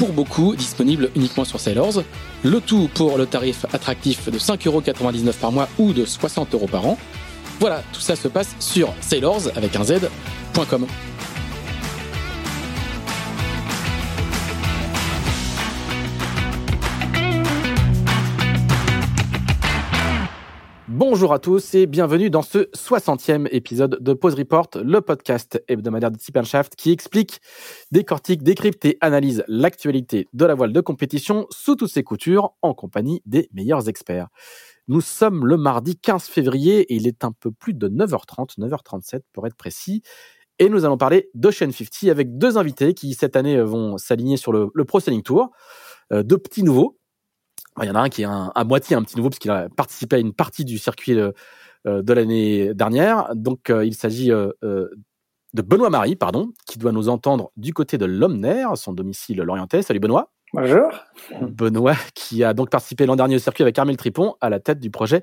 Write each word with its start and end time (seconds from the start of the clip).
pour 0.00 0.14
beaucoup 0.14 0.56
disponible 0.56 1.10
uniquement 1.14 1.44
sur 1.44 1.60
Sailors. 1.60 2.02
Le 2.42 2.60
tout 2.62 2.88
pour 2.94 3.18
le 3.18 3.26
tarif 3.26 3.66
attractif 3.70 4.30
de 4.30 4.38
5,99€ 4.38 5.34
par 5.34 5.52
mois 5.52 5.68
ou 5.78 5.92
de 5.92 6.06
60€ 6.06 6.66
par 6.70 6.86
an. 6.86 6.96
Voilà, 7.60 7.82
tout 7.92 8.00
ça 8.00 8.16
se 8.16 8.26
passe 8.26 8.56
sur 8.60 8.94
sailors 9.02 9.42
avec 9.54 9.76
un 9.76 9.84
z.com. 9.84 10.86
Bonjour 21.00 21.32
à 21.32 21.38
tous 21.38 21.74
et 21.74 21.86
bienvenue 21.86 22.28
dans 22.28 22.42
ce 22.42 22.68
60e 22.76 23.48
épisode 23.52 23.96
de 24.02 24.12
Pause 24.12 24.34
Report, 24.34 24.68
le 24.84 25.00
podcast 25.00 25.64
hebdomadaire 25.66 26.10
de 26.10 26.18
Shaft 26.44 26.76
qui 26.76 26.90
explique, 26.90 27.40
décortique, 27.90 28.42
décrypte 28.42 28.84
et 28.84 28.98
analyse 29.00 29.42
l'actualité 29.48 30.28
de 30.34 30.44
la 30.44 30.54
voile 30.54 30.74
de 30.74 30.80
compétition 30.82 31.46
sous 31.48 31.74
toutes 31.74 31.88
ses 31.88 32.02
coutures 32.02 32.50
en 32.60 32.74
compagnie 32.74 33.22
des 33.24 33.48
meilleurs 33.54 33.88
experts. 33.88 34.28
Nous 34.88 35.00
sommes 35.00 35.46
le 35.46 35.56
mardi 35.56 35.96
15 35.96 36.24
février 36.24 36.80
et 36.80 36.96
il 36.96 37.06
est 37.06 37.24
un 37.24 37.32
peu 37.32 37.50
plus 37.50 37.72
de 37.72 37.88
9h30, 37.88 38.58
9h37 38.58 39.20
pour 39.32 39.46
être 39.46 39.56
précis. 39.56 40.02
Et 40.58 40.68
nous 40.68 40.84
allons 40.84 40.98
parler 40.98 41.30
d'Ocean 41.32 41.72
50 41.72 42.10
avec 42.10 42.36
deux 42.36 42.58
invités 42.58 42.92
qui 42.92 43.14
cette 43.14 43.36
année 43.36 43.58
vont 43.62 43.96
s'aligner 43.96 44.36
sur 44.36 44.52
le, 44.52 44.70
Pro 44.84 45.00
Selling 45.00 45.22
Tour. 45.22 45.48
Euh, 46.12 46.22
deux 46.22 46.36
petits 46.36 46.62
nouveaux, 46.62 46.99
il 47.82 47.88
y 47.88 47.90
en 47.90 47.94
a 47.94 48.00
un 48.00 48.08
qui 48.08 48.22
est 48.22 48.26
à 48.26 48.64
moitié 48.64 48.96
un 48.96 49.02
petit 49.02 49.16
nouveau 49.16 49.30
parce 49.30 49.38
qu'il 49.38 49.50
a 49.50 49.68
participé 49.68 50.16
à 50.16 50.18
une 50.18 50.32
partie 50.32 50.64
du 50.64 50.78
circuit 50.78 51.18
euh, 51.18 51.32
euh, 51.86 52.02
de 52.02 52.12
l'année 52.12 52.74
dernière. 52.74 53.34
Donc 53.34 53.70
euh, 53.70 53.84
il 53.84 53.94
s'agit 53.94 54.28
de 54.28 55.62
Benoît 55.62 55.90
Marie, 55.90 56.16
pardon, 56.16 56.52
qui 56.66 56.78
doit 56.78 56.92
nous 56.92 57.08
entendre 57.08 57.50
du 57.56 57.72
côté 57.72 57.98
de 57.98 58.06
l'Omner, 58.06 58.66
son 58.74 58.92
domicile 58.92 59.38
l'Orientais. 59.38 59.82
Salut 59.82 60.00
Benoît. 60.00 60.32
Bonjour. 60.52 60.90
Benoît 61.42 61.96
qui 62.14 62.42
a 62.42 62.54
donc 62.54 62.70
participé 62.70 63.06
l'an 63.06 63.16
dernier 63.16 63.36
au 63.36 63.38
circuit 63.38 63.62
avec 63.62 63.78
Armel 63.78 63.96
Tripon 63.96 64.34
à 64.40 64.50
la 64.50 64.58
tête 64.58 64.80
du 64.80 64.90
projet 64.90 65.22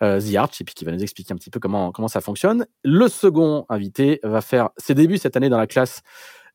The 0.00 0.34
Arch 0.36 0.60
et 0.60 0.64
puis 0.64 0.74
qui 0.74 0.84
va 0.84 0.92
nous 0.92 1.02
expliquer 1.02 1.32
un 1.32 1.36
petit 1.36 1.48
peu 1.48 1.58
comment 1.58 1.90
comment 1.92 2.08
ça 2.08 2.20
fonctionne. 2.20 2.66
Le 2.84 3.08
second 3.08 3.64
invité 3.70 4.20
va 4.22 4.42
faire 4.42 4.68
ses 4.76 4.94
débuts 4.94 5.16
cette 5.16 5.36
année 5.36 5.48
dans 5.48 5.56
la 5.56 5.66
classe 5.66 6.02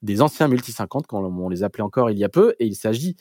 des 0.02 0.22
anciens 0.22 0.48
multi 0.48 0.72
50, 0.72 1.08
comme 1.08 1.40
on 1.40 1.50
les 1.50 1.64
appelait 1.64 1.84
encore 1.84 2.10
il 2.10 2.18
y 2.18 2.24
a 2.24 2.30
peu, 2.30 2.56
et 2.60 2.66
il 2.66 2.76
s'agit 2.76 3.16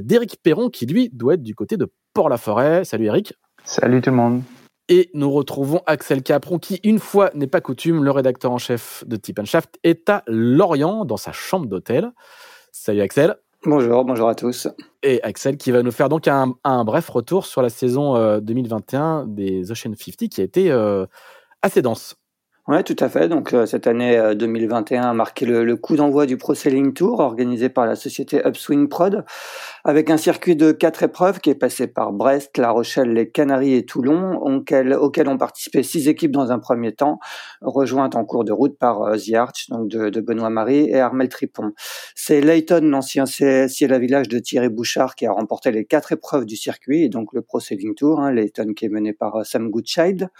d'Éric 0.00 0.38
Perron 0.42 0.70
qui 0.70 0.86
lui 0.86 1.10
doit 1.12 1.34
être 1.34 1.42
du 1.42 1.54
côté 1.54 1.76
de 1.76 1.92
Port-la-Forêt. 2.14 2.84
Salut 2.84 3.06
Eric. 3.06 3.34
Salut 3.64 4.00
tout 4.00 4.10
le 4.10 4.16
monde. 4.16 4.42
Et 4.88 5.10
nous 5.14 5.30
retrouvons 5.30 5.80
Axel 5.86 6.22
Capron 6.22 6.58
qui, 6.58 6.78
une 6.84 6.98
fois 6.98 7.30
n'est 7.34 7.46
pas 7.46 7.62
coutume, 7.62 8.04
le 8.04 8.10
rédacteur 8.10 8.52
en 8.52 8.58
chef 8.58 9.02
de 9.06 9.16
Tip 9.16 9.42
Shaft, 9.44 9.78
est 9.82 10.10
à 10.10 10.22
Lorient 10.26 11.06
dans 11.06 11.16
sa 11.16 11.32
chambre 11.32 11.66
d'hôtel. 11.66 12.12
Salut 12.70 13.00
Axel. 13.00 13.36
Bonjour, 13.64 14.04
bonjour 14.04 14.28
à 14.28 14.34
tous. 14.34 14.68
Et 15.02 15.22
Axel 15.22 15.56
qui 15.56 15.70
va 15.70 15.82
nous 15.82 15.90
faire 15.90 16.10
donc 16.10 16.28
un, 16.28 16.54
bref 16.84 17.08
retour 17.08 17.46
sur 17.46 17.62
la 17.62 17.70
saison 17.70 18.38
2021 18.40 19.22
euh, 19.22 19.24
des 19.26 19.70
Ocean 19.70 19.94
50 19.94 20.28
qui 20.28 20.42
a 20.42 20.44
été 20.44 20.70
euh, 20.70 21.06
assez 21.62 21.80
dense. 21.80 22.14
Oui, 22.66 22.82
tout 22.82 22.96
à 23.00 23.10
fait. 23.10 23.28
Donc 23.28 23.52
euh, 23.52 23.66
cette 23.66 23.86
année 23.86 24.18
2021 24.34 25.04
euh, 25.04 25.10
a 25.10 25.12
marqué 25.12 25.44
le, 25.44 25.66
le 25.66 25.76
coup 25.76 25.96
d'envoi 25.96 26.24
du 26.24 26.38
Pro 26.38 26.54
Sailing 26.54 26.94
Tour 26.94 27.20
organisé 27.20 27.68
par 27.68 27.84
la 27.84 27.94
société 27.94 28.40
Upswing 28.42 28.88
Prod, 28.88 29.22
avec 29.84 30.08
un 30.08 30.16
circuit 30.16 30.56
de 30.56 30.72
quatre 30.72 31.02
épreuves 31.02 31.40
qui 31.40 31.50
est 31.50 31.54
passé 31.54 31.86
par 31.86 32.14
Brest, 32.14 32.56
La 32.56 32.70
Rochelle, 32.70 33.12
les 33.12 33.28
Canaries 33.28 33.74
et 33.74 33.84
Toulon, 33.84 34.38
auquel, 34.38 34.94
auquel 34.94 35.28
ont 35.28 35.36
participé 35.36 35.82
six 35.82 36.08
équipes 36.08 36.30
dans 36.30 36.52
un 36.52 36.58
premier 36.58 36.94
temps, 36.94 37.18
rejointes 37.60 38.16
en 38.16 38.24
cours 38.24 38.44
de 38.44 38.52
route 38.52 38.78
par 38.78 39.02
euh, 39.02 39.18
The 39.18 39.34
Arch, 39.34 39.68
donc 39.68 39.88
de, 39.88 40.08
de 40.08 40.20
Benoît 40.22 40.48
Marie 40.48 40.88
et 40.88 41.00
Armel 41.00 41.28
Tripon. 41.28 41.72
C'est 42.14 42.40
Layton, 42.40 42.80
l'ancien 42.84 43.24
à 43.24 43.98
village 43.98 44.28
de 44.28 44.38
Thierry 44.38 44.70
Bouchard, 44.70 45.16
qui 45.16 45.26
a 45.26 45.32
remporté 45.32 45.70
les 45.70 45.84
quatre 45.84 46.12
épreuves 46.12 46.46
du 46.46 46.56
circuit, 46.56 47.04
et 47.04 47.08
donc 47.10 47.34
le 47.34 47.42
Pro 47.42 47.60
Sailing 47.60 47.94
Tour. 47.94 48.20
Hein, 48.20 48.32
Layton 48.32 48.72
qui 48.74 48.86
est 48.86 48.88
mené 48.88 49.12
par 49.12 49.44
Sam 49.44 49.68
Goodchild. 49.68 50.30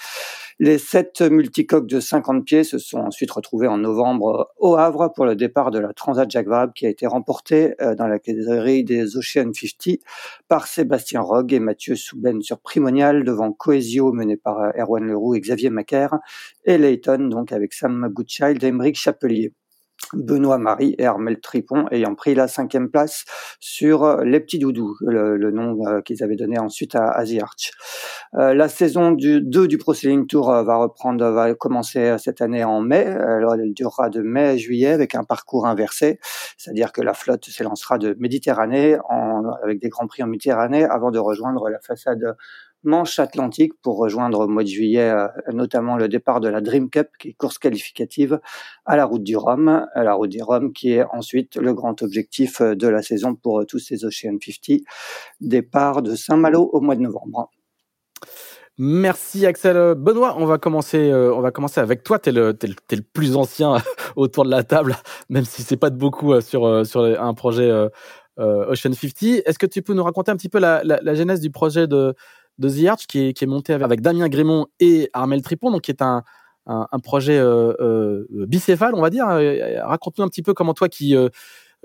Les 0.59 0.79
sept 0.79 1.21
multicoques 1.21 1.89
de 1.89 2.01
50 2.15 2.45
pieds 2.45 2.63
se 2.63 2.79
sont 2.79 2.99
ensuite 2.99 3.33
retrouvés 3.33 3.67
en 3.67 3.77
novembre 3.77 4.53
au 4.59 4.77
Havre 4.77 5.13
pour 5.13 5.27
le 5.27 5.35
départ 5.35 5.73
de 5.73 5.81
la 5.81 5.93
Transat 5.93 6.31
Jacques 6.31 6.47
Vabre 6.47 6.73
qui 6.73 6.87
a 6.87 6.89
été 6.89 7.09
remportée 7.09 7.75
euh, 7.81 7.97
dans 7.97 8.07
la 8.07 8.21
catégorie 8.21 8.85
des 8.85 9.17
Ocean 9.17 9.51
50 9.53 9.99
par 10.47 10.69
Sébastien 10.69 11.23
Rogue 11.23 11.53
et 11.53 11.59
Mathieu 11.59 11.97
Souben 11.97 12.41
sur 12.41 12.61
Primonial 12.61 13.25
devant 13.25 13.51
Coesio 13.51 14.13
mené 14.13 14.37
par 14.37 14.61
euh, 14.61 14.71
Erwan 14.79 15.05
Leroux 15.05 15.35
et 15.35 15.41
Xavier 15.41 15.71
Macaire 15.71 16.21
et 16.65 16.79
Layton 16.79 17.29
donc 17.29 17.51
avec 17.51 17.73
Sam 17.73 18.09
Goodchild 18.13 18.63
et 18.63 18.69
Émeric 18.69 18.95
Chapelier. 18.95 19.53
Benoît 20.13 20.59
Marie 20.59 20.95
et 20.99 21.07
Armel 21.07 21.41
Tripon 21.41 21.87
ayant 21.91 22.15
pris 22.15 22.35
la 22.35 22.49
cinquième 22.49 22.91
place 22.91 23.25
sur 23.61 24.05
euh, 24.05 24.25
Les 24.25 24.41
Petits 24.41 24.59
Doudous, 24.59 24.97
le, 25.01 25.51
nom 25.51 25.79
euh, 25.87 26.01
qu'ils 26.01 26.23
avaient 26.23 26.37
donné 26.37 26.59
ensuite 26.59 26.95
à, 26.95 27.09
à 27.09 27.25
Arch. 27.41 27.73
Euh, 28.35 28.55
la 28.55 28.69
saison 28.69 29.13
du 29.13 29.41
2 29.41 29.69
du 29.69 29.79
Pro 29.79 29.95
Tour 30.29 30.51
va 30.51 30.77
reprendre, 30.77 31.25
va 31.31 31.55
commencer 31.55 32.17
cette 32.19 32.41
année 32.41 32.65
en 32.65 32.81
mai. 32.81 33.05
Elle 33.05 33.73
durera 33.75 34.11
de 34.11 34.21
mai 34.21 34.49
à 34.49 34.57
juillet 34.57 34.93
avec 34.93 35.15
un 35.15 35.25
parcours 35.25 35.67
inversé, 35.67 36.19
c'est-à-dire 36.57 36.93
que 36.93 37.01
la 37.01 37.15
flotte 37.15 37.45
s'élancera 37.47 37.99
de 37.99 38.17
Méditerranée 38.19 38.99
avec 39.63 39.81
des 39.81 39.89
grands 39.89 40.07
prix 40.07 40.23
en 40.23 40.27
Méditerranée 40.27 40.85
avant 40.85 41.11
de 41.11 41.19
rejoindre 41.19 41.69
la 41.69 41.79
façade 41.81 42.37
Manche 42.85 43.19
Atlantique 43.19 43.73
pour 43.81 43.97
rejoindre 43.97 44.41
au 44.41 44.47
mois 44.47 44.63
de 44.63 44.69
juillet 44.69 45.09
euh, 45.11 45.27
notamment 45.53 45.97
le 45.97 46.07
départ 46.07 46.41
de 46.41 46.49
la 46.49 46.61
Dream 46.61 46.91
Cup, 46.91 47.09
qui 47.19 47.29
est 47.31 47.33
course 47.33 47.59
qualificative 47.59 48.41
à 48.85 48.97
la 48.97 49.07
route 49.07 49.25
du 49.25 49.39
Rhum, 49.39 49.87
la 49.95 50.13
route 50.13 50.29
du 50.29 50.43
Rhum, 50.43 50.73
qui 50.73 50.93
est 50.93 51.05
ensuite 51.13 51.57
le 51.57 51.73
grand 51.73 52.03
objectif 52.03 52.61
euh, 52.61 52.75
de 52.75 52.87
la 52.87 53.01
saison 53.01 53.35
pour 53.35 53.61
euh, 53.61 53.65
tous 53.65 53.79
ces 53.79 54.05
Ocean 54.05 54.37
50, 54.39 54.81
départ 55.41 56.03
de 56.03 56.15
Saint-Malo 56.15 56.69
au 56.73 56.83
mois 56.83 56.95
de 56.95 57.01
novembre. 57.01 57.51
Merci 58.77 59.47
Axel. 59.47 59.95
Benoît, 59.95 60.35
on 60.39 60.45
va 60.45 60.59
commencer, 60.59 61.13
on 61.15 61.41
va 61.41 61.53
commencer 61.53 61.81
avec 61.81 62.03
toi. 62.03 62.19
Tu 62.19 62.31
es, 62.31 62.33
le, 62.33 62.59
le 62.61 63.01
plus 63.13 63.37
ancien 63.37 63.77
autour 64.17 64.45
de 64.45 64.51
la 64.51 64.65
table, 64.65 64.97
même 65.31 65.45
si 65.45 65.63
c'est 65.63 65.77
pas 65.77 65.91
de 65.91 65.97
beaucoup 65.97 66.41
sur, 66.41 66.85
sur 66.85 67.03
un 67.05 67.35
projet 67.35 67.71
Ocean 68.37 68.93
50. 68.93 69.43
Est-ce 69.47 69.61
que 69.61 69.67
tu 69.67 69.81
peux 69.81 69.95
nous 69.95 70.03
raconter 70.03 70.33
un 70.33 70.37
petit 70.37 70.49
peu 70.49 70.59
la, 70.59 70.83
la, 70.83 70.99
la 71.01 71.15
genèse 71.15 71.41
du 71.41 71.53
projet 71.53 71.87
de, 71.87 72.17
de 72.59 72.69
The 72.69 72.87
Arch 72.89 73.07
qui 73.07 73.21
est, 73.21 73.33
qui 73.33 73.45
est 73.45 73.47
monté 73.47 73.73
avec, 73.73 74.01
Damien 74.01 74.29
Grémont 74.29 74.67
et 74.81 75.11
Armel 75.13 75.43
Tripon, 75.43 75.71
donc 75.71 75.83
qui 75.83 75.91
est 75.91 76.03
un, 76.03 76.23
un, 76.67 76.99
projet 76.99 77.39
euh, 77.39 77.75
euh, 77.81 78.47
bicéphale, 78.47 78.95
on 78.95 79.03
va 79.03 79.11
dire. 79.11 79.29
Euh, 79.29 79.85
raconte-nous 79.85 80.25
un 80.25 80.29
petit 80.29 80.43
peu 80.43 80.55
comment 80.55 80.75
toi 80.75 80.89
qui 80.89 81.15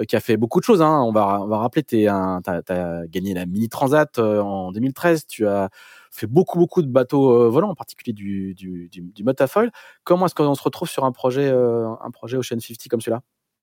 qui 0.08 0.16
a 0.16 0.22
fait 0.22 0.38
beaucoup 0.38 0.60
de 0.60 0.64
choses. 0.64 0.82
Hein. 0.82 1.02
On 1.02 1.12
va 1.12 1.42
on 1.42 1.48
va 1.48 1.58
rappeler, 1.58 1.84
tu 1.84 2.08
as, 2.08 2.40
as, 2.46 3.08
gagné 3.08 3.34
la 3.34 3.46
Mini 3.46 3.68
Transat 3.68 4.18
en 4.20 4.72
2013. 4.72 5.26
Tu 5.28 5.48
as 5.48 5.70
fait 6.12 6.28
beaucoup 6.28 6.58
beaucoup 6.58 6.82
de 6.82 6.88
bateaux 6.88 7.50
volants, 7.50 7.70
en 7.70 7.76
particulier 7.76 8.14
du 8.14 8.54
du, 8.56 8.88
du, 8.90 9.02
du 9.02 9.24
motafoil. 9.24 9.72
Comment 10.04 10.28
est-ce 10.28 10.36
qu'on 10.36 10.56
se 10.56 10.64
retrouve 10.64 10.90
sur 10.90 11.04
un 11.04 11.12
projet 11.12 11.50
un 11.50 12.12
projet 12.12 12.38
Ocean 12.38 12.60
50 12.60 12.88
comme 12.90 13.02
celui-là? 13.02 13.22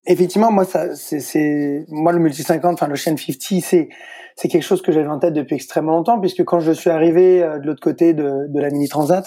Effectivement, 0.09 0.53
moi 0.53 0.65
ça 0.65 0.95
c'est 0.95 1.85
moi 1.89 2.13
le 2.13 2.21
multi 2.21 2.43
50, 2.43 2.75
enfin 2.75 2.87
l'Ocean 2.87 3.17
50, 3.17 3.63
c'est 3.63 3.89
c'est 4.39 4.49
quelque 4.49 4.63
chose 4.63 4.83
que 4.83 4.93
j'avais 4.93 5.09
en 5.09 5.19
tête 5.19 5.33
depuis 5.33 5.55
extrêmement 5.55 5.93
longtemps, 5.93 6.21
puisque 6.21 6.45
quand 6.45 6.61
je 6.61 6.71
suis 6.71 6.91
arrivé 6.91 7.43
euh, 7.43 7.59
de 7.59 7.67
l'autre 7.67 7.81
côté 7.81 8.13
de, 8.13 8.47
de, 8.49 8.61
la 8.61 8.69
mini 8.69 8.87
transat, 8.87 9.27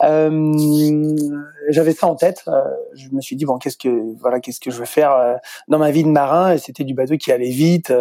J'avais 0.00 1.92
ça 1.92 2.08
en 2.08 2.16
tête. 2.16 2.44
je 2.94 3.08
me 3.12 3.20
suis 3.20 3.36
dit 3.36 3.44
bon, 3.44 3.58
qu'est-ce 3.58 3.76
que 3.76 4.18
voilà, 4.18 4.40
qu'est-ce 4.40 4.58
que 4.58 4.72
je 4.72 4.78
veux 4.78 4.86
faire 4.86 5.38
dans 5.68 5.78
ma 5.78 5.92
vie 5.92 6.02
de 6.02 6.08
marin? 6.08 6.52
Et 6.52 6.58
c'était 6.58 6.82
du 6.84 6.94
bateau 6.94 7.16
qui 7.16 7.30
allait 7.30 7.50
vite. 7.50 7.92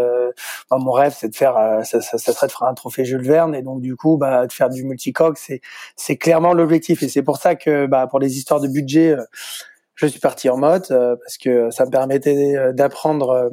mon 0.71 0.91
rêve, 0.91 1.13
c'est 1.15 1.29
de 1.29 1.35
faire, 1.35 1.53
ça, 1.83 2.01
ça, 2.01 2.17
ça, 2.17 2.33
serait 2.33 2.47
de 2.47 2.51
faire 2.51 2.67
un 2.67 2.73
trophée 2.73 3.05
Jules 3.05 3.21
Verne, 3.21 3.53
et 3.53 3.61
donc 3.61 3.79
du 3.81 3.95
coup, 3.95 4.17
bah, 4.17 4.47
de 4.47 4.51
faire 4.51 4.69
du 4.69 4.83
multicoque, 4.83 5.37
c'est 5.37 5.61
c'est 5.95 6.17
clairement 6.17 6.53
l'objectif. 6.53 7.03
Et 7.03 7.09
c'est 7.09 7.23
pour 7.23 7.37
ça 7.37 7.55
que 7.55 7.85
bah, 7.85 8.07
pour 8.07 8.19
les 8.19 8.37
histoires 8.37 8.59
de 8.59 8.67
budget 8.67 9.15
je 9.99 10.07
suis 10.07 10.19
parti 10.19 10.49
en 10.49 10.57
mode 10.57 10.85
euh, 10.91 11.15
parce 11.17 11.37
que 11.37 11.69
ça 11.71 11.85
me 11.85 11.91
permettait 11.91 12.55
euh, 12.55 12.71
d'apprendre 12.71 13.29
euh, 13.29 13.49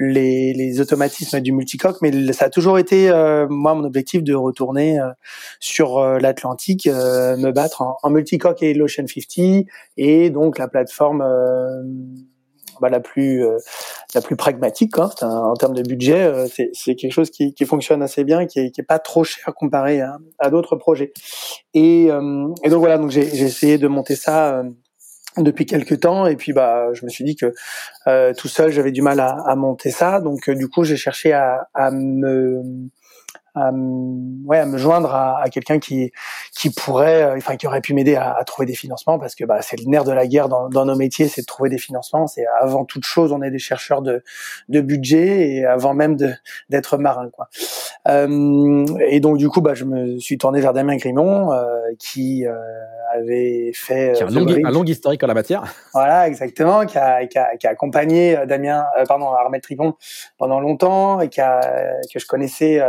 les, 0.00 0.52
les, 0.52 0.80
automatismes 0.80 1.40
du 1.40 1.52
multicoque, 1.52 1.98
mais 2.02 2.32
ça 2.32 2.46
a 2.46 2.50
toujours 2.50 2.78
été 2.78 3.10
moi 3.48 3.74
mon 3.76 3.84
objectif 3.84 4.24
de 4.24 4.34
retourner 4.34 4.98
sur 5.60 6.02
l'Atlantique, 6.18 6.86
me 6.86 7.52
battre 7.52 7.80
en, 7.80 7.96
en, 8.02 8.10
multicoque 8.10 8.60
et 8.64 8.74
l'Ocean 8.74 9.06
50 9.06 9.66
et 9.96 10.30
donc 10.30 10.58
la 10.58 10.66
plateforme 10.66 11.24
bah, 12.80 12.88
la 12.88 12.98
plus 12.98 13.44
la 14.16 14.20
plus 14.20 14.34
pragmatique 14.34 14.98
hein, 14.98 15.10
en 15.22 15.54
termes 15.54 15.74
de 15.74 15.82
budget, 15.82 16.46
c'est 16.72 16.96
quelque 16.96 17.12
chose 17.12 17.30
qui, 17.30 17.54
qui, 17.54 17.64
fonctionne 17.64 18.02
assez 18.02 18.24
bien, 18.24 18.46
qui 18.46 18.58
est, 18.58 18.70
qui 18.72 18.80
est 18.80 18.84
pas 18.84 18.98
trop 18.98 19.22
cher 19.22 19.54
comparé 19.54 20.00
à, 20.00 20.18
à 20.40 20.50
d'autres 20.50 20.74
projets. 20.74 21.12
Et, 21.72 22.06
et, 22.06 22.68
donc 22.68 22.80
voilà, 22.80 22.98
donc 22.98 23.10
j'ai 23.10 23.22
essayé 23.44 23.78
de 23.78 23.86
monter 23.86 24.16
ça 24.16 24.64
depuis 25.38 25.66
quelques 25.66 26.00
temps. 26.00 26.26
Et 26.26 26.36
puis 26.36 26.52
bah 26.52 26.92
je 26.92 27.04
me 27.04 27.10
suis 27.10 27.24
dit 27.24 27.36
que 27.36 27.54
euh, 28.06 28.32
tout 28.34 28.48
seul 28.48 28.70
j'avais 28.70 28.92
du 28.92 29.02
mal 29.02 29.20
à, 29.20 29.54
monter 29.56 29.90
ça. 29.90 30.20
Donc 30.20 30.48
euh, 30.48 30.54
du 30.54 30.68
coup 30.68 30.84
j'ai 30.84 30.96
cherché 30.96 31.32
à, 31.32 31.68
à 31.74 31.90
me 31.90 32.62
à, 33.54 33.70
ouais, 34.44 34.58
à 34.58 34.66
me 34.66 34.78
joindre 34.78 35.14
à, 35.14 35.40
à 35.40 35.48
quelqu'un 35.48 35.78
qui 35.78 36.12
qui 36.52 36.70
pourrait, 36.70 37.22
euh, 37.22 37.36
enfin 37.36 37.56
qui 37.56 37.66
aurait 37.66 37.80
pu 37.80 37.94
m'aider 37.94 38.16
à, 38.16 38.32
à, 38.32 38.44
trouver 38.44 38.66
des 38.66 38.74
financements 38.74 39.18
parce 39.18 39.34
que 39.34 39.44
bah, 39.44 39.62
c'est 39.62 39.78
le 39.78 39.86
nerf 39.86 40.04
de 40.04 40.12
la 40.12 40.26
guerre 40.26 40.48
dans, 40.48 40.68
dans 40.68 40.84
nos 40.84 40.96
métiers, 40.96 41.28
c'est 41.28 41.42
de 41.42 41.46
trouver 41.46 41.70
des 41.70 41.78
financements. 41.78 42.26
C'est 42.26 42.44
avant 42.60 42.84
toute 42.84 43.04
chose, 43.04 43.32
on 43.32 43.42
est 43.42 43.50
des 43.50 43.58
chercheurs 43.58 44.02
de 44.02 44.22
de 44.68 44.80
budget 44.80 45.48
et 45.50 45.64
avant 45.64 45.94
même 45.94 46.16
de 46.16 46.32
d'être 46.68 46.98
marin 46.98 47.30
quoi. 47.30 47.48
Euh, 48.08 48.84
et 49.06 49.20
donc 49.20 49.38
du 49.38 49.48
coup, 49.48 49.60
bah, 49.60 49.74
je 49.74 49.84
me 49.84 50.18
suis 50.18 50.36
tourné 50.38 50.60
vers 50.60 50.72
Damien 50.72 50.96
Grimont 50.96 51.52
euh, 51.52 51.64
qui 51.98 52.46
euh, 52.46 52.54
avait 53.14 53.72
fait 53.74 54.12
qui 54.14 54.22
a 54.22 54.26
un 54.26 54.30
long, 54.30 54.46
un 54.64 54.70
long, 54.70 54.84
historique 54.84 55.22
en 55.22 55.26
la 55.26 55.34
matière. 55.34 55.64
Voilà, 55.94 56.26
exactement, 56.26 56.84
qui 56.86 56.98
a, 56.98 57.24
qui 57.26 57.38
a, 57.38 57.56
qui 57.56 57.66
a 57.66 57.70
accompagné 57.70 58.36
Damien, 58.46 58.84
pardon, 59.06 59.28
Armel 59.28 59.60
Tripon 59.60 59.94
pendant 60.38 60.60
longtemps 60.60 61.20
et 61.20 61.28
qui 61.28 61.40
a, 61.40 61.60
que 62.12 62.18
je 62.18 62.26
connaissais 62.26 62.82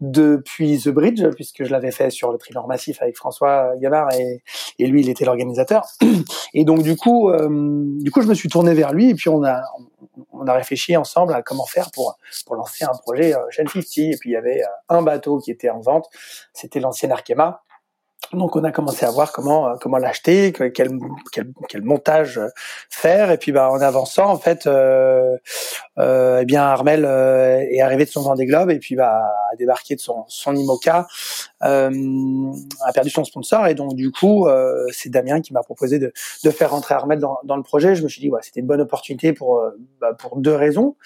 depuis 0.00 0.78
The 0.78 0.88
Bridge, 0.88 1.22
puisque 1.34 1.64
je 1.64 1.70
l'avais 1.70 1.90
fait 1.90 2.10
sur 2.10 2.32
le 2.32 2.38
Trilor 2.38 2.66
Massif 2.66 3.02
avec 3.02 3.16
François 3.16 3.72
Gavard 3.76 4.08
et, 4.12 4.42
lui, 4.78 5.02
il 5.02 5.10
était 5.10 5.24
l'organisateur. 5.24 5.84
Et 6.54 6.64
donc 6.64 6.82
du 6.82 6.96
coup, 6.96 7.30
euh, 7.30 7.48
du 8.00 8.10
coup, 8.10 8.22
je 8.22 8.26
me 8.26 8.34
suis 8.34 8.48
tourné 8.48 8.74
vers 8.74 8.92
lui 8.92 9.10
et 9.10 9.14
puis 9.14 9.28
on 9.28 9.44
a 9.44 9.62
on 10.32 10.46
a 10.46 10.52
réfléchi 10.54 10.96
ensemble 10.96 11.34
à 11.34 11.42
comment 11.42 11.66
faire 11.66 11.90
pour 11.92 12.18
pour 12.46 12.56
lancer 12.56 12.84
un 12.84 12.96
projet 13.04 13.34
euh, 13.34 13.40
50. 13.50 13.76
Et 13.98 14.16
puis 14.18 14.30
il 14.30 14.32
y 14.32 14.36
avait 14.36 14.62
euh, 14.62 14.66
un 14.88 15.02
bateau 15.02 15.38
qui 15.38 15.50
était 15.50 15.70
en 15.70 15.80
vente, 15.80 16.08
c'était 16.52 16.80
l'ancien 16.80 17.10
Arkema 17.10 17.62
donc 18.32 18.54
on 18.56 18.64
a 18.64 18.70
commencé 18.70 19.04
à 19.04 19.10
voir 19.10 19.32
comment 19.32 19.68
euh, 19.68 19.74
comment 19.80 19.98
l'acheter, 19.98 20.52
quel, 20.52 20.72
quel, 20.72 20.90
quel 21.68 21.82
montage 21.82 22.38
euh, 22.38 22.48
faire 22.88 23.30
et 23.30 23.38
puis 23.38 23.52
bah 23.52 23.70
en 23.70 23.80
avançant 23.80 24.26
en 24.26 24.38
fait 24.38 24.66
euh, 24.66 25.36
euh, 25.98 26.40
eh 26.42 26.44
bien 26.44 26.62
Armel 26.62 27.04
euh, 27.04 27.60
est 27.60 27.80
arrivé 27.80 28.04
de 28.04 28.10
son 28.10 28.22
Vendée 28.22 28.46
Globe 28.46 28.70
et 28.70 28.78
puis 28.78 28.94
bah 28.94 29.22
a 29.52 29.56
débarqué 29.56 29.96
de 29.96 30.00
son 30.00 30.24
son 30.28 30.54
Imoca 30.54 31.06
a 31.60 31.90
perdu 32.94 33.10
son 33.10 33.24
sponsor 33.24 33.66
et 33.66 33.74
donc 33.74 33.94
du 33.94 34.10
coup 34.10 34.48
c'est 34.92 35.10
Damien 35.10 35.40
qui 35.40 35.52
m'a 35.52 35.62
proposé 35.62 35.98
de 35.98 36.12
de 36.44 36.50
faire 36.50 36.70
rentrer 36.70 36.94
Armel 36.94 37.18
dans 37.18 37.38
dans 37.44 37.56
le 37.56 37.62
projet. 37.62 37.94
Je 37.94 38.02
me 38.02 38.08
suis 38.08 38.20
dit 38.20 38.30
ouais, 38.30 38.40
c'était 38.42 38.60
une 38.60 38.66
bonne 38.66 38.80
opportunité 38.80 39.32
pour 39.32 39.62
bah, 40.00 40.14
pour 40.18 40.38
deux 40.38 40.54
raisons 40.54 40.96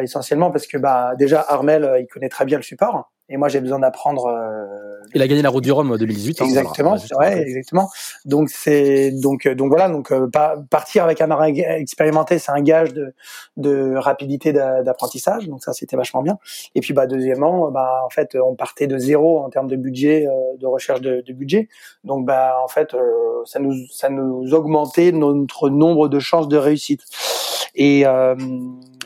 essentiellement 0.00 0.50
parce 0.50 0.66
que 0.66 0.78
bah 0.78 1.14
déjà 1.16 1.44
Armel 1.48 1.98
il 2.00 2.06
connaît 2.06 2.28
très 2.28 2.44
bien 2.44 2.56
le 2.56 2.62
support 2.62 3.10
et 3.28 3.38
moi, 3.38 3.48
j'ai 3.48 3.60
besoin 3.60 3.78
d'apprendre. 3.78 4.26
Euh, 5.02 5.08
il 5.14 5.22
a 5.22 5.28
gagné 5.28 5.42
la 5.42 5.50
Route 5.50 5.64
du 5.64 5.72
Rhum 5.72 5.90
en 5.90 5.96
2018. 5.96 6.40
Hein, 6.40 6.44
exactement, 6.44 6.96
ouais, 7.18 7.42
exactement. 7.42 7.90
Donc 8.24 8.48
c'est 8.48 9.10
donc 9.10 9.48
donc 9.48 9.68
voilà, 9.68 9.88
donc 9.88 10.12
euh, 10.12 10.28
partir 10.70 11.04
avec 11.04 11.20
un 11.20 11.26
marin 11.26 11.46
expérimenté, 11.46 12.38
c'est 12.38 12.52
un 12.52 12.62
gage 12.62 12.92
de 12.92 13.14
de 13.56 13.94
rapidité 13.96 14.52
d'apprentissage. 14.52 15.48
Donc 15.48 15.62
ça, 15.62 15.72
c'était 15.72 15.96
vachement 15.96 16.22
bien. 16.22 16.38
Et 16.74 16.80
puis 16.80 16.94
bah 16.94 17.06
deuxièmement, 17.06 17.70
bah 17.70 18.02
en 18.04 18.10
fait, 18.10 18.36
on 18.36 18.54
partait 18.54 18.86
de 18.86 18.98
zéro 18.98 19.40
en 19.40 19.50
termes 19.50 19.68
de 19.68 19.76
budget, 19.76 20.26
euh, 20.26 20.56
de 20.58 20.66
recherche 20.66 21.00
de, 21.00 21.22
de, 21.26 21.32
budget. 21.32 21.68
Donc 22.04 22.26
bah 22.26 22.56
en 22.62 22.68
fait, 22.68 22.94
euh, 22.94 23.00
ça 23.44 23.58
nous 23.58 23.74
ça 23.90 24.08
nous 24.08 24.54
augmentait 24.54 25.12
notre 25.12 25.68
nombre 25.68 26.08
de 26.08 26.18
chances 26.18 26.48
de 26.48 26.56
réussite. 26.56 27.02
Et 27.74 28.04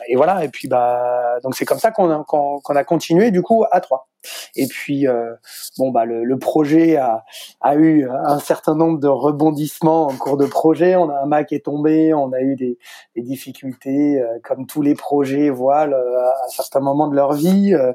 et 0.08 0.16
voilà. 0.16 0.44
Et 0.44 0.48
puis 0.48 0.68
bah 0.68 1.38
donc 1.42 1.54
c'est 1.54 1.64
comme 1.64 1.78
ça 1.78 1.90
qu'on 1.90 2.10
a, 2.10 2.24
qu'on 2.24 2.76
a 2.76 2.84
continué 2.84 3.30
du 3.30 3.42
coup 3.42 3.64
à 3.70 3.80
trois. 3.80 4.08
Et 4.56 4.66
puis 4.66 5.06
euh, 5.06 5.34
bon 5.78 5.90
bah 5.90 6.04
le, 6.04 6.24
le 6.24 6.38
projet 6.38 6.96
a, 6.96 7.24
a, 7.60 7.76
eu 7.76 8.08
un 8.08 8.38
certain 8.38 8.74
nombre 8.74 8.98
de 8.98 9.08
rebondissements 9.08 10.06
en 10.06 10.16
cours 10.16 10.36
de 10.36 10.46
projet. 10.46 10.96
On 10.96 11.10
a 11.10 11.22
un 11.22 11.26
Mac 11.26 11.48
qui 11.48 11.54
est 11.54 11.64
tombé, 11.64 12.14
on 12.14 12.32
a 12.32 12.40
eu 12.40 12.56
des, 12.56 12.78
des 13.14 13.22
difficultés 13.22 14.20
euh, 14.20 14.38
comme 14.42 14.66
tous 14.66 14.82
les 14.82 14.94
projets 14.94 15.50
voient 15.50 15.82
à 15.82 16.48
certains 16.48 16.80
moments 16.80 17.08
de 17.08 17.14
leur 17.14 17.32
vie. 17.34 17.74
Euh, 17.74 17.92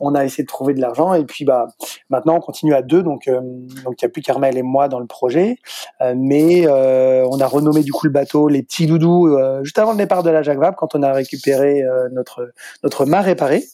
on 0.00 0.14
a 0.14 0.24
essayé 0.24 0.44
de 0.44 0.48
trouver 0.48 0.74
de 0.74 0.80
l'argent 0.80 1.14
et 1.14 1.24
puis 1.24 1.44
bah 1.44 1.66
maintenant 2.08 2.36
on 2.36 2.40
continue 2.40 2.74
à 2.74 2.80
deux 2.82 3.02
donc 3.02 3.28
donc 3.28 3.94
il 4.00 4.02
y 4.02 4.04
a 4.06 4.08
plus 4.08 4.22
Carmel 4.22 4.56
et 4.56 4.62
moi 4.62 4.88
dans 4.88 4.98
le 4.98 5.06
projet, 5.06 5.56
mais 6.16 6.66
on 6.66 7.38
a 7.38 7.46
renommé 7.46 7.82
du 7.82 7.92
coup 7.92 8.06
le 8.06 8.12
bateau 8.12 8.48
les 8.48 8.62
petits 8.62 8.86
doudous 8.86 9.36
juste 9.62 9.78
avant 9.78 9.92
départ 10.00 10.22
de 10.22 10.30
la 10.30 10.42
Jacques 10.42 10.58
Vabre 10.58 10.76
quand 10.76 10.94
on 10.94 11.02
a 11.02 11.12
récupéré 11.12 11.82
notre 12.12 12.52
notre 12.82 13.06
mât 13.06 13.20
réparé. 13.20 13.64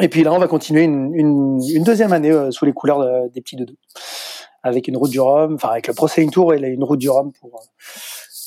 Et 0.00 0.08
puis 0.08 0.22
là, 0.22 0.32
on 0.32 0.38
va 0.38 0.46
continuer 0.46 0.82
une, 0.82 1.14
une, 1.14 1.84
deuxième 1.84 2.12
année 2.12 2.30
euh, 2.30 2.50
sous 2.50 2.66
les 2.66 2.72
couleurs 2.72 3.30
des 3.30 3.40
petits 3.40 3.56
doudous, 3.56 3.76
avec 4.62 4.88
une 4.88 4.96
route 4.96 5.10
du 5.10 5.20
Rhum, 5.20 5.54
enfin 5.54 5.70
avec 5.70 5.86
le 5.86 5.94
Pro 5.94 6.08
Tour 6.30 6.52
et 6.52 6.58
une 6.58 6.84
route 6.84 6.98
du 6.98 7.08
Rhum 7.08 7.32
pour 7.32 7.62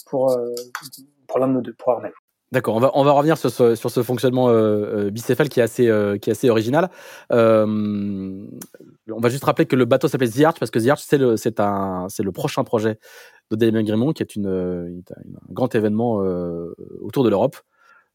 pour 0.05 0.31
euh, 0.31 0.53
pour 1.27 1.39
l'un 1.39 1.47
de 1.47 1.53
nos 1.53 1.61
deux, 1.61 1.73
pour 1.73 1.93
Armel. 1.93 2.11
D'accord, 2.51 2.75
on 2.75 2.79
va, 2.79 2.89
on 2.95 3.03
va 3.03 3.11
revenir 3.11 3.37
sur 3.37 3.51
ce, 3.51 3.75
sur 3.75 3.91
ce 3.91 4.01
fonctionnement 4.01 4.49
euh, 4.49 5.11
bicéphale 5.11 5.49
qui 5.49 5.59
est 5.59 5.63
assez, 5.63 5.85
qui 6.19 6.29
est 6.29 6.31
assez 6.31 6.49
original. 6.49 6.89
on 7.29 8.47
va 9.07 9.29
juste 9.29 9.43
rappeler 9.43 9.67
que 9.67 9.75
le 9.75 9.85
bateau 9.85 10.07
s'appelle 10.07 10.31
The 10.31 10.57
parce 10.59 10.71
que 10.71 10.79
The 10.79 10.97
c'est 10.97 11.19
le, 11.19 11.37
c'est 11.37 11.59
un, 11.59 12.07
c'est 12.09 12.23
le 12.23 12.31
prochain 12.31 12.63
projet 12.63 12.97
de 13.51 13.55
Damien 13.55 13.83
Grimont 13.83 14.13
qui 14.13 14.23
est 14.23 14.35
une, 14.35 14.47
un 14.47 15.53
grand 15.53 15.73
événement 15.75 16.23
autour 17.01 17.23
de 17.23 17.29
l'Europe, 17.29 17.57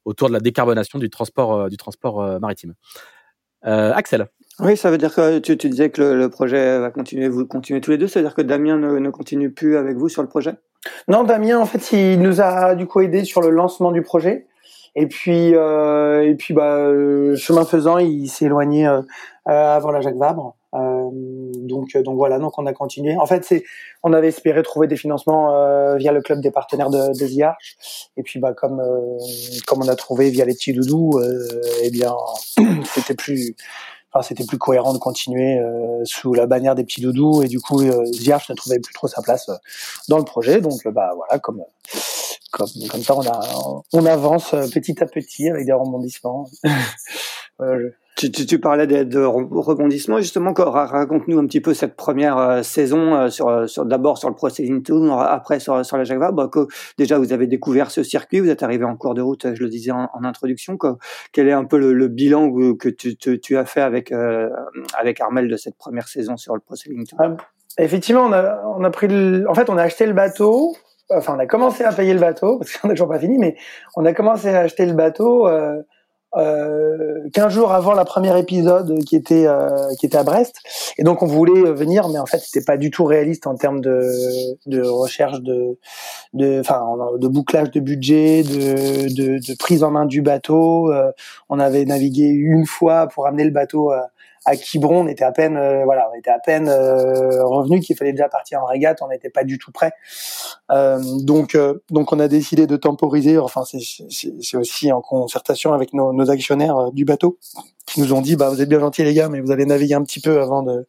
autour 0.05 0.29
de 0.29 0.33
la 0.33 0.41
décarbonation 0.41 0.99
du 0.99 1.11
transport, 1.11 1.69
du 1.69 1.77
transport 1.77 2.41
maritime. 2.41 2.75
Euh, 3.67 3.93
Axel. 3.95 4.27
Oui, 4.61 4.77
ça 4.77 4.91
veut 4.91 4.99
dire 4.99 5.15
que 5.15 5.39
tu, 5.39 5.57
tu 5.57 5.69
disais 5.69 5.91
que 5.91 6.01
le, 6.01 6.29
projet 6.29 6.79
va 6.79 6.91
continuer, 6.91 7.29
vous 7.29 7.47
continuez 7.47 7.81
tous 7.81 7.91
les 7.91 7.99
deux, 7.99 8.07
ça 8.07 8.21
veut 8.21 8.27
dire 8.27 8.35
que 8.35 8.43
Damien 8.43 8.77
ne, 8.77 8.99
ne 8.99 9.11
continue 9.11 9.51
plus 9.51 9.77
avec 9.77 9.97
vous 9.97 10.09
sur 10.09 10.23
le 10.23 10.29
projet? 10.29 10.55
Non, 11.09 11.25
Damien, 11.25 11.59
en 11.59 11.67
fait, 11.67 11.93
il 11.93 12.21
nous 12.21 12.41
a 12.41 12.75
du 12.75 12.87
coup 12.87 13.01
aidé 13.01 13.25
sur 13.25 13.41
le 13.41 13.51
lancement 13.51 13.91
du 13.91 14.03
projet. 14.03 14.47
Et 14.97 15.09
puis, 15.09 15.55
euh, 15.55 16.23
et 16.23 16.35
puis, 16.35 16.55
bah, 16.55 16.77
euh, 16.77 17.35
chemin 17.37 17.65
faisant, 17.65 17.99
il 17.99 18.29
s'est 18.29 18.45
éloigné 18.45 18.87
euh, 18.87 19.01
euh 19.49 19.75
avant 19.75 19.91
la 19.91 20.01
Jacques 20.01 20.17
Vabre. 20.17 20.57
Euh, 20.75 21.09
donc, 21.55 21.97
donc 21.97 22.17
voilà, 22.17 22.39
donc 22.39 22.59
on 22.59 22.67
a 22.67 22.73
continué. 22.73 23.17
En 23.17 23.27
fait, 23.27 23.45
c'est, 23.45 23.65
on 24.03 24.13
avait 24.13 24.29
espéré 24.29 24.63
trouver 24.63 24.87
des 24.87 24.97
financements 24.97 25.97
via 25.97 26.13
le 26.13 26.21
club 26.21 26.41
des 26.41 26.51
partenaires 26.51 26.91
de, 26.91 27.19
de 27.19 27.27
The 27.27 27.43
Arch. 27.43 28.09
Et 28.17 28.23
puis, 28.23 28.41
bah, 28.41 28.53
comme 28.53 28.83
comme 29.67 29.83
on 29.83 29.89
a 29.89 29.97
trouvé 29.97 30.31
via 30.31 30.45
les 30.45 30.55
petits 30.55 30.73
doudous, 30.73 31.21
eh 31.83 31.91
bien, 31.91 32.15
c'était 32.85 33.15
plus 33.15 33.55
Enfin, 34.17 34.23
c'était 34.29 34.45
plus 34.45 34.59
cohérent 34.59 34.93
de 34.93 34.99
continuer 34.99 35.59
euh, 35.59 36.05
sous 36.05 36.35
la 36.35 36.47
bannière 36.47 36.77
des 36.77 36.85
petits 36.85 37.01
doudous 37.01 37.43
et 37.43 37.49
du 37.49 37.59
coup 37.59 37.81
euh, 37.81 38.05
Zierch 38.13 38.49
ne 38.49 38.55
trouvait 38.55 38.79
plus 38.79 38.95
trop 38.95 39.09
sa 39.09 39.23
place 39.23 39.49
euh, 39.49 39.57
dans 40.09 40.19
le 40.19 40.25
projet 40.25 40.61
donc 40.61 40.87
bah 40.87 41.11
voilà 41.17 41.41
comme 41.41 41.65
comme, 42.53 42.69
comme 42.89 43.03
ça, 43.03 43.17
on, 43.17 43.27
a, 43.27 43.83
on 43.93 44.07
avance 44.07 44.55
euh, 44.55 44.69
petit 44.69 45.03
à 45.03 45.07
petit 45.07 45.49
avec 45.51 45.67
des 45.67 45.73
rebondissements. 45.73 46.49
tu, 48.17 48.31
tu, 48.31 48.47
tu, 48.47 48.61
parlais 48.61 48.87
de, 48.87 49.03
de 49.03 49.21
rebondissements, 49.21 50.19
justement. 50.19 50.53
Raconte-nous 50.55 51.39
un 51.39 51.47
petit 51.47 51.61
peu 51.61 51.75
cette 51.75 51.97
première 51.97 52.39
euh, 52.39 52.63
saison 52.63 53.15
euh, 53.15 53.29
sur, 53.29 53.69
sur 53.69 53.85
d'abord 53.85 54.19
sur 54.19 54.29
le 54.29 54.37
Processing 54.37 54.83
Tour, 54.83 55.21
après 55.21 55.59
sur, 55.59 55.85
sur 55.85 55.97
la 55.97 56.05
Java. 56.05 56.31
Bah, 56.31 56.49
déjà, 56.97 57.19
vous 57.19 57.33
avez 57.33 57.47
découvert 57.47 57.91
ce 57.91 58.03
circuit, 58.03 58.41
vous 58.41 58.51
êtes 58.51 58.63
arrivé 58.63 58.85
en 58.85 58.97
cours 58.97 59.15
de 59.15 59.23
route, 59.23 59.55
je 59.55 59.63
le 59.63 59.69
disais 59.69 59.91
en, 59.91 60.09
en 60.13 60.25
introduction. 60.25 60.77
Que, 60.77 60.89
quel 61.33 61.49
est 61.49 61.53
un 61.53 61.65
peu 61.65 61.79
le, 61.79 61.93
le 61.93 62.09
bilan 62.09 62.51
que 62.79 62.89
tu, 62.89 63.17
tu, 63.17 63.41
tu, 63.41 63.57
as 63.57 63.65
fait 63.65 63.81
avec, 63.81 64.13
euh, 64.13 64.49
avec 64.97 65.21
Armel 65.21 65.49
de 65.49 65.57
cette 65.57 65.77
première 65.77 66.07
saison 66.07 66.37
sur 66.37 66.55
le 66.55 66.61
Processing 66.61 67.07
Tour 67.07 67.19
ah, 67.21 67.37
Effectivement, 67.79 68.23
on 68.23 68.33
a, 68.33 68.63
on 68.79 68.85
a 68.85 68.91
pris 68.91 69.09
le, 69.09 69.45
en 69.49 69.55
fait, 69.55 69.69
on 69.69 69.77
a 69.77 69.83
acheté 69.83 70.07
le 70.07 70.13
bateau 70.13 70.75
enfin 71.11 71.35
on 71.37 71.39
a 71.39 71.47
commencé 71.47 71.85
à 71.85 71.93
payer 71.93 72.15
le 72.15 72.21
bateau 72.21 72.59
parce 72.59 72.77
qu'on 72.77 72.89
n'a 72.89 72.95
toujours 72.95 73.09
pas 73.09 73.19
fini, 73.19 73.39
mais 73.39 73.57
on 73.97 74.05
a 74.05 74.13
commencé 74.13 74.49
à 74.49 74.61
acheter 74.61 74.87
le 74.87 74.95
bateau 74.95 75.47
euh, 75.49 75.83
euh, 76.37 77.29
15 77.33 77.53
jours 77.53 77.73
avant 77.73 77.93
la 77.93 78.05
première 78.05 78.37
épisode 78.37 78.99
qui 79.05 79.17
était 79.17 79.47
euh, 79.47 79.69
qui 79.99 80.07
était 80.07 80.19
à 80.19 80.25
Brest. 80.25 80.57
Et 80.99 81.05
donc 81.05 81.23
on 81.23 81.27
voulait 81.27 81.73
venir 81.73 82.09
mais 82.09 82.19
en 82.19 82.27
fait 82.27 82.39
c'était 82.39 82.65
pas 82.65 82.77
du 82.77 82.91
tout 82.91 83.05
réaliste 83.05 83.47
en 83.47 83.55
termes 83.55 83.81
de 83.81 84.03
de 84.67 84.83
recherche 84.83 85.41
de 85.41 85.79
de 86.33 86.61
enfin 86.61 86.83
de 87.19 87.29
bouclage 87.29 87.71
de 87.71 87.81
budget 87.81 88.43
de, 88.43 89.15
de, 89.15 89.39
de 89.39 89.57
prise 89.59 89.85
en 89.85 89.91
main 89.91 90.07
du 90.07 90.23
bateau. 90.23 90.93
Euh, 90.93 91.11
on 91.49 91.59
avait 91.59 91.85
navigué 91.85 92.25
une 92.25 92.67
fois 92.67 93.07
pour 93.07 93.27
amener 93.27 93.45
le 93.45 93.51
bateau 93.51 93.91
à, 93.91 94.11
à 94.45 94.57
Quiberon, 94.57 95.05
on 95.05 95.07
était 95.07 95.25
à 95.25 95.33
peine, 95.33 95.57
euh, 95.57 95.85
voilà, 95.85 96.09
on 96.13 96.19
était 96.19 96.31
à 96.31 96.39
peine 96.39 96.69
euh, 96.69 97.45
revenu 97.45 97.81
qu'il 97.81 97.97
fallait 97.97 98.13
déjà 98.13 98.29
partir 98.29 98.63
en 98.63 98.67
régate, 98.67 99.01
on 99.03 99.09
n'était 99.09 99.31
pas 99.31 99.45
du 99.45 99.59
tout 99.59 99.73
prêt. 99.73 99.93
Euh, 100.71 100.99
donc, 101.23 101.55
euh, 101.55 101.83
donc 101.91 102.13
on 102.13 102.21
a 102.21 102.29
décidé 102.29 102.67
de 102.67 102.77
temporiser. 102.77 103.39
Enfin, 103.39 103.63
c'est 103.65 104.57
aussi 104.57 104.93
en 104.93 105.01
concertation 105.01 105.73
avec 105.73 105.95
nos, 105.95 106.13
nos 106.13 106.31
actionnaires 106.31 106.93
du 106.93 107.05
bateau 107.05 107.39
qui 107.87 108.01
nous 108.01 108.13
ont 108.13 108.21
dit, 108.21 108.37
bah, 108.37 108.49
vous 108.49 108.61
êtes 108.61 108.69
bien 108.69 108.81
gentils 108.81 109.05
les 109.05 109.15
gars, 109.15 109.29
mais 109.29 109.41
vous 109.41 109.51
allez 109.51 109.67
naviguer 109.67 109.95
un 109.95 110.03
petit 110.03 110.21
peu 110.21 110.41
avant 110.41 110.63
de, 110.63 110.87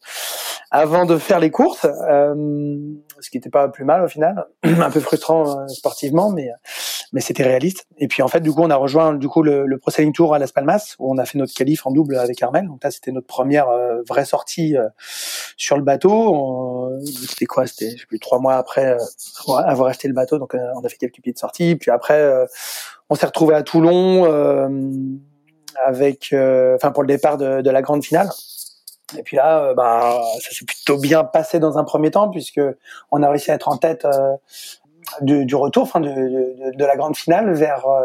avant 0.72 1.06
de 1.06 1.18
faire 1.18 1.40
les 1.40 1.52
courses, 1.52 1.86
euh, 1.86 2.78
ce 3.20 3.30
qui 3.30 3.38
n'était 3.38 3.50
pas 3.50 3.68
plus 3.68 3.86
mal 3.86 4.04
au 4.04 4.08
final, 4.08 4.46
un 4.64 4.90
peu 4.90 5.00
frustrant 5.00 5.60
euh, 5.60 5.68
sportivement, 5.68 6.32
mais 6.32 6.50
mais 7.16 7.22
c'était 7.22 7.44
réaliste. 7.44 7.88
Et 7.98 8.08
puis 8.08 8.22
en 8.22 8.28
fait, 8.28 8.42
du 8.42 8.52
coup, 8.52 8.62
on 8.62 8.70
a 8.70 8.76
rejoint 8.76 9.16
du 9.16 9.28
coup 9.28 9.42
le, 9.42 9.66
le 9.66 9.78
Pro 9.80 9.90
Tour 10.14 10.36
à 10.36 10.40
Las 10.40 10.52
Palmas 10.52 10.96
où 11.00 11.12
on 11.12 11.18
a 11.18 11.26
fait 11.26 11.38
notre 11.38 11.54
qualif 11.54 11.88
en 11.88 11.92
double 11.92 12.18
avec 12.18 12.44
Armel. 12.44 12.68
Donc 12.68 12.84
là, 12.84 12.92
c'était 12.92 13.12
notre 13.12 13.26
première 13.26 13.70
euh, 13.70 14.02
vraie 14.08 14.26
sortie 14.26 14.78
euh, 14.78 14.88
sur 15.58 15.78
le 15.78 15.84
bateau. 15.84 16.92
C'était 17.28 17.46
quoi? 17.46 17.66
C'était 17.66 17.96
plus 18.08 18.20
trois 18.20 18.40
mois 18.40 18.56
après 18.56 18.98
avoir 19.48 19.88
acheté 19.90 20.08
le 20.08 20.14
bateau. 20.14 20.38
Donc 20.38 20.54
on 20.54 20.86
a 20.86 20.90
fait 20.90 20.98
quelques 20.98 21.22
pieds 21.22 21.34
de 21.34 21.40
sortie. 21.40 21.76
Puis 21.76 21.90
après, 21.90 22.46
on 23.10 23.16
s'est 23.16 23.26
retrouvé 23.26 23.56
à 23.56 23.64
Toulon 23.64 24.26
avec, 25.86 26.36
enfin 26.76 26.92
pour 26.92 27.04
le 27.04 27.08
départ 27.08 27.38
de, 27.38 27.62
de 27.62 27.70
la 27.70 27.82
grande 27.82 28.04
finale. 28.04 28.30
Et 29.18 29.24
puis 29.24 29.38
là, 29.38 29.64
euh, 29.64 29.74
bah, 29.74 30.20
ça 30.42 30.52
s'est 30.52 30.66
plutôt 30.66 30.98
bien 30.98 31.24
passé 31.24 31.60
dans 31.60 31.78
un 31.78 31.84
premier 31.84 32.12
temps 32.12 32.30
puisque 32.30 32.62
on 33.12 33.22
a 33.22 33.30
réussi 33.30 33.52
à 33.52 33.56
être 33.56 33.68
en 33.68 33.78
tête 33.78 34.06
euh, 34.06 34.36
du, 35.22 35.46
du, 35.46 35.56
retour, 35.56 35.84
enfin 35.84 36.00
de, 36.00 36.10
de, 36.10 36.78
de, 36.78 36.86
la 36.86 36.96
grande 36.96 37.16
finale 37.16 37.54
vers 37.54 37.86
euh, 37.88 38.04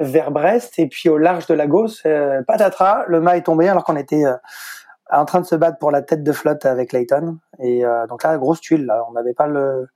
vers 0.00 0.30
Brest. 0.30 0.78
Et 0.78 0.86
puis 0.86 1.08
au 1.08 1.18
large 1.18 1.46
de 1.46 1.54
Lagos, 1.54 2.02
patatras, 2.46 3.04
le 3.06 3.20
mât 3.20 3.36
est 3.36 3.42
tombé 3.42 3.68
alors 3.68 3.84
qu'on 3.84 3.96
était 3.96 4.24
en 5.10 5.24
train 5.24 5.40
de 5.40 5.46
se 5.46 5.54
battre 5.54 5.78
pour 5.78 5.90
la 5.90 6.02
tête 6.02 6.22
de 6.22 6.32
flotte 6.32 6.66
avec 6.66 6.92
Layton 6.92 7.38
et 7.58 7.82
donc 8.08 8.22
là 8.22 8.38
grosse 8.38 8.60
tuile 8.60 8.86
là, 8.86 9.04
on 9.08 9.12
n'avait 9.12 9.34
pas 9.34 9.46
le 9.46 9.88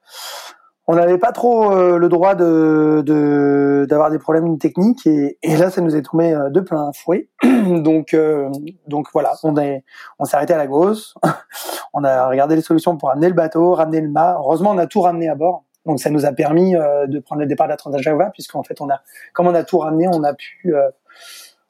on 0.87 0.97
n'avait 0.97 1.19
pas 1.19 1.33
trop 1.33 1.73
euh, 1.73 1.99
le 1.99 2.09
droit 2.09 2.35
de 2.35 3.87
d'avoir 3.89 4.11
des 4.11 4.19
problèmes 4.19 4.59
techniques. 4.59 5.07
Et, 5.07 5.39
et, 5.43 5.57
là 5.57 5.71
ça 5.71 5.81
nous 5.81 5.97
est 5.97 6.03
tombé 6.03 6.33
euh, 6.33 6.51
de 6.51 6.61
plein 6.61 6.91
fouet. 6.93 7.29
Donc 7.43 8.13
euh, 8.13 8.51
donc 8.87 9.09
voilà 9.15 9.33
on 9.43 9.57
est 9.57 9.85
on 10.19 10.25
s'est 10.25 10.37
arrêté 10.37 10.53
à 10.53 10.59
la 10.59 10.67
gauche. 10.67 11.15
On 11.97 12.03
a 12.03 12.27
regardé 12.27 12.57
les 12.57 12.61
solutions 12.61 12.97
pour 12.97 13.11
amener 13.11 13.29
le 13.29 13.35
bateau 13.35 13.73
ramener 13.75 14.01
le 14.01 14.09
mât. 14.09 14.37
Heureusement 14.41 14.73
on 14.73 14.79
a 14.79 14.89
tout 14.89 15.01
ramené 15.01 15.29
à 15.29 15.37
bord 15.37 15.65
donc 15.87 16.00
ça 16.00 16.11
nous 16.11 16.25
a 16.25 16.33
permis 16.33 16.75
de 16.75 17.19
prendre 17.19 17.41
le 17.41 17.47
départ 17.47 17.67
de 17.67 17.73
la 17.73 17.76
Transjava 17.76 18.31
puisqu'en 18.31 18.62
fait 18.62 18.81
on 18.81 18.88
a 18.88 19.00
comme 19.33 19.47
on 19.47 19.55
a 19.55 19.64
tout 19.64 19.79
ramené 19.79 20.09
on 20.09 20.23
a 20.25 20.35
pu 20.35 20.75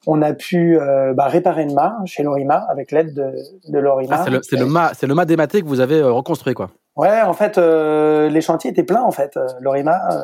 on 0.07 0.23
a 0.23 0.33
pu 0.35 0.79
bah, 1.15 1.27
réparer 1.27 1.65
le 1.65 1.73
mât 1.73 1.97
chez 2.07 2.23
Lorima 2.23 2.57
avec 2.69 2.93
l'aide 2.93 3.15
de, 3.15 3.33
de 3.73 3.79
Lorima. 3.79 4.17
Ah, 4.19 4.25
c'est 4.43 4.57
le, 4.57 4.65
le 4.65 4.71
mât, 4.71 4.93
c'est 4.95 5.07
le 5.07 5.15
mât 5.15 5.25
dématé 5.25 5.63
que 5.63 5.67
vous 5.67 5.81
avez 5.81 6.03
reconstruit 6.03 6.55
quoi. 6.55 6.71
Ouais, 6.97 7.23
en 7.23 7.33
fait, 7.33 7.59
euh, 7.59 8.29
les 8.29 8.41
chantiers 8.41 8.71
étaient 8.71 8.85
pleins 8.85 9.03
en 9.03 9.11
fait. 9.11 9.37
Euh, 9.37 9.49
Lorima 9.61 10.01
euh, 10.13 10.23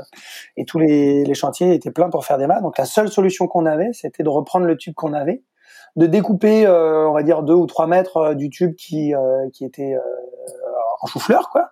et 0.57 0.65
tous 0.65 0.79
les, 0.79 1.25
les, 1.25 1.35
chantiers 1.35 1.75
étaient 1.75 1.91
pleins 1.91 2.11
pour 2.11 2.25
faire 2.25 2.39
des 2.39 2.47
mâts. 2.47 2.61
Donc 2.61 2.79
la 2.79 2.85
seule 2.85 3.09
solution 3.09 3.49
qu'on 3.49 3.67
avait, 3.67 3.93
c'était 3.93 4.23
de 4.23 4.29
reprendre 4.29 4.67
le 4.67 4.77
tube 4.77 4.95
qu'on 4.95 5.13
avait, 5.13 5.43
de 5.97 6.07
découper, 6.07 6.67
euh, 6.67 7.09
on 7.09 7.13
va 7.13 7.25
dire 7.25 7.43
deux 7.43 7.55
ou 7.55 7.67
trois 7.67 7.89
mètres 7.89 8.35
du 8.35 8.51
tube 8.51 8.77
qui 8.77 9.13
qui 9.53 9.65
était 9.65 9.97
en 11.01 11.07
chou-fleur, 11.07 11.49
quoi. 11.51 11.71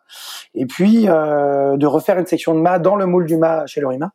Et 0.54 0.66
puis 0.66 1.04
de 1.04 1.86
refaire 1.86 2.18
une 2.18 2.26
section 2.26 2.54
de 2.54 2.60
mât 2.60 2.78
dans 2.78 2.96
le 2.96 3.06
moule 3.06 3.26
du 3.26 3.36
mât 3.36 3.66
chez 3.66 3.80
Lorima 3.80 4.10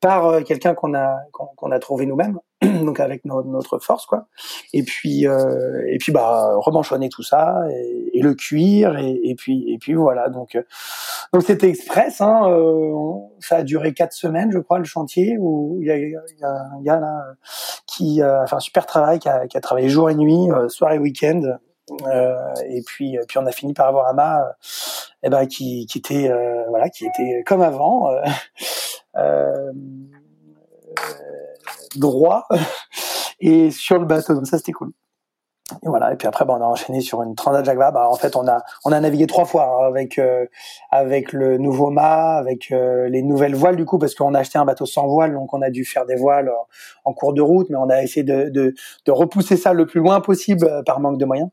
par 0.00 0.42
quelqu'un 0.44 0.74
qu'on 0.74 0.94
a 0.94 1.16
qu'on 1.32 1.70
a 1.70 1.78
trouvé 1.78 2.06
nous-mêmes 2.06 2.38
donc 2.84 3.00
avec 3.00 3.24
notre 3.24 3.78
force 3.78 4.06
quoi 4.06 4.28
et 4.72 4.82
puis 4.82 5.26
euh, 5.26 5.82
et 5.88 5.98
puis 5.98 6.10
bah 6.10 6.54
remanchonner 6.56 7.10
tout 7.10 7.22
ça 7.22 7.62
et, 7.70 8.22
le 8.22 8.34
cuir 8.34 8.96
et, 8.96 9.34
puis 9.36 9.70
et 9.70 9.76
puis 9.76 9.92
voilà 9.92 10.30
donc 10.30 10.54
euh, 10.54 10.62
donc 11.34 11.42
c'était 11.42 11.68
express 11.68 12.22
hein, 12.22 12.48
euh, 12.48 12.92
ça 13.40 13.56
a 13.56 13.62
duré 13.62 13.92
quatre 13.92 14.14
semaines 14.14 14.50
je 14.52 14.58
crois 14.58 14.78
le 14.78 14.84
chantier 14.84 15.36
où 15.38 15.78
il 15.82 15.86
y 15.86 15.90
a, 15.90 16.48
un 16.48 16.80
gars 16.82 16.98
là 16.98 17.24
qui 17.86 18.22
a 18.22 18.46
fait 18.46 18.56
un 18.56 18.60
super 18.60 18.86
travail 18.86 19.18
qui 19.18 19.28
a, 19.28 19.46
qui 19.46 19.56
a 19.56 19.60
travaillé 19.60 19.90
jour 19.90 20.08
et 20.08 20.14
nuit 20.14 20.50
euh, 20.50 20.68
soir 20.68 20.92
et 20.92 20.98
week-end 20.98 21.42
euh, 21.44 21.54
et 22.68 22.82
puis 22.86 23.18
puis 23.28 23.38
on 23.38 23.46
a 23.46 23.52
fini 23.52 23.72
par 23.72 23.88
avoir 23.88 24.08
un 24.08 24.12
mât 24.12 24.56
eh 25.22 25.28
ben 25.28 25.46
qui 25.46 25.86
qui 25.86 25.98
était 25.98 26.30
voilà 26.68 26.88
qui 26.88 27.06
était 27.06 27.42
comme 27.46 27.62
avant 27.62 28.10
euh, 29.16 29.72
droit 31.96 32.46
et 33.40 33.70
sur 33.70 33.98
le 33.98 34.04
bateau. 34.04 34.34
Donc 34.34 34.46
ça, 34.46 34.58
c'était 34.58 34.72
cool. 34.72 34.92
Et 35.82 35.88
voilà. 35.88 36.12
Et 36.12 36.16
puis 36.16 36.28
après, 36.28 36.44
bah, 36.44 36.56
on 36.58 36.62
a 36.62 36.66
enchaîné 36.66 37.00
sur 37.00 37.22
une 37.22 37.34
Transat 37.34 37.64
Jacques 37.64 37.78
Bah, 37.78 38.08
en 38.08 38.14
fait, 38.14 38.36
on 38.36 38.46
a 38.46 38.62
on 38.84 38.92
a 38.92 39.00
navigué 39.00 39.26
trois 39.26 39.44
fois 39.44 39.64
hein, 39.64 39.88
avec 39.88 40.16
euh, 40.18 40.46
avec 40.92 41.32
le 41.32 41.58
nouveau 41.58 41.90
mât, 41.90 42.36
avec 42.36 42.70
euh, 42.70 43.08
les 43.08 43.22
nouvelles 43.22 43.56
voiles 43.56 43.74
du 43.74 43.84
coup, 43.84 43.98
parce 43.98 44.14
qu'on 44.14 44.34
a 44.34 44.38
acheté 44.38 44.58
un 44.58 44.64
bateau 44.64 44.86
sans 44.86 45.08
voile, 45.08 45.34
donc 45.34 45.52
on 45.52 45.62
a 45.62 45.70
dû 45.70 45.84
faire 45.84 46.06
des 46.06 46.14
voiles 46.14 46.52
en, 47.04 47.12
cours 47.12 47.32
de 47.32 47.42
route, 47.42 47.68
mais 47.68 47.76
on 47.76 47.90
a 47.90 48.00
essayé 48.00 48.22
de, 48.22 48.48
de, 48.48 48.74
de 49.06 49.12
repousser 49.12 49.56
ça 49.56 49.72
le 49.72 49.86
plus 49.86 50.00
loin 50.00 50.20
possible 50.20 50.66
euh, 50.68 50.82
par 50.84 51.00
manque 51.00 51.18
de 51.18 51.24
moyens. 51.24 51.50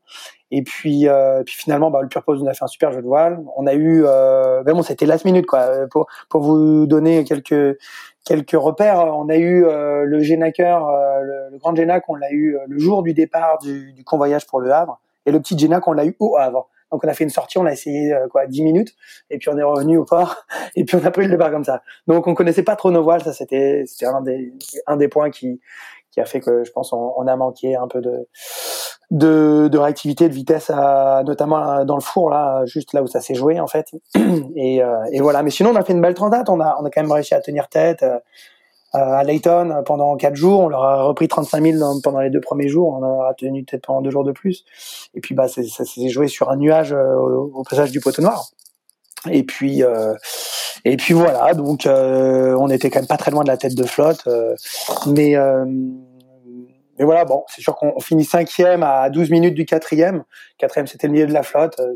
Et 0.52 0.62
puis, 0.62 1.08
euh, 1.08 1.42
puis 1.42 1.56
finalement, 1.56 1.90
bah, 1.90 2.00
le 2.00 2.08
Purpose 2.08 2.40
nous 2.40 2.48
a 2.48 2.54
fait 2.54 2.64
un 2.64 2.68
super 2.68 2.92
jeu 2.92 3.02
de 3.02 3.06
voile. 3.06 3.42
On 3.56 3.66
a 3.66 3.74
eu, 3.74 4.04
euh, 4.06 4.62
bon, 4.62 4.82
c'était 4.82 5.06
last 5.06 5.24
minute 5.24 5.46
quoi. 5.46 5.88
Pour 5.90 6.06
pour 6.28 6.42
vous 6.42 6.86
donner 6.86 7.24
quelques 7.24 7.76
quelques 8.24 8.52
repères. 8.52 8.98
On 8.98 9.28
a 9.28 9.36
eu 9.36 9.64
euh, 9.64 10.04
le 10.04 10.20
Génaker, 10.20 10.86
euh, 10.86 11.20
le, 11.20 11.50
le, 11.52 11.58
Grand 11.58 11.74
Génac, 11.74 12.04
on 12.08 12.14
l'a 12.14 12.32
eu 12.32 12.56
euh, 12.56 12.60
le 12.68 12.78
jour 12.78 13.02
du 13.02 13.14
départ 13.14 13.58
du, 13.58 13.92
du, 13.92 14.04
convoyage 14.04 14.46
pour 14.46 14.60
le 14.60 14.72
Havre, 14.72 15.00
et 15.26 15.32
le 15.32 15.40
petit 15.40 15.58
Génac, 15.58 15.86
on 15.86 15.92
l'a 15.92 16.06
eu 16.06 16.16
au 16.18 16.36
Havre. 16.36 16.68
Donc 16.90 17.02
on 17.04 17.08
a 17.08 17.14
fait 17.14 17.24
une 17.24 17.30
sortie, 17.30 17.58
on 17.58 17.66
a 17.66 17.72
essayé 17.72 18.14
quoi 18.30 18.46
10 18.46 18.62
minutes, 18.62 18.94
et 19.28 19.38
puis 19.38 19.48
on 19.48 19.58
est 19.58 19.62
revenu 19.62 19.98
au 19.98 20.04
port, 20.04 20.44
et 20.76 20.84
puis 20.84 20.96
on 20.96 21.04
a 21.04 21.10
pris 21.10 21.24
le 21.24 21.30
départ 21.30 21.50
comme 21.50 21.64
ça. 21.64 21.82
Donc 22.06 22.26
on 22.26 22.34
connaissait 22.34 22.62
pas 22.62 22.76
trop 22.76 22.90
nos 22.90 23.02
voiles, 23.02 23.22
ça 23.22 23.32
c'était 23.32 23.84
c'était 23.86 24.06
un 24.06 24.20
des 24.20 24.52
un 24.86 24.96
des 24.96 25.08
points 25.08 25.30
qui 25.30 25.60
qui 26.12 26.20
a 26.20 26.24
fait 26.24 26.38
que 26.38 26.62
je 26.62 26.70
pense 26.70 26.92
on, 26.92 27.12
on 27.16 27.26
a 27.26 27.34
manqué 27.34 27.74
un 27.74 27.88
peu 27.88 28.00
de 28.00 28.28
de, 29.14 29.68
de 29.68 29.78
réactivité, 29.78 30.28
de 30.28 30.34
vitesse, 30.34 30.70
à, 30.70 31.22
notamment 31.24 31.84
dans 31.84 31.94
le 31.94 32.02
four 32.02 32.30
là, 32.30 32.66
juste 32.66 32.92
là 32.92 33.02
où 33.02 33.06
ça 33.06 33.20
s'est 33.20 33.34
joué 33.34 33.60
en 33.60 33.68
fait. 33.68 33.92
Et, 34.56 34.82
euh, 34.82 35.04
et, 35.12 35.20
voilà. 35.20 35.42
Mais 35.42 35.50
sinon, 35.50 35.70
on 35.70 35.76
a 35.76 35.84
fait 35.84 35.92
une 35.92 36.00
belle 36.00 36.14
transat. 36.14 36.48
On 36.48 36.60
a, 36.60 36.76
on 36.80 36.84
a 36.84 36.90
quand 36.90 37.00
même 37.00 37.12
réussi 37.12 37.34
à 37.34 37.40
tenir 37.40 37.68
tête 37.68 38.02
euh, 38.02 38.18
à 38.92 39.22
Layton 39.24 39.82
pendant 39.84 40.16
quatre 40.16 40.36
jours. 40.36 40.60
On 40.60 40.68
leur 40.68 40.84
a 40.84 41.02
repris 41.04 41.28
35 41.28 41.62
000 41.62 42.00
pendant 42.02 42.20
les 42.20 42.30
deux 42.30 42.40
premiers 42.40 42.68
jours. 42.68 42.98
On 43.00 43.22
a 43.22 43.34
tenu 43.34 43.64
tête 43.64 43.82
pendant 43.86 44.02
deux 44.02 44.10
jours 44.10 44.24
de 44.24 44.32
plus. 44.32 44.64
Et 45.14 45.20
puis 45.20 45.34
bah, 45.34 45.48
ça 45.48 45.62
s'est 45.62 46.08
joué 46.08 46.28
sur 46.28 46.50
un 46.50 46.56
nuage 46.56 46.92
euh, 46.92 47.14
au, 47.14 47.62
passage 47.68 47.90
du 47.90 48.00
poteau 48.00 48.22
noir. 48.22 48.50
Et 49.30 49.42
puis 49.42 49.82
euh, 49.82 50.14
et 50.84 50.96
puis 50.96 51.14
voilà. 51.14 51.54
Donc 51.54 51.86
euh, 51.86 52.56
on 52.58 52.68
était 52.68 52.90
quand 52.90 53.00
même 53.00 53.08
pas 53.08 53.16
très 53.16 53.30
loin 53.30 53.42
de 53.42 53.48
la 53.48 53.56
tête 53.56 53.74
de 53.74 53.84
flotte, 53.84 54.28
mais 55.06 55.34
mais 56.98 57.04
voilà, 57.04 57.24
bon, 57.24 57.44
c'est 57.48 57.60
sûr 57.60 57.74
qu'on 57.74 57.98
finit 57.98 58.24
cinquième 58.24 58.84
à 58.84 59.10
12 59.10 59.30
minutes 59.30 59.54
du 59.54 59.64
quatrième. 59.64 60.24
Quatrième, 60.58 60.86
c'était 60.86 61.08
le 61.08 61.12
milieu 61.12 61.26
de 61.26 61.32
la 61.32 61.42
flotte. 61.42 61.80
Euh, 61.80 61.94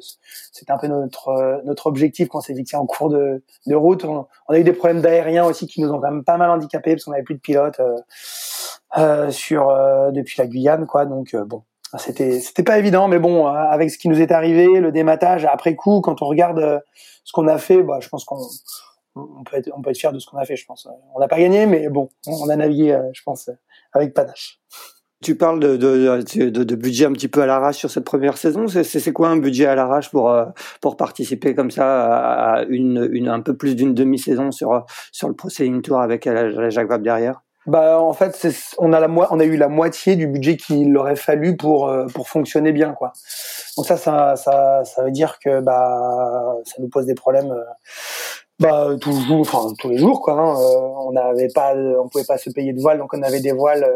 c'était 0.53 0.73
un 0.73 0.79
peu 0.79 0.89
notre 0.89 1.29
euh, 1.29 1.59
notre 1.65 1.87
objectif 1.87 2.29
qu'on 2.29 2.41
s'est 2.41 2.55
fixé 2.55 2.77
en 2.77 2.85
cours 2.85 3.09
de, 3.09 3.45
de 3.67 3.75
route. 3.77 4.05
On, 4.05 4.27
a 4.49 4.59
eu 4.59 4.65
des 4.65 4.73
problèmes 4.73 5.01
d'aérien 5.01 5.45
aussi 5.45 5.69
qui 5.69 5.81
nous 5.81 5.91
ont 5.91 6.01
quand 6.01 6.11
même 6.11 6.25
pas 6.25 6.37
mal 6.37 6.51
handicapés 6.51 6.95
parce 6.95 7.05
qu'on 7.05 7.13
avait 7.13 7.23
plus 7.23 7.37
de 7.37 7.41
pilotes 7.41 7.79
euh, 7.81 7.97
euh 8.99 9.31
sur 9.31 9.69
depuis 10.13 10.37
la 10.39 10.47
Guyane, 10.47 10.87
quoi. 10.87 11.07
Donc 11.07 11.37
bon, 11.37 11.63
c'était 11.97 12.41
c'était 12.41 12.65
pas 12.65 12.79
évident, 12.79 13.07
mais 13.07 13.21
bon, 13.21 13.47
avec 13.47 13.91
ce 13.91 13.99
qui 13.99 14.09
nous 14.09 14.21
est 14.21 14.33
arrivé, 14.33 14.67
le 14.81 14.91
dématage 14.91 15.45
après 15.45 15.77
coup, 15.77 16.01
quand 16.01 16.23
on 16.23 16.27
regarde 16.27 16.83
ce 17.25 17.33
qu'on 17.33 17.47
a 17.47 17.59
fait, 17.59 17.83
bah, 17.83 17.99
je 18.01 18.09
pense 18.09 18.25
qu'on 18.25 18.41
on 19.15 19.45
peut 19.45 19.59
être 19.59 19.71
on 19.77 19.83
peut 19.83 19.91
être 19.91 19.99
fier 19.99 20.13
de 20.13 20.19
ce 20.19 20.27
qu'on 20.27 20.39
a 20.39 20.45
fait, 20.45 20.57
je 20.57 20.65
pense. 20.67 20.89
On 21.15 21.21
n'a 21.21 21.29
pas 21.29 21.39
gagné, 21.39 21.67
mais 21.67 21.89
bon, 21.89 22.09
on 22.27 22.49
a 22.49 22.57
navigué, 22.57 22.99
je 23.13 23.23
pense, 23.23 23.51
avec 23.93 24.15
panache. 24.15 24.61
Tu 25.21 25.37
parles 25.37 25.59
de, 25.59 25.77
de, 25.77 26.23
de, 26.49 26.63
de, 26.63 26.75
budget 26.77 27.07
un 27.07 27.13
petit 27.13 27.27
peu 27.27 27.43
à 27.43 27.47
l'arrache 27.47 27.77
sur 27.77 27.91
cette 27.91 28.05
première 28.05 28.37
saison. 28.37 28.69
C'est 28.69 29.13
quoi 29.13 29.29
un 29.29 29.37
budget 29.37 29.67
à 29.67 29.75
l'arrache 29.75 30.11
pour 30.11 30.31
euh, 30.31 30.45
pour 30.81 30.97
participer 30.97 31.57
comme 31.57 31.73
ça 31.73 32.55
à 32.55 32.63
une, 32.69 33.09
une 33.11 33.29
un 33.29 33.41
peu 33.41 33.57
plus 33.57 33.75
d'une 33.75 33.95
demi-saison 33.95 34.53
sur 34.53 34.87
sur 35.11 35.29
le 35.29 35.35
Pro 35.35 35.49
Sailing 35.49 35.83
Tour 35.83 36.01
avec 36.01 36.25
la, 36.25 36.71
Jacques 36.71 36.89
Vabre 36.89 37.03
derrière? 37.03 37.41
Bah 37.67 38.01
en 38.01 38.13
fait, 38.13 38.47
on 38.79 38.93
a 38.93 39.01
la 39.01 39.09
on 39.09 39.41
a 39.41 39.45
eu 39.45 39.57
la 39.57 39.69
moitié 39.69 40.15
du 40.15 40.29
budget 40.29 40.57
qu'il 40.57 40.97
aurait 40.97 41.17
fallu 41.17 41.57
pour 41.57 41.89
euh, 41.89 42.07
pour 42.07 42.29
fonctionner 42.29 42.71
bien 42.71 42.93
quoi. 42.93 43.13
Donc 43.77 43.87
ça 43.87 43.97
ça 43.97 44.37
ça 44.37 44.85
ça 44.85 45.03
veut 45.03 45.11
dire 45.11 45.41
que 45.45 45.61
bah 45.61 46.55
ça 46.65 46.77
nous 46.81 46.89
pose 46.89 47.07
des 47.07 47.17
problèmes. 47.17 47.53
Euh, 48.61 48.91
bah 48.91 48.97
toujours, 49.01 49.41
enfin 49.41 49.73
tous 49.79 49.89
les 49.89 49.99
jours 49.99 50.21
quoi. 50.21 50.35
Hein. 50.35 50.57
on 51.07 51.13
n'avait 51.13 51.49
pas, 51.49 51.75
on 51.75 52.09
pouvait 52.09 52.25
pas 52.25 52.39
se 52.39 52.51
payer 52.51 52.73
de 52.73 52.81
voiles, 52.81 52.99
donc 52.99 53.15
on 53.15 53.23
avait 53.23 53.41
des 53.41 53.53
voiles 53.53 53.87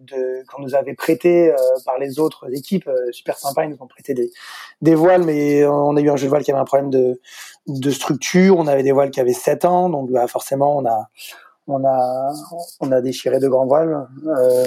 de 0.00 0.44
qu'on 0.48 0.62
nous 0.62 0.74
avait 0.74 0.94
prêté 0.94 1.54
par 1.86 1.98
les 1.98 2.18
autres 2.18 2.54
équipes, 2.54 2.90
super 3.10 3.38
sympa, 3.38 3.64
ils 3.64 3.70
nous 3.70 3.78
ont 3.80 3.86
prêté 3.86 4.12
des, 4.12 4.30
des 4.82 4.94
voiles, 4.94 5.24
mais 5.24 5.64
on 5.66 5.96
a 5.96 6.00
eu 6.00 6.10
un 6.10 6.16
jeu 6.16 6.26
de 6.26 6.30
voile 6.30 6.42
qui 6.42 6.50
avait 6.50 6.60
un 6.60 6.64
problème 6.64 6.90
de, 6.90 7.20
de 7.66 7.90
structure, 7.90 8.58
on 8.58 8.66
avait 8.66 8.82
des 8.82 8.92
voiles 8.92 9.10
qui 9.10 9.20
avaient 9.20 9.32
7 9.32 9.64
ans, 9.64 9.88
donc 9.88 10.10
bah, 10.10 10.26
forcément 10.26 10.76
on 10.76 10.86
a 10.86 11.08
on 11.66 11.84
a 11.84 12.32
on 12.80 12.92
a 12.92 13.00
déchiré 13.00 13.38
de 13.38 13.48
grands 13.48 13.66
voiles. 13.66 14.06
Euh, 14.26 14.66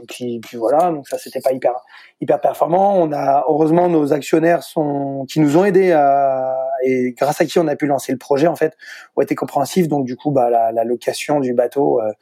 et 0.00 0.06
puis, 0.06 0.40
puis 0.40 0.56
voilà, 0.56 0.90
donc 0.90 1.08
ça 1.08 1.18
c'était 1.18 1.40
pas 1.40 1.52
hyper 1.52 1.74
hyper 2.20 2.40
performant. 2.40 2.96
On 2.96 3.12
a 3.12 3.44
heureusement 3.48 3.88
nos 3.88 4.12
actionnaires 4.12 4.62
sont 4.62 5.24
qui 5.28 5.40
nous 5.40 5.56
ont 5.56 5.64
aidés 5.64 5.92
à, 5.92 6.54
et 6.84 7.12
grâce 7.12 7.40
à 7.40 7.46
qui 7.46 7.58
on 7.58 7.66
a 7.68 7.76
pu 7.76 7.86
lancer 7.86 8.12
le 8.12 8.18
projet 8.18 8.46
en 8.46 8.56
fait 8.56 8.76
ont 9.16 9.22
été 9.22 9.34
compréhensifs. 9.34 9.88
Donc 9.88 10.04
du 10.04 10.16
coup 10.16 10.30
bah 10.30 10.50
la, 10.50 10.72
la 10.72 10.84
location 10.84 11.40
du 11.40 11.54
bateau 11.54 12.00
euh, 12.00 12.12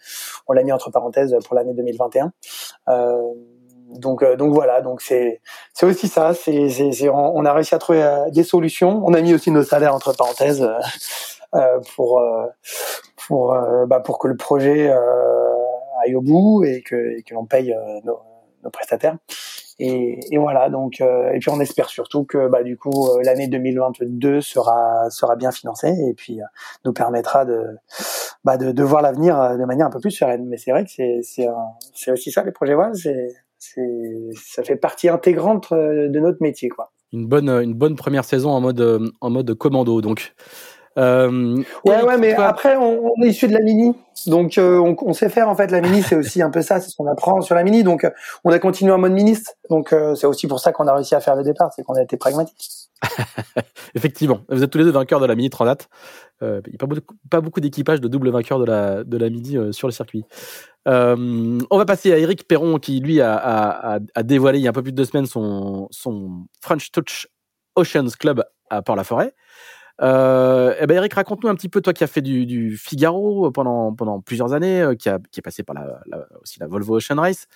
on 0.47 0.53
l'a 0.53 0.63
mis 0.63 0.73
entre 0.73 0.91
parenthèses 0.91 1.37
pour 1.45 1.55
l'année 1.55 1.75
2021. 1.75 2.33
Euh, 2.89 3.19
donc 3.99 4.23
euh, 4.23 4.37
donc 4.37 4.55
voilà 4.55 4.81
donc 4.81 5.03
c'est 5.03 5.41
c'est 5.75 5.87
aussi 5.87 6.09
ça 6.09 6.35
c'est 6.35 6.69
c'est 6.69 7.09
on, 7.09 7.45
a 7.45 7.53
réussi 7.53 7.75
à 7.75 7.79
trouver 7.79 8.03
euh, 8.03 8.31
des 8.31 8.45
solutions. 8.45 9.03
On 9.05 9.15
a 9.15 9.21
mis 9.21 9.35
aussi 9.35 9.51
nos 9.51 9.63
salaires 9.63 9.95
entre 9.95 10.13
parenthèses. 10.17 10.69
Euh, 11.55 11.81
pour 11.97 12.23
pour 13.27 13.55
bah, 13.87 14.01
pour 14.01 14.19
que 14.19 14.27
le 14.27 14.37
projet 14.37 14.91
aille 16.03 16.15
au 16.15 16.23
bout 16.23 16.65
et 16.65 16.81
que 16.81 17.19
et 17.19 17.23
que 17.23 17.35
l'on 17.35 17.45
paye 17.45 17.77
nos, 18.05 18.21
nos 18.63 18.71
prestataires. 18.71 19.17
Et, 19.79 20.21
voilà 20.37 20.69
donc 20.71 21.01
euh, 21.01 21.33
et 21.33 21.39
puis 21.39 21.51
on 21.51 21.59
espère 21.61 21.89
surtout 21.89 22.25
que 22.25 22.49
bah 22.49 22.63
du 22.63 22.77
coup 22.77 23.09
euh, 23.09 23.23
l'année 23.25 23.49
2022 23.49 24.41
sera 24.41 25.09
sera 25.11 25.35
bien 25.35 25.51
financée 25.51 25.93
et 26.09 26.15
puis 26.15 26.41
euh, 26.41 26.45
nous 26.85 26.93
permettra 26.93 27.45
de 27.45 27.65
bah 28.45 28.57
de, 28.59 28.71
de 28.71 28.83
voir 28.83 29.03
l'avenir 29.03 29.57
de 29.57 29.65
manière 29.65 29.87
un 29.87 29.91
peu 29.91 30.01
plus 30.01 30.11
sereine. 30.11 30.45
Mais 30.47 30.57
c'est 30.57 30.71
vrai 30.71 30.85
que 30.85 30.91
c'est 30.91 31.21
c'est 31.23 31.49
c'est 31.95 32.13
aussi 32.13 32.31
ça 32.31 32.45
les 32.45 32.53
projets 32.53 32.75
voilà 32.75 32.95
c'est 32.95 33.35
c'est 33.59 34.31
ça 34.35 34.63
fait 34.63 34.77
partie 34.77 35.09
intégrante 35.09 35.73
de 35.73 36.21
notre 36.21 36.43
métier 36.43 36.69
quoi. 36.69 36.93
Une 37.13 37.27
bonne 37.27 37.49
une 37.49 37.75
bonne 37.75 37.97
première 37.97 38.25
saison 38.25 38.51
en 38.51 38.61
mode 38.61 39.11
en 39.21 39.31
mode 39.31 39.55
commando 39.55 40.01
donc 40.01 40.35
euh, 40.99 41.63
ouais, 41.85 42.03
ouais, 42.03 42.19
mais 42.19 42.35
après, 42.35 42.77
on, 42.77 43.13
on, 43.17 43.23
est 43.23 43.29
issu 43.29 43.49
de 43.49 43.55
la 43.55 43.61
mini, 43.61 43.95
donc 44.27 44.59
euh, 44.59 44.79
on, 44.79 44.95
on, 45.01 45.13
sait 45.15 45.31
faire 45.31 45.49
en 45.49 45.55
fait. 45.55 45.71
La 45.71 45.81
mini, 45.81 46.03
c'est 46.03 46.17
aussi 46.17 46.43
un 46.43 46.51
peu 46.51 46.61
ça, 46.61 46.81
c'est 46.81 46.91
ce 46.91 46.97
qu'on 46.97 47.11
apprend 47.11 47.41
sur 47.41 47.55
la 47.55 47.65
mini. 47.65 47.83
Donc, 47.83 48.07
on 48.45 48.51
a 48.51 48.59
continué 48.59 48.93
en 48.93 48.99
mode 48.99 49.13
ministe. 49.13 49.57
Donc, 49.71 49.93
euh, 49.93 50.15
c'est 50.15 50.27
aussi 50.27 50.47
pour 50.47 50.61
ça 50.61 50.73
qu'on 50.73 50.87
a 50.87 50.95
réussi 50.95 51.15
à 51.15 51.21
faire 51.21 51.35
le 51.35 51.45
départ, 51.45 51.73
c'est 51.75 51.83
qu'on 51.83 51.95
a 51.95 52.03
été 52.03 52.17
pragmatique. 52.17 52.69
Effectivement, 53.95 54.41
vous 54.49 54.63
êtes 54.63 54.71
tous 54.71 54.79
les 54.79 54.85
deux 54.85 54.93
vainqueurs 54.93 55.21
de 55.21 55.27
la 55.27 55.35
mini 55.35 55.51
Transat. 55.51 55.89
Euh, 56.43 56.61
il 56.67 56.71
n'y 56.71 56.77
a 56.77 56.79
pas 56.79 56.87
beaucoup, 56.87 57.15
beaucoup 57.31 57.61
d'équipage 57.61 58.01
de 58.01 58.09
double 58.09 58.31
vainqueur 58.31 58.59
de 58.59 58.65
la 58.65 59.05
de 59.05 59.17
la 59.17 59.31
mini 59.31 59.57
euh, 59.57 59.73
sur 59.73 59.89
le 59.89 59.93
circuit. 59.93 60.25
on 60.87 61.59
va 61.71 61.85
passer 61.85 62.13
à 62.13 62.19
Eric 62.19 62.47
Perron 62.47 62.79
qui 62.79 63.01
lui 63.01 63.21
a, 63.21 63.35
a, 63.35 63.99
a, 64.15 64.23
dévoilé 64.23 64.59
il 64.59 64.63
y 64.63 64.67
a 64.67 64.71
un 64.71 64.73
peu 64.73 64.83
plus 64.83 64.93
de 64.93 64.97
deux 64.97 65.05
semaines 65.05 65.27
son 65.27 65.89
son 65.91 66.47
French 66.61 66.91
Touch 66.91 67.29
Oceans 67.77 68.11
Club 68.19 68.45
à 68.71 68.83
Port-la-Forêt. 68.83 69.35
Euh, 70.01 70.75
eh 70.81 70.87
ben 70.87 70.97
Eric, 70.97 71.13
raconte-nous 71.15 71.51
un 71.51 71.55
petit 71.55 71.69
peu, 71.69 71.81
toi 71.81 71.93
qui 71.93 72.03
as 72.03 72.07
fait 72.07 72.23
du, 72.23 72.77
Figaro 72.77 73.51
pendant, 73.51 73.95
pendant 73.95 74.21
plusieurs 74.21 74.53
années, 74.53 74.81
euh, 74.81 74.95
qui, 74.95 75.09
a, 75.09 75.19
qui 75.31 75.41
est 75.41 75.43
passé 75.43 75.63
par 75.63 75.75
la, 75.75 76.01
aussi 76.43 76.59
la 76.61 76.67
Volvo 76.67 76.97
Ocean 76.97 77.21
Race. 77.21 77.47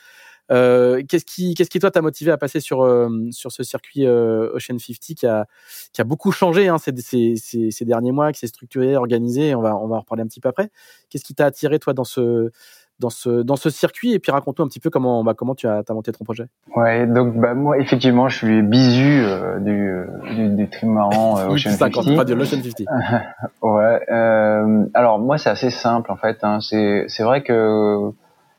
Euh, 0.52 1.02
qu'est-ce 1.09 1.25
qui, 1.25 1.55
qu'est-ce 1.55 1.71
qui 1.71 1.81
toi 1.81 1.90
t'a 1.90 2.02
motivé 2.02 2.31
à 2.31 2.38
passer 2.38 2.61
sur 2.61 2.83
euh, 2.83 3.09
sur 3.33 3.50
ce 3.50 3.64
circuit 3.64 4.07
euh, 4.07 4.52
Ocean 4.55 4.78
50 4.78 5.16
qui 5.16 5.26
a 5.26 5.47
qui 5.93 6.00
a 6.00 6.05
beaucoup 6.05 6.31
changé 6.31 6.69
hein, 6.69 6.76
ces, 6.78 7.35
ces, 7.37 7.85
derniers 7.85 8.12
mois, 8.12 8.33
qui 8.33 8.38
s'est 8.40 8.47
structuré, 8.47 8.97
organisé. 8.97 9.55
On 9.55 9.62
va 9.62 9.76
on 9.76 9.88
va 9.88 9.97
en 9.97 10.00
reparler 10.00 10.23
un 10.23 10.26
petit 10.26 10.40
peu 10.40 10.49
après. 10.49 10.71
Qu'est-ce 11.11 11.25
qui 11.25 11.35
t'a 11.35 11.47
attiré 11.47 11.78
toi 11.78 11.95
dans 11.95 12.05
ce 12.05 12.50
dans 12.99 13.11
ce 13.11 13.43
dans 13.43 13.57
ce 13.57 13.71
circuit 13.71 14.12
et 14.12 14.19
puis 14.19 14.33
raconte-nous 14.33 14.65
un 14.65 14.69
petit 14.69 14.81
peu 14.81 14.91
comment 14.91 15.23
bah, 15.23 15.35
comment 15.35 15.55
tu 15.55 15.67
as, 15.67 15.83
as 15.87 15.93
monté 15.93 16.12
ton 16.12 16.25
projet. 16.25 16.47
Ouais, 16.75 17.07
donc 17.07 17.35
bah 17.37 17.55
moi 17.55 17.79
effectivement, 17.79 18.29
je 18.29 18.37
suis 18.37 18.62
bisu 18.62 19.23
euh, 19.25 19.59
du, 19.59 20.07
du, 20.35 20.49
du 20.49 20.69
trimaran 20.69 21.38
euh, 21.38 21.49
Ocean 21.50 21.71
50. 21.71 22.17
pas 22.17 22.25
de 22.25 22.35
l'Ocean 22.35 22.62
50. 22.62 22.87
ouais, 23.62 24.00
euh, 24.11 24.85
alors 24.94 25.18
moi 25.18 25.38
c'est 25.38 25.51
assez 25.51 25.70
simple 25.70 26.11
en 26.11 26.16
fait 26.16 26.38
hein. 26.42 26.59
c'est 26.61 27.05
c'est 27.09 27.23
vrai 27.23 27.42
que 27.42 28.12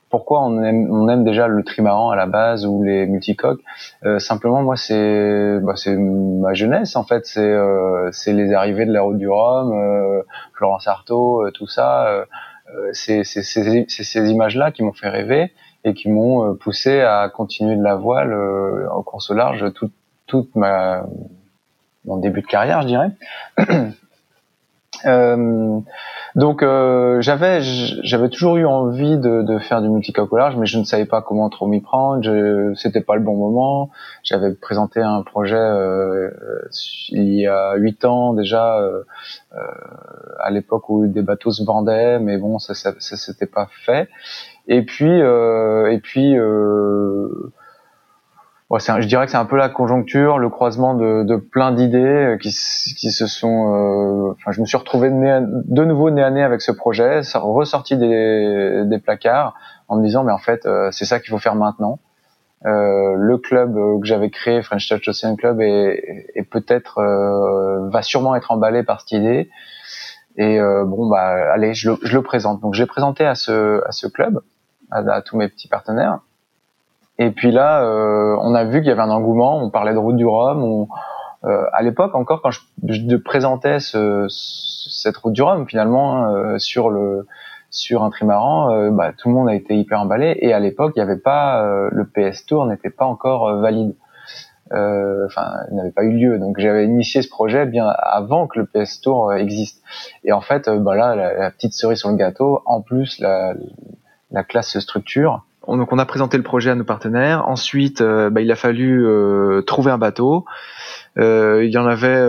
pourquoi 0.10 0.44
on 0.44 0.64
aime 0.64 0.90
on 0.92 1.10
aime 1.10 1.24
déjà 1.24 1.48
le 1.48 1.64
trimaran 1.64 2.12
à 2.12 2.16
la 2.16 2.26
base 2.26 2.66
ou 2.66 2.84
les 2.84 3.06
multicoques 3.06 3.62
euh, 4.06 4.20
simplement 4.20 4.64
moi 4.64 4.76
c'est 4.76 5.60
bah, 5.62 5.74
c'est 5.76 5.96
ma 5.96 6.54
jeunesse 6.54 6.96
en 6.96 7.04
fait 7.04 7.26
c'est 7.26 7.42
euh, 7.42 8.10
c'est 8.12 8.34
les 8.34 8.54
arrivées 8.54 8.86
de 8.86 8.94
la 8.94 9.02
route 9.02 9.18
du 9.18 9.28
Rhum 9.28 9.74
euh, 9.74 10.22
Florence 10.54 10.88
Artaud 10.88 11.50
tout 11.54 11.68
ça 11.68 12.08
euh, 12.08 12.26
c'est 12.94 13.24
ces 13.24 14.32
images-là 14.32 14.72
qui 14.72 14.84
m'ont 14.84 14.94
fait 14.94 15.10
rêver 15.10 15.54
et 15.84 15.94
qui 15.94 16.10
m'ont 16.10 16.44
euh, 16.44 16.54
poussé 16.54 17.02
à 17.02 17.30
continuer 17.30 17.76
de 17.76 17.84
la 17.84 17.96
voile 17.96 18.34
euh, 18.34 18.88
en 18.92 19.02
course 19.04 19.30
au 19.32 19.34
large 19.34 19.72
toute, 19.74 19.94
toute 20.26 20.56
ma 20.56 21.06
mon 22.06 22.18
début 22.18 22.42
de 22.42 22.48
carrière, 22.48 22.82
je 22.82 22.88
dirais. 22.88 23.12
Euh, 25.06 25.80
donc 26.38 26.62
euh, 26.62 27.19
j'avais 27.19 27.62
j'avais 27.62 28.30
toujours 28.30 28.58
eu 28.58 28.65
envie 28.65 29.17
de, 29.17 29.41
de 29.41 29.58
faire 29.58 29.82
du 29.82 29.89
large, 30.34 30.56
mais 30.56 30.67
je 30.67 30.78
ne 30.78 30.84
savais 30.84 31.06
pas 31.06 31.23
comment 31.23 31.50
trop 31.50 31.65
m'y 31.65 31.82
prendre. 31.82 32.21
Je, 32.21 32.76
c'était 32.76 33.02
pas 33.02 33.15
le 33.15 33.21
bon 33.21 33.36
moment. 33.36 33.89
J'avais 34.21 34.54
présenté 34.54 35.02
un 35.02 35.23
projet 35.23 35.56
euh, 35.56 36.30
il 37.10 37.34
y 37.34 37.47
a 37.47 37.73
huit 37.78 38.06
ans 38.06 38.34
déjà, 38.34 38.78
euh, 38.78 39.02
euh, 39.56 39.58
à 40.39 40.52
l'époque 40.52 40.88
où 40.89 41.08
des 41.08 41.23
bateaux 41.23 41.50
se 41.50 41.63
vendaient, 41.63 42.19
mais 42.19 42.38
bon 42.38 42.60
ça 42.60 42.76
ça, 42.76 42.93
ça 43.00 43.17
s'était 43.17 43.47
pas 43.47 43.67
fait. 43.86 44.08
Et 44.67 44.84
puis 44.84 45.10
et 45.10 46.00
puis 46.04 46.36
Ouais, 48.70 48.82
un, 48.90 49.00
je 49.00 49.08
dirais 49.08 49.26
que 49.26 49.32
c'est 49.32 49.38
un 49.38 49.46
peu 49.46 49.56
la 49.56 49.70
conjoncture, 49.70 50.40
le 50.40 50.50
croisement 50.50 50.94
de, 50.94 51.24
de 51.24 51.38
plein 51.38 51.72
d'idées 51.72 51.98
euh, 52.00 52.38
qui, 52.38 52.50
qui 52.50 53.12
se 53.12 53.26
sont. 53.26 53.74
Euh, 53.74 54.32
enfin, 54.34 54.52
je 54.52 54.60
me 54.60 54.66
suis 54.66 54.76
retrouvé 54.76 55.10
de 55.10 55.86
nouveau 55.86 56.10
nez 56.10 56.22
à 56.22 56.30
nez 56.32 56.44
avec 56.44 56.62
ce 56.62 56.74
projet, 56.74 57.22
ressorti 57.36 57.96
des, 57.96 58.84
des 58.86 59.00
placards 59.00 59.54
en 59.88 59.96
me 59.98 60.04
disant 60.04 60.26
mais 60.26 60.34
en 60.34 60.38
fait 60.38 60.66
euh, 60.66 60.90
c'est 60.92 61.06
ça 61.06 61.22
qu'il 61.22 61.30
faut 61.30 61.38
faire 61.38 61.56
maintenant. 61.56 62.00
Euh, 62.66 63.14
le 63.16 63.38
club 63.38 63.74
que 64.02 64.06
j'avais 64.06 64.32
créé, 64.32 64.62
French 64.62 64.90
Touch 64.90 65.08
Ocean 65.08 65.38
Club, 65.38 65.62
est, 65.62 66.28
est 66.36 66.44
peut-être 66.44 67.02
va 67.90 68.02
sûrement 68.02 68.36
être 68.36 68.52
emballé 68.52 68.84
par 68.84 69.00
cette 69.00 69.14
idée. 69.14 69.50
Et 70.36 70.60
bon 70.60 71.08
bah 71.08 71.54
allez, 71.54 71.74
je 71.74 71.92
le, 71.92 71.98
je 72.04 72.18
le 72.18 72.22
présente. 72.22 72.60
Donc 72.60 72.74
je 72.74 72.82
l'ai 72.84 72.88
présenté 72.88 73.26
à 73.26 73.36
ce 73.36 73.82
à 73.88 73.94
ce 73.94 74.08
club, 74.08 74.42
à, 74.92 74.98
à 75.10 75.22
tous 75.22 75.38
mes 75.38 75.48
petits 75.48 75.70
partenaires. 75.70 76.20
Et 77.20 77.32
puis 77.32 77.52
là, 77.52 77.84
euh, 77.84 78.38
on 78.42 78.54
a 78.54 78.64
vu 78.64 78.80
qu'il 78.80 78.90
y 78.90 78.92
avait 78.92 79.02
un 79.02 79.10
engouement. 79.10 79.58
On 79.64 79.70
parlait 79.70 79.94
de 79.94 79.98
route 79.98 80.16
du 80.16 80.26
Rhum. 80.26 80.64
On, 80.64 80.88
euh, 81.46 81.66
à 81.74 81.82
l'époque, 81.82 82.16
encore 82.16 82.42
quand 82.42 82.52
je, 82.52 82.62
je 82.88 83.16
présentais 83.16 83.80
ce, 83.80 84.28
cette 84.30 85.18
route 85.18 85.34
du 85.34 85.42
Rhum, 85.42 85.68
finalement, 85.68 86.24
hein, 86.24 86.60
sur 86.60 86.90
le 86.90 87.26
sur 87.70 88.04
un 88.04 88.10
trimaran, 88.10 88.72
euh, 88.72 88.92
bah, 88.92 89.12
tout 89.14 89.30
le 89.30 89.36
monde 89.36 89.50
a 89.50 89.56
été 89.56 89.76
hyper 89.78 90.02
emballé. 90.02 90.38
Et 90.42 90.54
à 90.54 90.60
l'époque, 90.60 90.94
il 90.96 91.00
n'y 91.00 91.10
avait 91.10 91.20
pas 91.20 91.64
euh, 91.64 91.90
le 91.92 92.06
PS 92.06 92.46
Tour 92.46 92.66
n'était 92.66 92.90
pas 92.90 93.06
encore 93.06 93.48
euh, 93.48 93.62
valide. 93.62 93.96
Enfin, 94.70 95.54
il 95.72 95.78
n'avait 95.78 95.92
pas 95.92 96.04
eu 96.04 96.12
lieu. 96.12 96.40
Donc 96.40 96.60
j'avais 96.60 96.86
initié 96.86 97.22
ce 97.22 97.30
projet 97.30 97.66
bien 97.66 97.88
avant 97.88 98.48
que 98.48 98.60
le 98.60 98.66
PS 98.66 99.00
Tour 99.00 99.34
existe. 99.34 99.82
Et 100.26 100.34
en 100.34 100.42
fait, 100.42 100.70
bah 100.70 100.94
là, 100.94 101.16
la, 101.16 101.52
petite 101.52 101.72
cerise 101.72 102.00
sur 102.00 102.10
le 102.10 102.18
gâteau, 102.18 102.62
en 102.66 102.82
plus 102.82 103.20
la, 103.20 103.54
la 104.30 104.44
classe 104.44 104.78
structure 104.80 105.46
donc 105.76 105.92
on 105.92 106.00
a 106.00 106.06
présenté 106.06 106.38
le 106.38 106.44
projet 106.44 106.70
à 106.70 106.76
nos 106.76 106.86
partenaires. 106.86 107.48
Ensuite, 107.48 108.00
euh, 108.00 108.30
bah, 108.30 108.40
il 108.40 108.50
a 108.52 108.56
fallu 108.56 109.06
euh, 109.06 109.62
trouver 109.62 109.92
un 109.92 109.98
bateau. 109.98 110.46
Euh, 111.18 111.66
il 111.66 111.72
y 111.72 111.78
en 111.78 111.86
avait 111.86 112.22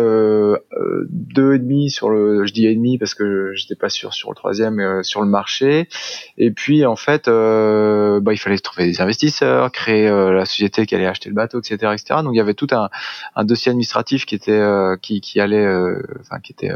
deux 1.11 1.55
et 1.55 1.59
demi 1.59 1.91
sur 1.91 2.09
le, 2.09 2.47
je 2.47 2.53
dis 2.53 2.67
et 2.67 2.75
demi 2.75 2.97
parce 2.97 3.15
que 3.15 3.53
j'étais 3.55 3.75
pas 3.75 3.91
sûr 3.91 4.15
sur 4.15 4.31
le 4.31 4.35
troisième 4.35 5.03
sur 5.05 5.21
le 5.21 5.29
marché. 5.29 5.89
Et 6.39 6.51
puis 6.51 6.85
en 6.87 6.97
fait, 6.97 7.29
bah, 7.29 8.33
il 8.33 8.39
fallait 8.39 8.59
trouver 8.59 8.87
des 8.87 9.01
investisseurs, 9.01 9.71
créer 9.71 10.09
la 10.09 10.47
société 10.47 10.87
qui 10.87 10.95
allait 10.95 11.07
acheter 11.07 11.29
le 11.29 11.35
bateau, 11.35 11.61
etc., 11.61 11.93
etc. 11.93 12.21
Donc 12.23 12.33
il 12.33 12.39
y 12.39 12.41
avait 12.41 12.55
tout 12.55 12.69
un, 12.73 13.45
dossier 13.45 13.71
administratif 13.71 14.25
qui 14.25 14.35
était 14.35 14.63
qui, 15.03 15.21
qui 15.21 15.39
allait, 15.39 15.67
enfin 16.21 16.41
qui 16.43 16.53
était 16.53 16.73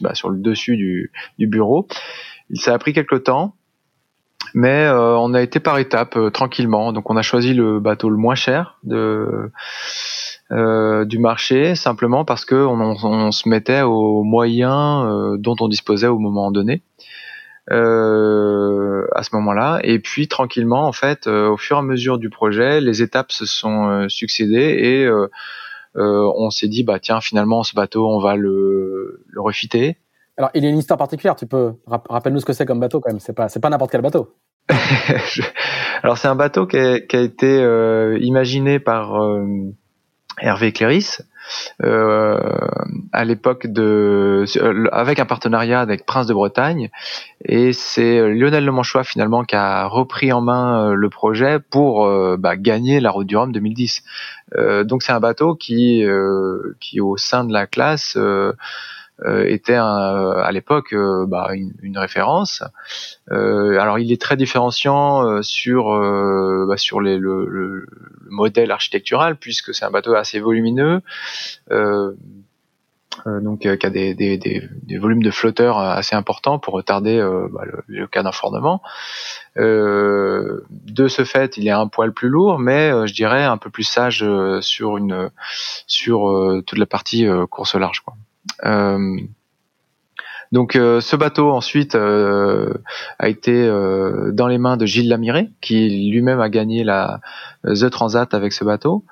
bah, 0.00 0.14
sur 0.14 0.30
le 0.30 0.38
dessus 0.38 0.76
du, 0.76 1.12
du 1.38 1.46
bureau. 1.46 1.86
Ça 2.54 2.72
a 2.72 2.78
pris 2.78 2.94
quelques 2.94 3.24
temps 3.24 3.54
mais 4.54 4.86
euh, 4.86 5.16
on 5.18 5.34
a 5.34 5.42
été 5.42 5.58
par 5.58 5.78
étapes 5.78 6.16
euh, 6.16 6.30
tranquillement. 6.30 6.92
Donc 6.92 7.10
on 7.10 7.16
a 7.16 7.22
choisi 7.22 7.54
le 7.54 7.80
bateau 7.80 8.08
le 8.08 8.16
moins 8.16 8.36
cher 8.36 8.78
de 8.84 9.50
euh, 10.52 11.04
du 11.04 11.18
marché 11.18 11.74
simplement 11.74 12.24
parce 12.24 12.44
que 12.44 12.54
on, 12.54 12.78
on, 12.80 13.32
se 13.32 13.48
mettait 13.48 13.82
aux 13.82 14.22
moyens 14.22 15.38
dont 15.40 15.56
on 15.60 15.68
disposait 15.68 16.06
au 16.06 16.18
moment 16.18 16.52
donné. 16.52 16.82
à 17.68 19.22
ce 19.22 19.34
moment-là. 19.34 19.80
Et 19.82 19.98
puis 19.98 20.28
tranquillement, 20.28 20.86
en 20.86 20.92
fait, 20.92 21.26
au 21.26 21.56
fur 21.56 21.76
et 21.76 21.80
à 21.80 21.82
mesure 21.82 22.18
du 22.18 22.30
projet, 22.30 22.80
les 22.80 23.02
étapes 23.02 23.32
se 23.32 23.46
sont 23.46 24.06
succédées 24.08 24.76
et 24.78 25.10
on 25.96 26.50
s'est 26.50 26.68
dit, 26.68 26.84
bah 26.84 26.98
tiens, 27.00 27.20
finalement, 27.20 27.62
ce 27.64 27.74
bateau, 27.74 28.06
on 28.06 28.20
va 28.20 28.36
le, 28.36 29.24
le 29.26 29.40
refiter. 29.40 29.96
Alors, 30.36 30.50
il 30.54 30.64
y 30.64 30.66
a 30.66 30.70
une 30.70 30.78
histoire 30.78 30.98
particulière. 30.98 31.36
Tu 31.36 31.46
peux 31.46 31.74
rappelle-nous 31.86 32.40
ce 32.40 32.44
que 32.44 32.52
c'est 32.52 32.66
comme 32.66 32.80
bateau 32.80 33.00
quand 33.00 33.10
même. 33.10 33.20
C'est 33.20 33.32
pas, 33.32 33.48
c'est 33.48 33.60
pas 33.60 33.70
n'importe 33.70 33.92
quel 33.92 34.02
bateau. 34.02 34.34
Alors 36.02 36.16
c'est 36.16 36.28
un 36.28 36.34
bateau 36.34 36.66
qui 36.66 36.78
a, 36.78 36.96
été 36.96 37.60
euh, 37.60 38.18
imaginé 38.20 38.78
par 38.78 39.22
euh, 39.22 39.44
Hervé 40.40 40.72
Cléris 40.72 41.18
euh, 41.82 42.40
à 43.12 43.24
l'époque 43.26 43.66
de 43.66 44.44
avec 44.90 45.18
un 45.18 45.26
partenariat 45.26 45.80
avec 45.80 46.06
Prince 46.06 46.26
de 46.26 46.32
Bretagne 46.32 46.88
et 47.44 47.74
c'est 47.74 48.26
Lionel 48.30 48.64
Lemanchois 48.64 49.04
finalement 49.04 49.44
qui 49.44 49.54
a 49.54 49.86
repris 49.86 50.32
en 50.32 50.40
main 50.40 50.94
le 50.94 51.10
projet 51.10 51.58
pour 51.58 52.08
bah, 52.38 52.56
gagner 52.56 53.00
la 53.00 53.10
Route 53.10 53.26
du 53.26 53.36
Rhum 53.36 53.52
2010. 53.52 54.02
donc 54.84 55.02
c'est 55.02 55.12
un 55.12 55.20
bateau 55.20 55.54
qui 55.54 56.02
qui 56.80 57.00
au 57.02 57.18
sein 57.18 57.44
de 57.44 57.52
la 57.52 57.66
classe 57.66 58.16
euh, 59.22 59.46
était 59.46 59.76
à 59.76 60.48
l'époque 60.52 60.92
euh, 60.92 61.24
bah, 61.26 61.50
une, 61.54 61.96
référence. 61.96 62.64
Euh, 63.30 63.78
alors 63.78 64.00
il 64.00 64.10
est 64.10 64.20
très 64.20 64.36
différenciant 64.36 65.40
sur 65.40 65.84
bah, 66.66 66.76
sur 66.76 67.00
les, 67.00 67.16
le, 67.16 67.46
le, 67.46 67.86
modèle 68.28 68.72
architectural 68.72 69.36
puisque 69.36 69.72
c'est 69.72 69.84
un 69.84 69.92
bateau 69.92 70.14
assez 70.14 70.40
volumineux. 70.40 71.00
donc 73.26 73.60
qui 73.60 73.68
a 73.68 73.90
des, 73.90 74.14
des, 74.14 74.36
des, 74.36 74.98
volumes 74.98 75.22
de 75.22 75.30
flotteurs 75.30 75.78
assez 75.78 76.16
importants 76.16 76.58
pour 76.58 76.74
retarder 76.74 77.20
bah, 77.52 77.62
le, 77.64 77.84
le, 77.86 78.06
cas 78.08 78.24
d'enfournement. 78.24 78.82
Euh, 79.56 80.64
de 80.70 81.06
ce 81.06 81.24
fait, 81.24 81.56
il 81.56 81.68
est 81.68 81.70
un 81.70 81.86
poil 81.86 82.12
plus 82.12 82.28
lourd, 82.28 82.58
mais 82.58 82.90
je 83.06 83.14
dirais 83.14 83.44
un 83.44 83.58
peu 83.58 83.70
plus 83.70 83.84
sage 83.84 84.26
sur 84.60 84.96
une 84.96 85.30
sur 85.86 86.62
toute 86.66 86.78
la 86.78 86.86
partie 86.86 87.28
course 87.48 87.76
large. 87.76 88.00
Quoi. 88.00 88.14
Euh, 88.64 89.16
donc 90.52 90.76
euh, 90.76 91.00
ce 91.00 91.16
bateau 91.16 91.50
ensuite 91.50 91.94
euh, 91.94 92.74
a 93.18 93.28
été 93.28 93.66
dans 94.32 94.46
les 94.46 94.58
mains 94.58 94.76
de 94.76 94.86
Gilles 94.86 95.08
Lamiré, 95.08 95.50
qui 95.60 96.10
lui-même 96.10 96.40
a 96.40 96.48
gagné 96.48 96.84
la 96.84 97.20
The 97.64 97.90
Transat 97.90 98.34
avec 98.34 98.52
ce 98.52 98.64
bateau. 98.64 99.04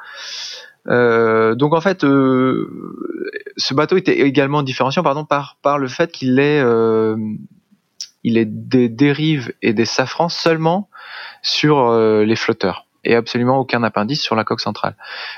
donc 0.86 1.74
en 1.74 1.80
fait, 1.80 2.02
ce 2.02 3.74
bateau 3.74 3.96
était 3.96 4.20
également 4.20 4.62
différenciant 4.62 5.02
pardon, 5.02 5.24
par, 5.24 5.58
par 5.62 5.78
le 5.78 5.88
fait 5.88 6.12
qu'il 6.12 6.38
est, 6.38 6.62
il 8.22 8.38
est 8.38 8.46
des 8.46 8.88
dérives 8.88 9.52
et 9.62 9.72
des 9.72 9.86
safrans 9.86 10.28
seulement 10.28 10.88
sur 11.42 11.92
les 11.92 12.36
flotteurs 12.36 12.86
et 13.04 13.16
absolument 13.16 13.58
aucun 13.58 13.82
appendice 13.82 14.20
sur 14.20 14.36
la 14.36 14.44
coque 14.44 14.60
centrale. 14.60 14.94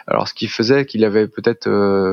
Alors 0.06 0.28
ce 0.28 0.34
qui 0.34 0.48
faisait 0.48 0.84
qu'il 0.84 1.02
avait 1.02 1.28
peut-être 1.28 1.66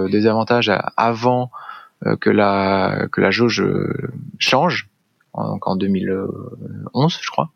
des 0.07 0.27
avantages 0.27 0.71
avant 0.95 1.51
euh, 1.51 1.70
que 2.19 2.29
la 2.29 3.07
que 3.11 3.21
la 3.21 3.31
jauge 3.31 3.61
euh, 3.61 4.11
change, 4.39 4.89
donc 5.35 5.67
en 5.67 5.75
2011 5.75 7.19
je 7.21 7.29
crois. 7.29 7.51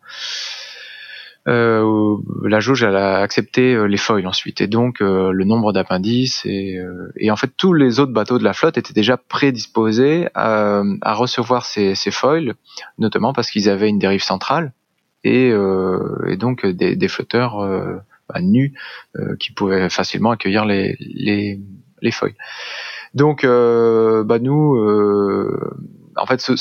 Euh, 1.47 2.17
la 2.43 2.59
jauge 2.59 2.81
elle 2.81 2.95
a 2.95 3.19
accepté 3.19 3.77
les 3.87 3.97
foils 3.97 4.25
ensuite 4.25 4.61
et 4.61 4.67
donc 4.67 4.99
le 4.99 5.43
nombre 5.43 5.73
d'appendices 5.73 6.43
et, 6.43 6.79
et, 7.17 7.29
en 7.29 7.35
fait 7.35 7.51
tous 7.55 7.71
les 7.73 7.99
autres 7.99 8.13
bateaux 8.13 8.39
de 8.39 8.43
la 8.43 8.53
flotte 8.53 8.79
étaient 8.79 8.95
déjà 8.95 9.15
prédisposés 9.15 10.27
à, 10.33 10.81
à 11.01 11.13
recevoir 11.13 11.65
ces, 11.65 11.93
ces, 11.93 12.09
foils 12.09 12.55
notamment 12.97 13.31
parce 13.31 13.51
qu'ils 13.51 13.69
avaient 13.69 13.89
une 13.89 13.99
dérive 13.99 14.23
centrale 14.23 14.73
et, 15.23 15.51
et 16.27 16.37
donc 16.37 16.65
des, 16.65 16.95
des 16.95 17.07
flotteurs 17.07 17.57
bah, 18.27 18.41
nus 18.41 18.73
qui 19.39 19.51
pouvaient 19.51 19.89
facilement 19.89 20.31
accueillir 20.31 20.65
les, 20.65 20.97
les, 20.99 21.59
les 22.01 22.11
foils. 22.11 22.33
Donc, 23.15 23.45
euh, 23.45 24.25
bah 24.25 24.39
nous, 24.39 24.75
euh, 24.75 25.73
en 26.17 26.25
fait, 26.25 26.41
ce, 26.41 26.53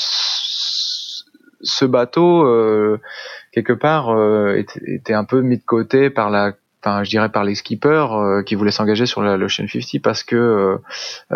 ce 1.61 1.85
bateau 1.85 2.47
euh, 2.47 3.01
quelque 3.51 3.73
part 3.73 4.09
était, 4.55 5.13
un 5.13 5.25
peu 5.25 5.41
mis 5.41 5.57
de 5.57 5.63
côté 5.63 6.09
par 6.09 6.29
la 6.29 6.53
enfin 6.81 7.03
je 7.03 7.09
dirais 7.09 7.29
par 7.29 7.43
les 7.43 7.55
skippers 7.55 8.43
qui 8.45 8.53
voulaient 8.53 8.69
s'engager 8.69 9.07
sur 9.07 9.23
la 9.23 9.37
l'Ocean 9.37 9.65
50 9.67 10.03
parce 10.03 10.23
que 10.23 10.77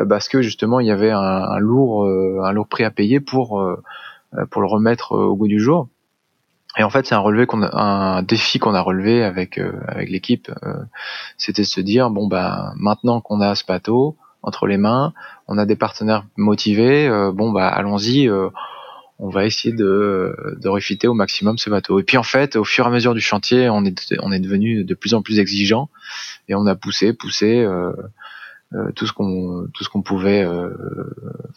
parce 0.07 0.29
que 0.29 0.43
justement 0.43 0.79
il 0.79 0.85
y 0.85 0.91
avait 0.91 1.09
un, 1.09 1.57
lourd 1.57 2.05
un 2.05 2.51
lourd 2.51 2.67
prix 2.67 2.83
à 2.83 2.91
payer 2.91 3.19
pour 3.19 3.65
pour 4.51 4.61
le 4.61 4.67
remettre 4.67 5.13
au 5.13 5.35
goût 5.35 5.47
du 5.47 5.59
jour. 5.59 5.87
Et 6.77 6.83
en 6.83 6.91
fait 6.91 7.07
c'est 7.07 7.15
un 7.15 7.19
relevé 7.19 7.47
qu'on 7.47 7.63
un 7.63 8.21
défi 8.21 8.59
qu'on 8.59 8.75
a 8.75 8.81
relevé 8.81 9.23
avec 9.23 9.59
avec 9.87 10.11
l'équipe 10.11 10.51
c'était 11.37 11.63
de 11.63 11.67
se 11.67 11.81
dire 11.81 12.11
bon 12.11 12.27
bah 12.27 12.73
maintenant 12.75 13.19
qu'on 13.21 13.41
a 13.41 13.55
ce 13.55 13.65
bateau 13.65 14.17
entre 14.41 14.67
les 14.67 14.77
mains, 14.77 15.13
on 15.47 15.57
a 15.57 15.65
des 15.65 15.75
partenaires 15.75 16.25
motivés, 16.37 17.07
euh, 17.07 17.31
bon 17.31 17.51
bah 17.51 17.67
allons-y, 17.67 18.29
euh, 18.29 18.49
on 19.19 19.29
va 19.29 19.45
essayer 19.45 19.73
de, 19.73 20.33
de 20.61 20.69
refiter 20.69 21.07
au 21.07 21.13
maximum 21.13 21.57
ce 21.57 21.69
bateau. 21.69 21.99
Et 21.99 22.03
puis 22.03 22.17
en 22.17 22.23
fait, 22.23 22.55
au 22.55 22.63
fur 22.63 22.85
et 22.85 22.87
à 22.87 22.91
mesure 22.91 23.13
du 23.13 23.19
chantier, 23.19 23.69
on 23.69 23.83
est 23.83 24.15
on 24.21 24.31
est 24.31 24.39
devenu 24.39 24.85
de 24.85 24.93
plus 24.93 25.13
en 25.13 25.21
plus 25.21 25.39
exigeant 25.39 25.89
et 26.47 26.55
on 26.55 26.65
a 26.65 26.75
poussé, 26.75 27.11
poussé 27.11 27.59
euh, 27.61 27.91
tout 28.95 29.05
ce 29.05 29.11
qu'on 29.11 29.67
tout 29.73 29.83
ce 29.83 29.89
qu'on 29.89 30.03
pouvait 30.03 30.47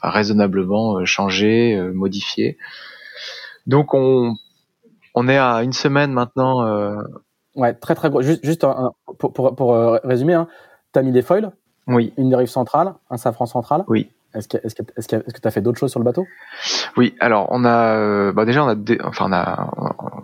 raisonnablement 0.03 1.05
changer, 1.05 1.81
modifier. 1.95 2.59
Donc 3.67 3.95
on 3.95 4.35
on 5.15 5.29
est 5.29 5.39
à 5.39 5.63
une 5.63 5.75
semaine 5.75 6.13
maintenant. 6.13 6.65
Ouais, 7.55 7.75
très 7.75 7.95
très 7.95 8.09
gros. 8.09 8.23
Juste, 8.23 8.45
juste 8.45 8.67
pour, 9.19 9.33
pour, 9.33 9.55
pour 9.55 9.75
résumer, 10.03 10.35
hein, 10.35 10.49
t'as 10.93 11.03
mis 11.03 11.13
des 11.13 11.23
foils 11.23 11.53
oui. 11.87 12.13
Une 12.17 12.31
dérive 12.31 12.49
centrale, 12.49 12.95
un 13.11 13.17
safran 13.17 13.47
central. 13.47 13.85
Oui. 13.89 14.11
Est-ce 14.35 14.49
que 14.49 14.57
est-ce 14.65 14.75
que 14.75 14.83
est-ce 14.97 15.09
que 15.09 15.17
est-ce 15.17 15.35
que 15.35 15.41
tu 15.41 15.49
as 15.49 15.51
fait 15.51 15.61
d'autres 15.61 15.79
choses 15.79 15.91
sur 15.91 16.01
le 16.01 16.05
bateau? 16.05 16.27
Oui, 16.97 17.15
alors 17.21 17.49
on 17.51 17.65
a 17.67 17.97
euh, 17.97 18.33
bah 18.33 18.47
déjà 18.47 18.65
on 18.65 18.69
a 18.69 18.77
enfin 19.05 19.27
on 19.29 19.33
a 19.33 19.71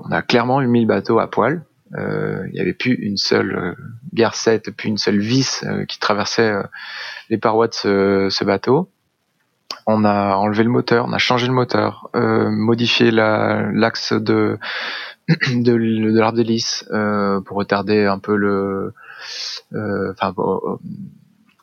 on 0.04 0.10
a 0.10 0.22
clairement 0.22 0.60
mis 0.60 0.80
le 0.80 0.86
bateau 0.86 1.18
à 1.18 1.30
poil. 1.30 1.62
Euh, 1.96 2.46
il 2.50 2.56
y 2.56 2.60
avait 2.60 2.74
plus 2.74 2.94
une 2.94 3.16
seule 3.16 3.56
euh, 3.56 3.74
garcette, 4.12 4.70
plus 4.70 4.88
une 4.88 4.98
seule 4.98 5.18
vis 5.18 5.64
euh, 5.64 5.84
qui 5.86 5.98
traversait 5.98 6.52
les 7.30 7.38
parois 7.38 7.68
de 7.68 7.74
ce, 7.74 8.28
ce, 8.30 8.44
bateau. 8.44 8.90
On 9.86 10.04
a 10.04 10.34
enlevé 10.34 10.64
le 10.64 10.70
moteur, 10.70 11.06
on 11.08 11.12
a 11.12 11.18
changé 11.18 11.46
le 11.46 11.54
moteur, 11.54 12.10
modifié 12.14 13.10
la, 13.10 13.70
l'axe 13.72 14.12
de 14.12 14.58
de, 15.28 15.76
de 15.76 16.18
l'arbre 16.18 16.36
d'hélice 16.36 16.84
pour 17.46 17.56
retarder 17.56 18.04
un 18.04 18.18
peu 18.18 18.36
le 18.36 18.92
enfin 19.72 20.34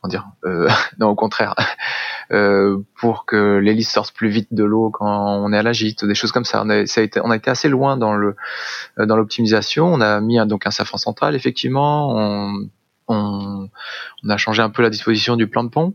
dire 0.07 0.27
euh, 0.45 0.67
non 0.99 1.09
au 1.09 1.15
contraire 1.15 1.55
euh, 2.31 2.79
pour 2.99 3.25
que 3.25 3.57
l'hélice 3.57 3.91
sorte 3.91 4.15
plus 4.15 4.29
vite 4.29 4.47
de 4.51 4.63
l'eau 4.63 4.89
quand 4.89 5.37
on 5.37 5.53
est 5.53 5.57
à 5.57 5.63
la 5.63 5.73
gîte 5.73 6.05
des 6.05 6.15
choses 6.15 6.31
comme 6.31 6.45
ça. 6.45 6.63
On 6.65 6.69
a, 6.69 6.85
ça 6.85 7.01
a 7.01 7.03
été 7.03 7.19
on 7.23 7.29
a 7.29 7.35
été 7.35 7.51
assez 7.51 7.69
loin 7.69 7.97
dans 7.97 8.15
le 8.15 8.35
euh, 8.99 9.05
dans 9.05 9.15
l'optimisation. 9.15 9.93
On 9.93 10.01
a 10.01 10.19
mis 10.21 10.39
un, 10.39 10.45
donc 10.45 10.65
un 10.65 10.71
safran 10.71 10.97
central 10.97 11.35
effectivement. 11.35 12.15
On, 12.15 12.69
on, 13.07 13.69
on 14.23 14.29
a 14.29 14.37
changé 14.37 14.61
un 14.61 14.69
peu 14.69 14.81
la 14.81 14.89
disposition 14.89 15.35
du 15.35 15.47
plan 15.47 15.63
de 15.63 15.69
pont. 15.69 15.93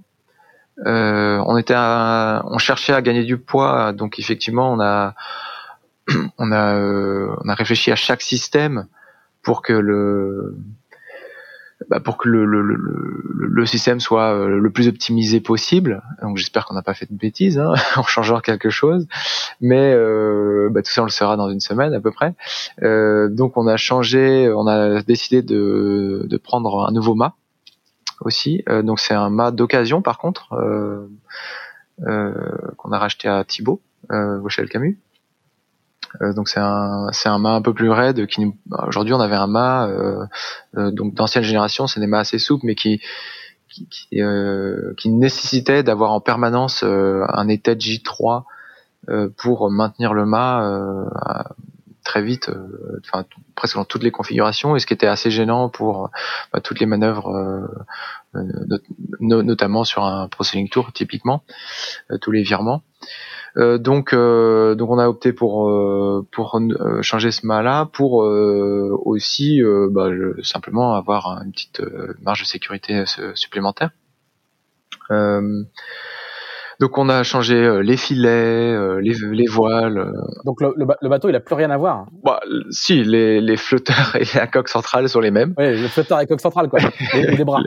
Euh, 0.87 1.43
on 1.47 1.57
était 1.57 1.75
on 1.77 2.59
cherchait 2.59 2.93
à 2.93 3.03
gagner 3.03 3.25
du 3.25 3.37
poids. 3.39 3.93
Donc 3.93 4.19
effectivement 4.19 4.73
on 4.73 4.81
a 4.81 5.15
on 6.39 6.53
a 6.53 6.77
on 6.77 7.49
a 7.49 7.55
réfléchi 7.55 7.91
à 7.91 7.97
chaque 7.97 8.23
système 8.23 8.87
pour 9.43 9.63
que 9.63 9.73
le 9.73 10.57
bah, 11.89 12.01
pour 12.01 12.19
que 12.19 12.29
le, 12.29 12.45
le, 12.45 12.63
le, 12.63 12.77
le, 12.77 13.67
système 13.67 14.01
soit 14.01 14.35
euh, 14.35 14.59
le 14.59 14.71
plus 14.71 14.87
optimisé 14.89 15.41
possible. 15.41 16.03
Donc 16.21 16.37
j'espère 16.37 16.67
qu'on 16.67 16.75
n'a 16.75 16.83
pas 16.83 16.95
fait 16.95 17.11
de 17.11 17.17
bêtises 17.17 17.59
hein, 17.59 17.73
en 17.97 18.03
changeant 18.03 18.41
quelque 18.41 18.71
chose, 18.71 19.07
mais 19.61 19.93
euh, 19.95 20.69
bah, 20.71 20.83
tout 20.83 20.91
ça 20.91 21.03
on 21.03 21.07
le 21.07 21.11
saura 21.11 21.37
dans 21.37 21.49
une 21.49 21.61
semaine 21.61 21.95
à 21.95 22.01
peu 22.01 22.11
près. 22.11 22.35
Euh, 22.83 23.29
donc 23.31 23.57
on 23.57 23.67
a 23.67 23.77
changé, 23.77 24.53
on 24.55 24.67
a 24.67 25.03
décidé 25.03 25.43
de, 25.43 26.27
de 26.29 26.37
prendre 26.37 26.87
un 26.87 26.93
nouveau 26.93 27.15
mât 27.15 27.35
aussi. 28.21 28.63
Euh, 28.69 28.83
donc 28.83 29.01
c'est 29.01 29.15
un 29.15 29.31
mât 29.31 29.51
d'occasion 29.51 30.03
par 30.03 30.19
contre 30.19 30.53
euh, 30.53 31.09
euh, 32.07 32.35
qu'on 32.77 32.93
a 32.93 32.99
racheté 32.99 33.29
à 33.29 33.43
Thibaut, 33.45 33.81
euh, 34.11 34.41
Camus. 34.71 34.99
Euh, 36.23 36.33
donc 36.33 36.49
c'est 36.49 36.61
un 36.61 37.09
c'est 37.13 37.29
un 37.29 37.39
mât 37.39 37.55
un 37.55 37.63
peu 37.63 37.73
plus 37.73 37.91
raide 37.91 38.27
qui 38.27 38.45
aujourd'hui 38.87 39.15
on 39.15 39.21
avait 39.21 39.37
un 39.37 39.47
mât 39.47 39.89
euh, 39.89 40.25
euh, 40.77 40.91
donc 40.91 41.15
d'ancienne 41.15 41.45
génération 41.45 41.87
c'est 41.87 42.01
des 42.01 42.07
mâts 42.07 42.21
assez 42.21 42.39
souples 42.39 42.67
mais 42.67 42.75
qui 42.75 43.01
qui, 43.69 43.87
qui, 43.87 44.21
euh, 44.21 44.93
nécessitait 45.05 45.85
d'avoir 45.85 46.11
en 46.11 46.21
permanence 46.21 46.83
un 46.83 47.49
état 47.49 47.77
de 47.77 47.81
J3 47.81 48.43
pour 49.37 49.71
maintenir 49.71 50.13
le 50.13 50.27
mât 50.27 51.49
très 52.03 52.21
vite, 52.21 52.51
enfin 53.05 53.25
presque 53.55 53.77
dans 53.77 53.85
toutes 53.85 54.03
les 54.03 54.11
configurations, 54.11 54.75
et 54.75 54.81
ce 54.81 54.87
qui 54.87 54.95
était 54.95 55.07
assez 55.07 55.31
gênant 55.31 55.69
pour 55.69 56.11
bah, 56.53 56.61
toutes 56.61 56.81
les 56.81 56.87
manœuvres, 56.87 57.31
notamment 59.21 59.85
sur 59.85 60.05
un 60.05 60.27
Pro 60.27 60.43
Tour 60.69 60.93
typiquement, 60.93 61.45
tous 62.21 62.33
les 62.33 62.43
virements. 62.43 62.83
Euh, 63.57 63.79
donc, 63.79 64.13
euh, 64.13 64.75
donc 64.75 64.91
on 64.91 64.99
a 64.99 65.09
opté 65.09 65.33
pour 65.33 65.69
euh, 65.69 66.27
pour 66.33 66.61
changer 67.03 67.31
ce 67.31 67.47
mât-là 67.47 67.87
pour 67.93 68.15
aussi 68.15 69.61
bah, 69.91 70.09
simplement 70.43 70.95
avoir 70.95 71.41
une 71.45 71.53
petite 71.53 71.83
marge 72.23 72.41
de 72.41 72.47
sécurité 72.47 73.05
supplémentaire. 73.35 73.91
Donc 76.81 76.97
on 76.97 77.11
a 77.11 77.23
changé 77.25 77.83
les 77.83 77.99
filets, 77.99 79.01
les, 79.03 79.15
les 79.33 79.47
voiles. 79.47 80.13
Donc 80.47 80.63
le, 80.63 80.73
le, 80.77 81.09
bateau, 81.09 81.29
il 81.29 81.37
a 81.37 81.41
plus 81.41 81.55
rien 81.55 81.71
à 81.71 81.77
voir. 81.77 82.07
Bah, 82.25 82.41
si, 82.71 83.05
les, 83.05 83.43
les 83.43 83.57
flotteurs 83.59 84.17
et 84.19 84.25
la 84.35 84.47
coque 84.47 84.69
centrale 84.69 85.07
sont 85.09 85.21
les 85.21 85.31
mêmes. 85.31 85.55
Oui, 85.59 85.79
le 85.79 85.89
flotteur 85.89 86.19
et 86.21 86.23
la 86.23 86.27
coque 86.27 86.41
centrale, 86.41 86.71
quoi. 86.71 86.81
et 87.15 87.37
les 87.37 87.45
bras. 87.45 87.61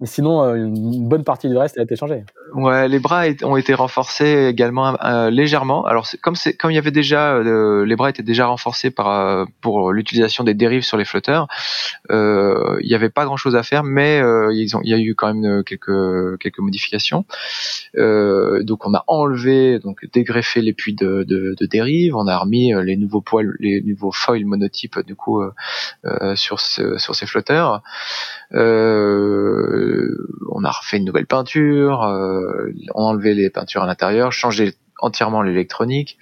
Mais 0.00 0.06
sinon, 0.06 0.44
euh, 0.44 0.54
une 0.54 1.08
bonne 1.08 1.24
partie 1.24 1.48
du 1.48 1.56
reste 1.56 1.76
a 1.76 1.82
été 1.82 1.96
changée. 1.96 2.22
Ouais, 2.54 2.86
les 2.86 3.00
bras 3.00 3.24
ont 3.42 3.56
été 3.56 3.74
renforcés 3.74 4.46
également 4.48 4.96
euh, 5.04 5.28
légèrement. 5.28 5.84
Alors 5.86 6.06
comme 6.22 6.36
comme 6.58 6.70
il 6.70 6.74
y 6.74 6.78
avait 6.78 6.92
déjà 6.92 7.34
euh, 7.34 7.84
les 7.84 7.96
bras 7.96 8.08
étaient 8.08 8.22
déjà 8.22 8.46
renforcés 8.46 8.90
par 8.90 9.46
pour 9.60 9.92
l'utilisation 9.92 10.44
des 10.44 10.54
dérives 10.54 10.82
sur 10.82 10.96
les 10.96 11.04
flotteurs, 11.04 11.48
il 12.10 12.86
n'y 12.86 12.94
avait 12.94 13.10
pas 13.10 13.24
grand 13.24 13.36
chose 13.36 13.56
à 13.56 13.64
faire, 13.64 13.82
mais 13.82 14.22
il 14.52 14.68
y 14.84 14.94
a 14.94 14.98
eu 14.98 15.14
quand 15.16 15.34
même 15.34 15.64
quelques 15.64 16.38
quelques 16.38 16.60
modifications. 16.60 17.24
donc 17.94 18.86
on 18.86 18.94
a 18.94 19.04
enlevé 19.08 19.80
donc 19.80 20.06
dégreffé 20.12 20.62
les 20.62 20.72
puits 20.72 20.94
de, 20.94 21.24
de, 21.24 21.56
de 21.58 21.66
dérive, 21.66 22.14
on 22.14 22.28
a 22.28 22.38
remis 22.38 22.72
les 22.84 22.96
nouveaux 22.96 23.20
poils, 23.20 23.56
les 23.58 23.82
nouveaux 23.82 24.12
foils 24.12 24.44
monotypes 24.44 25.00
du 25.00 25.16
coup 25.16 25.42
sur 26.36 26.60
sur 26.60 27.14
ces 27.14 27.26
flotteurs. 27.26 27.82
Euh, 28.54 29.87
on 30.50 30.64
a 30.64 30.70
refait 30.70 30.98
une 30.98 31.04
nouvelle 31.04 31.26
peinture, 31.26 32.02
euh, 32.02 32.72
on 32.94 33.04
a 33.04 33.06
enlevé 33.08 33.34
les 33.34 33.50
peintures 33.50 33.82
à 33.82 33.86
l'intérieur, 33.86 34.32
changé 34.32 34.74
entièrement 35.00 35.42
l'électronique, 35.42 36.18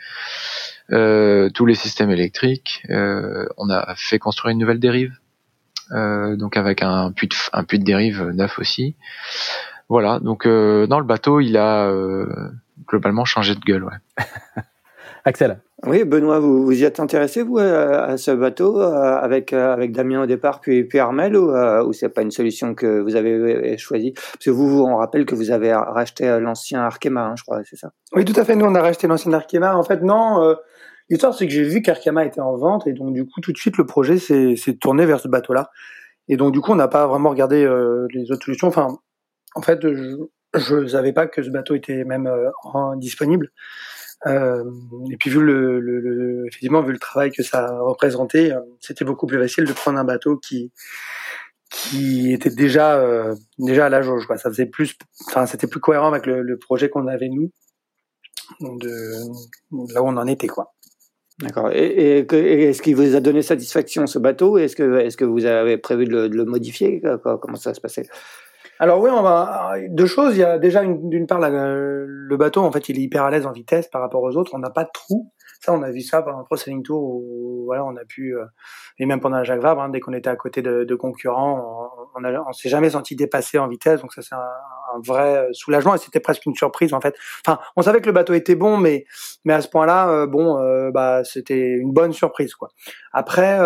euh, 0.92 1.48
tous 1.50 1.66
les 1.66 1.74
systèmes 1.74 2.11
électriques. 2.11 2.83
on 2.88 3.70
a 3.70 3.94
fait 3.96 4.18
construire 4.18 4.52
une 4.52 4.59
nouvelle 4.59 4.81
dérive, 4.81 5.14
donc 5.90 6.57
avec 6.57 6.83
un 6.83 7.12
puits 7.12 7.29
de, 7.29 7.35
un 7.52 7.64
puits 7.64 7.79
de 7.79 7.85
dérive 7.85 8.22
neuf 8.35 8.59
aussi. 8.59 8.96
Voilà, 9.88 10.18
donc 10.18 10.46
dans 10.46 10.98
le 10.98 11.05
bateau, 11.05 11.40
il 11.40 11.57
a 11.57 11.90
globalement 12.87 13.24
changé 13.24 13.55
de 13.55 13.61
gueule. 13.61 13.85
Ouais. 13.85 14.24
Axel. 15.27 15.61
Oui, 15.85 16.05
Benoît, 16.05 16.39
vous 16.39 16.65
vous 16.65 16.81
y 16.81 16.85
êtes 16.85 17.01
intéressé 17.01 17.43
vous 17.43 17.59
à, 17.59 18.17
ce 18.17 18.31
bateau 18.31 18.81
euh, 18.81 19.17
avec 19.17 19.53
euh, 19.53 19.73
avec 19.73 19.91
Damien 19.91 20.23
au 20.23 20.27
départ 20.27 20.61
puis 20.61 20.85
puis 20.85 21.01
Armel 21.01 21.37
ou 21.37 21.51
euh, 21.51 21.83
ou 21.85 21.93
c'est 21.93 22.09
pas 22.11 22.23
une 22.23 22.31
solution 22.31 22.77
que 22.77 23.01
vous 23.01 23.17
avez 23.17 23.77
choisie? 23.77 24.12
Parce 24.12 24.45
que 24.45 24.51
vous, 24.51 24.85
on 24.85 24.97
rappelle 24.97 25.27
que 25.27 25.35
vous 25.35 25.51
avez 25.51 25.75
racheté 25.75 26.39
l'ancien 26.39 26.83
Arkema, 26.83 27.25
hein, 27.25 27.35
je 27.37 27.43
crois, 27.43 27.61
c'est 27.65 27.75
ça? 27.75 27.91
Oui, 28.12 28.25
tout 28.25 28.39
à 28.41 28.45
fait. 28.45 28.55
Nous, 28.55 28.65
on 28.65 28.75
a 28.77 28.81
racheté 28.81 29.09
l'ancien 29.09 29.33
Arkema. 29.33 29.77
En 29.77 29.83
fait, 29.83 30.01
non. 30.01 30.55
L'histoire, 31.11 31.35
c'est 31.35 31.49
que 31.49 31.53
j'ai 31.53 31.65
vu 31.65 31.83
qu'Arkema 31.83 32.25
était 32.25 32.41
en 32.41 32.57
vente 32.57 32.87
et 32.87 32.93
donc 32.93 33.12
du 33.12 33.25
coup, 33.27 33.41
tout 33.41 33.51
de 33.51 33.59
suite, 33.59 33.79
le 33.79 33.85
projet 33.85 34.19
s'est 34.19 34.79
tourné 34.81 35.07
vers 35.07 35.19
ce 35.19 35.27
bateau-là. 35.27 35.71
Et 36.29 36.37
donc 36.37 36.53
du 36.53 36.61
coup, 36.61 36.71
on 36.71 36.77
n'a 36.77 36.89
pas 36.89 37.09
vraiment 37.09 37.31
regardé 37.31 37.67
les 38.15 38.31
autres 38.31 38.45
solutions. 38.45 38.69
Enfin, 38.69 38.97
en 39.57 39.62
fait, 39.62 39.81
je 39.83 40.75
ne 40.77 40.87
savais 40.87 41.12
pas 41.12 41.27
que 41.27 41.43
ce 41.43 41.51
bateau 41.51 41.75
était 41.75 42.05
même 42.05 42.31
disponible. 42.99 43.51
Euh, 44.24 44.64
et 45.11 45.16
puis 45.16 45.31
vu 45.31 45.40
le, 45.40 45.79
le, 45.79 46.48
vu 46.48 46.92
le 46.92 46.98
travail 46.98 47.31
que 47.31 47.42
ça 47.42 47.79
représentait, 47.81 48.50
euh, 48.52 48.61
c'était 48.81 49.05
beaucoup 49.05 49.26
plus 49.26 49.38
facile 49.38 49.64
de 49.64 49.72
prendre 49.72 49.98
un 49.98 50.05
bateau 50.05 50.37
qui 50.38 50.72
qui 51.68 52.33
était 52.33 52.50
déjà 52.50 52.98
euh, 52.98 53.35
déjà 53.59 53.87
à 53.87 53.88
la 53.88 54.00
jauge. 54.02 54.26
Quoi. 54.26 54.38
Ça 54.38 54.48
faisait 54.48 54.66
plus, 54.66 54.96
enfin 55.29 55.46
c'était 55.46 55.66
plus 55.66 55.81
cohérent 55.81 56.09
avec 56.09 56.26
le, 56.26 56.57
projet 56.57 56.88
qu'on 56.88 57.07
avait 57.07 57.29
nous, 57.29 57.50
là 58.61 60.02
où 60.02 60.07
on 60.07 60.16
en 60.16 60.26
était 60.26 60.46
quoi. 60.46 60.72
D'accord. 61.38 61.70
Et, 61.72 62.20
est-ce 62.20 62.81
qu'il 62.81 62.96
vous 62.96 63.14
a 63.14 63.20
donné 63.20 63.42
satisfaction 63.42 64.07
ce 64.07 64.18
bateau? 64.18 64.57
Est-ce 64.57 64.74
que 64.74 65.00
est-ce 65.00 65.18
que 65.18 65.26
vous 65.26 65.44
avez 65.44 65.76
prévu 65.76 66.07
de 66.07 66.29
le, 66.29 66.44
modifier? 66.46 67.02
Comment 67.22 67.57
ça 67.57 67.74
se 67.74 67.81
passer 67.81 68.09
alors 68.79 69.01
oui, 69.01 69.11
on 69.11 69.23
va 69.23 69.75
deux 69.89 70.07
choses. 70.07 70.37
Il 70.37 70.41
y 70.41 70.45
a 70.45 70.59
déjà 70.59 70.85
d'une 70.85 71.27
part 71.27 71.41
le 71.41 72.37
bateau 72.37 72.62
en 72.62 72.73
fait 72.73 72.89
il 72.89 72.99
est 72.99 73.03
hyper 73.03 73.25
à 73.25 73.31
l'aise 73.31 73.47
en 73.47 73.53
vitesse 73.53 73.89
par 73.89 74.01
rapport 74.01 74.23
aux 74.23 74.37
autres. 74.37 74.53
On 74.55 74.59
n'a 74.59 74.71
pas 74.71 74.85
de 74.85 74.91
trou. 74.93 75.33
Ça 75.61 75.73
on 75.73 75.83
a 75.83 75.90
vu 75.90 76.01
ça 76.01 76.23
pendant 76.23 76.38
le 76.38 76.45
Pro 76.45 76.57
Selling 76.57 76.83
Tour 76.83 77.03
où 77.03 77.64
voilà 77.66 77.85
on 77.85 77.97
a 77.97 78.05
pu 78.05 78.37
euh, 78.37 78.45
et 78.99 79.07
même 79.07 79.21
pendant 79.21 79.37
la 79.37 79.45
Jacques 79.45 79.61
Vabre 79.61 79.83
hein, 79.83 79.88
dès 79.88 80.01
qu'on 80.01 80.12
était 80.12 80.31
à 80.31 80.37
côté 80.37 80.62
de, 80.62 80.85
de 80.85 80.95
concurrents 80.95 81.90
on, 82.14 82.25
on, 82.25 82.45
on 82.49 82.53
s'est 82.53 82.69
jamais 82.69 82.90
senti 82.90 83.16
dépassé 83.16 83.59
en 83.59 83.69
vitesse 83.69 84.01
donc 84.01 84.12
ça 84.12 84.23
c'est 84.23 84.35
un, 84.35 84.38
un, 84.38 85.01
vrai 85.05 85.49
soulagement 85.53 85.95
et 85.95 85.99
c'était 85.99 86.21
presque 86.21 86.47
une 86.47 86.55
surprise 86.55 86.95
en 86.95 87.01
fait. 87.01 87.14
Enfin 87.47 87.59
on 87.77 87.83
savait 87.83 88.01
que 88.01 88.07
le 88.07 88.12
bateau 88.12 88.35
était 88.35 88.55
bon 88.55 88.77
mais 88.77 89.07
mais 89.45 89.55
à 89.55 89.61
ce 89.61 89.69
point-là 89.69 90.09
euh, 90.11 90.27
bon 90.27 90.59
euh, 90.59 90.90
bah 90.90 91.25
c'était 91.25 91.73
une 91.73 91.92
bonne 91.92 92.12
surprise 92.12 92.55
quoi. 92.55 92.69
Après 93.12 93.59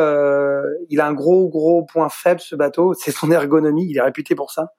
il 0.88 1.00
a 1.00 1.06
un 1.06 1.12
gros 1.12 1.48
gros 1.48 1.84
point 1.84 2.08
faible 2.08 2.40
ce 2.40 2.56
bateau 2.56 2.94
c'est 2.98 3.10
son 3.10 3.30
ergonomie 3.30 3.86
il 3.88 3.96
est 3.98 4.02
réputé 4.02 4.34
pour 4.34 4.50
ça 4.50 4.72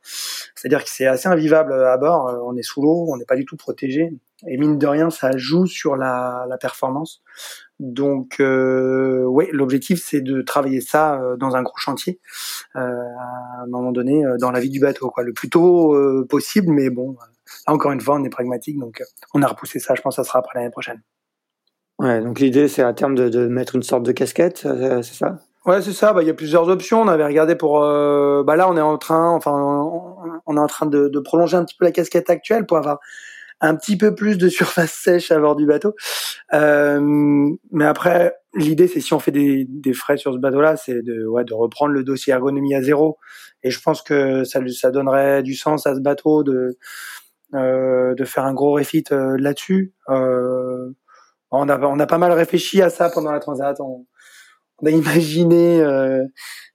c'est-à-dire 0.62 0.84
que 0.84 0.90
c'est 0.90 1.08
assez 1.08 1.28
invivable 1.28 1.74
à 1.74 1.98
bord. 1.98 2.28
Euh, 2.28 2.38
on 2.46 2.56
est 2.56 2.62
sous 2.62 2.82
l'eau, 2.82 3.08
on 3.10 3.18
n'est 3.18 3.26
pas 3.26 3.36
du 3.36 3.46
tout 3.46 3.58
protégé. 3.58 4.10
Et 4.48 4.58
mine 4.58 4.78
de 4.78 4.88
rien, 4.88 5.10
ça 5.10 5.36
joue 5.38 5.66
sur 5.66 5.96
la, 5.96 6.46
la 6.50 6.58
performance. 6.58 7.22
Donc, 7.80 8.40
euh, 8.40 9.24
oui, 9.26 9.48
l'objectif, 9.52 10.04
c'est 10.04 10.22
de 10.22 10.42
travailler 10.42 10.82
ça 10.82 11.20
euh, 11.22 11.36
dans 11.38 11.56
un 11.56 11.64
gros 11.64 11.78
chantier, 11.78 12.20
euh, 12.76 12.80
à 12.80 13.64
un 13.64 13.68
moment 13.68 13.92
donné, 13.92 14.26
euh, 14.26 14.38
dans 14.38 14.52
la 14.52 14.60
vie 14.60 14.70
du 14.70 14.80
bateau, 14.80 15.10
quoi, 15.10 15.24
le 15.24 15.34
plus 15.34 15.50
tôt 15.50 15.96
possible. 16.30 16.72
Mais 16.72 16.90
bon, 16.90 17.14
là, 17.14 17.28
encore 17.68 17.92
une 17.92 18.02
fois, 18.02 18.16
on 18.16 18.24
est 18.24 18.30
pragmatique, 18.30 18.80
donc 18.80 19.02
on 19.34 19.42
a 19.42 19.48
repoussé 19.48 19.80
ça. 19.80 19.96
Je 19.96 20.02
pense 20.02 20.16
que 20.16 20.24
ça 20.24 20.28
sera 20.28 20.40
après 20.40 20.60
l'année 20.60 20.72
prochaine. 20.72 21.02
Ouais, 22.00 22.22
donc 22.22 22.40
l'idée, 22.40 22.68
c'est 22.68 22.82
à 22.82 22.94
terme 22.94 23.16
de, 23.16 23.30
de 23.30 23.48
mettre 23.48 23.76
une 23.76 23.84
sorte 23.84 24.04
de 24.04 24.12
casquette, 24.12 24.68
c'est 25.04 25.14
ça? 25.14 25.38
Ouais, 25.66 25.82
c'est 25.84 25.94
ça. 25.94 26.12
Bah, 26.12 26.24
il 26.24 26.28
y 26.28 26.32
a 26.32 26.34
plusieurs 26.34 26.70
options. 26.70 27.02
On 27.02 27.08
avait 27.08 27.26
regardé 27.26 27.56
pour. 27.56 27.84
Euh, 27.84 28.44
bah 28.44 28.56
là, 28.56 28.68
on 28.68 28.76
est 28.78 28.82
en 28.82 28.98
train, 28.98 29.30
enfin, 29.30 29.52
on 30.48 30.58
est 30.58 30.60
en 30.60 30.68
train 30.68 30.88
de, 30.88 31.08
de, 31.08 31.20
prolonger 31.20 31.56
un 31.56 31.64
petit 31.64 31.76
peu 31.76 31.86
la 31.86 31.92
casquette 31.92 32.32
actuelle 32.32 32.66
pour 32.66 32.78
avoir 32.78 33.00
un 33.62 33.76
petit 33.76 33.98
peu 33.98 34.14
plus 34.14 34.38
de 34.38 34.50
surface 34.50 34.92
sèche 34.92 35.32
à 35.32 35.40
bord 35.40 35.56
du 35.56 35.66
bateau. 35.66 35.96
Euh, 36.54 37.00
mais 37.72 37.86
après, 37.86 38.36
l'idée, 38.54 38.88
c'est 38.88 39.00
si 39.00 39.14
on 39.14 39.20
fait 39.20 39.32
des, 39.32 39.66
des 39.70 39.94
frais 39.94 40.18
sur 40.18 40.34
ce 40.34 40.40
bateau-là, 40.40 40.76
c'est 40.76 41.02
de, 41.02 41.26
ouais, 41.26 41.46
de 41.46 41.54
reprendre 41.54 41.94
le 41.94 42.04
dossier 42.04 42.34
ergonomie 42.34 42.76
à 42.76 42.82
zéro. 42.82 43.18
Et 43.64 43.72
je 43.72 43.80
pense 43.82 44.02
que 44.02 44.44
ça, 44.44 44.60
ça 44.68 44.92
donnerait 44.92 45.44
du 45.44 45.54
sens 45.54 45.88
à 45.88 45.96
ce 45.96 46.00
bateau 46.00 46.44
de 46.44 46.78
euh, 47.54 48.16
de 48.16 48.24
faire 48.24 48.46
un 48.46 48.54
gros 48.54 48.72
refit 48.74 49.04
euh, 49.12 49.36
là-dessus. 49.38 49.94
Euh, 50.10 50.90
on 51.52 51.68
a 51.68 51.78
on 51.82 52.00
a 52.00 52.08
pas 52.08 52.18
mal 52.18 52.32
réfléchi 52.32 52.82
à 52.82 52.90
ça 52.90 53.10
pendant 53.10 53.32
la 53.32 53.40
transat. 53.40 53.78
On 54.84 55.02
euh, 55.82 56.26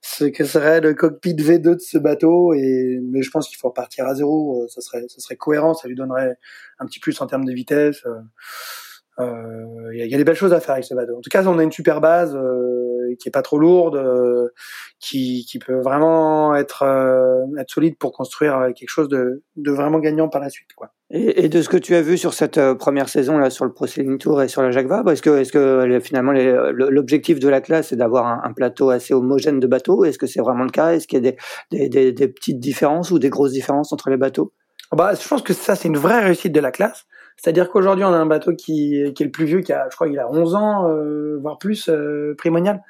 ce 0.01 0.25
que 0.25 0.45
serait 0.45 0.81
le 0.81 0.93
cockpit 0.93 1.35
V2 1.35 1.75
de 1.75 1.79
ce 1.79 1.97
bateau 1.97 2.53
et 2.53 2.99
mais 3.03 3.21
je 3.21 3.29
pense 3.29 3.49
qu'il 3.49 3.57
faut 3.57 3.69
repartir 3.69 4.05
à 4.05 4.15
zéro 4.15 4.63
euh, 4.63 4.67
ça 4.69 4.81
serait 4.81 5.03
ça 5.09 5.19
serait 5.19 5.35
cohérent 5.35 5.73
ça 5.73 5.87
lui 5.87 5.95
donnerait 5.95 6.37
un 6.79 6.85
petit 6.85 6.99
plus 6.99 7.19
en 7.21 7.27
termes 7.27 7.45
de 7.45 7.53
vitesse 7.53 8.01
euh, 8.05 8.19
il 9.19 10.05
y, 10.05 10.13
a 10.13 10.17
des 10.17 10.23
belles 10.23 10.35
choses 10.35 10.53
à 10.53 10.59
faire 10.59 10.73
avec 10.73 10.85
ce 10.85 10.93
bateau. 10.93 11.17
En 11.17 11.21
tout 11.21 11.29
cas, 11.29 11.45
on 11.45 11.57
a 11.57 11.63
une 11.63 11.71
super 11.71 12.01
base 12.01 12.35
euh, 12.35 13.15
qui 13.19 13.29
est 13.29 13.31
pas 13.31 13.41
trop 13.41 13.57
lourde, 13.57 13.95
euh, 13.95 14.49
qui, 14.99 15.45
qui 15.49 15.57
peut 15.59 15.79
vraiment 15.79 16.55
être 16.55 16.83
être 17.57 17.69
solide 17.71 17.97
pour 17.97 18.11
construire 18.11 18.69
quelque 18.75 18.89
chose 18.89 19.09
de, 19.09 19.43
de 19.55 19.71
vraiment 19.71 19.99
gagnant 19.99 20.29
par 20.29 20.41
la 20.41 20.49
suite, 20.49 20.69
quoi. 20.75 20.91
Et, 21.09 21.45
et, 21.45 21.49
de 21.49 21.61
ce 21.61 21.69
que 21.69 21.77
tu 21.77 21.95
as 21.95 22.01
vu 22.01 22.17
sur 22.17 22.33
cette 22.33 22.59
première 22.73 23.07
saison 23.07 23.37
là, 23.37 23.49
sur 23.49 23.63
le 23.63 23.71
Pro 23.71 23.87
Sailing 23.87 24.17
Tour 24.17 24.41
et 24.41 24.49
sur 24.49 24.61
la 24.61 24.71
Jacques 24.71 24.87
Vabre, 24.87 25.09
est-ce 25.11 25.21
que 25.21 25.37
est-ce 25.37 25.53
que 25.53 25.99
finalement 26.01 26.33
l'objectif 26.33 27.39
de 27.39 27.47
la 27.47 27.61
classe 27.61 27.93
est 27.93 27.95
d'avoir 27.95 28.27
un, 28.27 28.41
un, 28.43 28.53
plateau 28.53 28.89
assez 28.89 29.13
homogène 29.13 29.59
de 29.59 29.67
bateaux? 29.67 30.03
Est-ce 30.03 30.19
que 30.19 30.27
c'est 30.27 30.41
vraiment 30.41 30.65
le 30.65 30.69
cas? 30.69 30.93
Est-ce 30.93 31.07
qu'il 31.07 31.23
y 31.23 31.27
a 31.27 31.31
des, 31.31 31.37
des, 31.71 31.89
des, 31.89 32.11
des 32.11 32.27
petites 32.27 32.59
différences 32.59 33.09
ou 33.09 33.19
des 33.19 33.29
grosses 33.29 33.53
différences 33.53 33.93
entre 33.93 34.09
les 34.09 34.17
bateaux? 34.17 34.53
Bah, 34.95 35.13
je 35.19 35.27
pense 35.27 35.41
que 35.41 35.53
ça, 35.53 35.75
c'est 35.75 35.87
une 35.87 35.97
vraie 35.97 36.23
réussite 36.23 36.53
de 36.53 36.59
la 36.59 36.71
classe. 36.71 37.05
C'est-à-dire 37.37 37.69
qu'aujourd'hui, 37.69 38.03
on 38.03 38.13
a 38.13 38.17
un 38.17 38.25
bateau 38.25 38.53
qui, 38.53 39.13
qui 39.13 39.23
est 39.23 39.25
le 39.25 39.31
plus 39.31 39.45
vieux, 39.45 39.61
qui 39.61 39.71
a, 39.71 39.87
je 39.89 39.95
crois 39.95 40.07
qu'il 40.07 40.19
a 40.19 40.29
11 40.29 40.55
ans, 40.55 40.89
euh, 40.89 41.37
voire 41.39 41.57
plus, 41.59 41.87
euh, 41.89 42.35
primonial, 42.37 42.83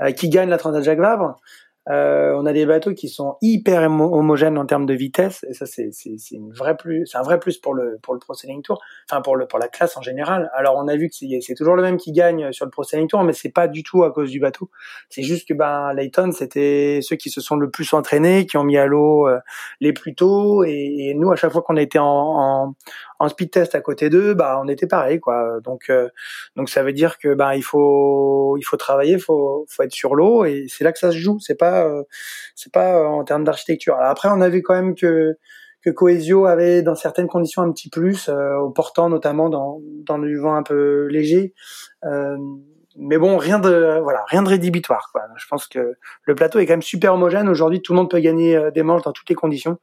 euh, 0.00 0.10
qui 0.10 0.28
gagne 0.28 0.48
la 0.48 0.58
Transat 0.58 0.82
Jacques 0.82 0.98
Vabre. 0.98 1.36
Euh, 1.88 2.32
on 2.36 2.46
a 2.46 2.52
des 2.52 2.64
bateaux 2.64 2.94
qui 2.94 3.08
sont 3.08 3.38
hyper 3.42 3.82
homogènes 3.90 4.56
en 4.56 4.66
termes 4.66 4.86
de 4.86 4.94
vitesse, 4.94 5.44
et 5.48 5.52
ça 5.52 5.66
c'est 5.66 5.90
un 6.36 6.52
vrai 6.52 6.76
plus 7.40 7.58
pour 7.58 7.74
le 7.74 7.98
pour 8.00 8.14
le 8.14 8.20
Pro 8.20 8.34
Sailing 8.34 8.62
Tour, 8.62 8.80
enfin 9.10 9.20
pour 9.20 9.34
le 9.34 9.46
pour 9.48 9.58
la 9.58 9.66
classe 9.66 9.96
en 9.96 10.02
général. 10.02 10.48
Alors 10.54 10.76
on 10.76 10.86
a 10.86 10.94
vu 10.94 11.08
que 11.08 11.16
c'est 11.40 11.54
toujours 11.54 11.74
le 11.74 11.82
même 11.82 11.96
qui 11.96 12.12
gagne 12.12 12.52
sur 12.52 12.66
le 12.66 12.70
Pro 12.70 12.84
Sailing 12.84 13.08
Tour, 13.08 13.24
mais 13.24 13.32
c'est 13.32 13.50
pas 13.50 13.66
du 13.66 13.82
tout 13.82 14.04
à 14.04 14.12
cause 14.12 14.30
du 14.30 14.38
bateau. 14.38 14.70
C'est 15.08 15.24
juste 15.24 15.48
que 15.48 15.54
ben 15.54 15.92
Layton 15.92 16.30
c'était 16.30 17.00
ceux 17.02 17.16
qui 17.16 17.30
se 17.30 17.40
sont 17.40 17.56
le 17.56 17.68
plus 17.68 17.92
entraînés, 17.94 18.46
qui 18.46 18.56
ont 18.56 18.64
mis 18.64 18.78
à 18.78 18.86
l'eau 18.86 19.26
euh, 19.26 19.40
les 19.80 19.92
plus 19.92 20.14
tôt, 20.14 20.62
et, 20.64 21.08
et, 21.08 21.14
nous 21.14 21.32
à 21.32 21.36
chaque 21.36 21.50
fois 21.50 21.62
qu'on 21.62 21.76
était 21.76 21.98
en, 21.98 22.06
en, 22.06 22.74
en 23.22 23.28
speed 23.28 23.52
test 23.52 23.76
à 23.76 23.80
côté 23.80 24.10
d'eux, 24.10 24.34
bah 24.34 24.60
on 24.62 24.66
était 24.66 24.88
pareil 24.88 25.20
quoi. 25.20 25.60
Donc 25.62 25.90
euh, 25.90 26.08
donc 26.56 26.68
ça 26.68 26.82
veut 26.82 26.92
dire 26.92 27.18
que 27.18 27.34
bah 27.34 27.54
il 27.54 27.62
faut 27.62 28.56
il 28.58 28.64
faut 28.64 28.76
travailler, 28.76 29.16
faut 29.16 29.64
faut 29.68 29.82
être 29.84 29.92
sur 29.92 30.16
l'eau 30.16 30.44
et 30.44 30.66
c'est 30.68 30.82
là 30.82 30.90
que 30.92 30.98
ça 30.98 31.12
se 31.12 31.18
joue. 31.18 31.38
C'est 31.38 31.54
pas 31.54 31.84
euh, 31.86 32.02
c'est 32.56 32.72
pas 32.72 32.96
euh, 32.98 33.06
en 33.06 33.22
termes 33.22 33.44
d'architecture. 33.44 33.96
Après 34.00 34.28
on 34.28 34.40
a 34.40 34.48
vu 34.48 34.62
quand 34.62 34.74
même 34.74 34.96
que 34.96 35.36
que 35.82 35.90
Coesio 35.90 36.46
avait 36.46 36.82
dans 36.82 36.96
certaines 36.96 37.28
conditions 37.28 37.62
un 37.62 37.70
petit 37.72 37.90
plus, 37.90 38.28
au 38.28 38.70
portant 38.70 39.08
notamment 39.08 39.48
dans 39.48 39.80
dans 40.04 40.18
du 40.18 40.36
vent 40.38 40.54
un 40.56 40.64
peu 40.64 41.06
léger. 41.06 41.54
Mais 42.96 43.18
bon, 43.18 43.36
rien 43.36 43.58
de 43.58 44.00
voilà, 44.02 44.24
rien 44.28 44.42
de 44.42 44.48
rédhibitoire. 44.48 45.10
Quoi. 45.12 45.22
Je 45.36 45.46
pense 45.48 45.66
que 45.66 45.96
le 46.24 46.34
plateau 46.34 46.58
est 46.58 46.66
quand 46.66 46.74
même 46.74 46.82
super 46.82 47.14
homogène. 47.14 47.48
Aujourd'hui, 47.48 47.82
tout 47.82 47.92
le 47.92 47.98
monde 47.98 48.10
peut 48.10 48.20
gagner 48.20 48.70
des 48.74 48.82
manches 48.82 49.02
dans 49.02 49.12
toutes 49.12 49.28
les 49.28 49.34
conditions. 49.34 49.78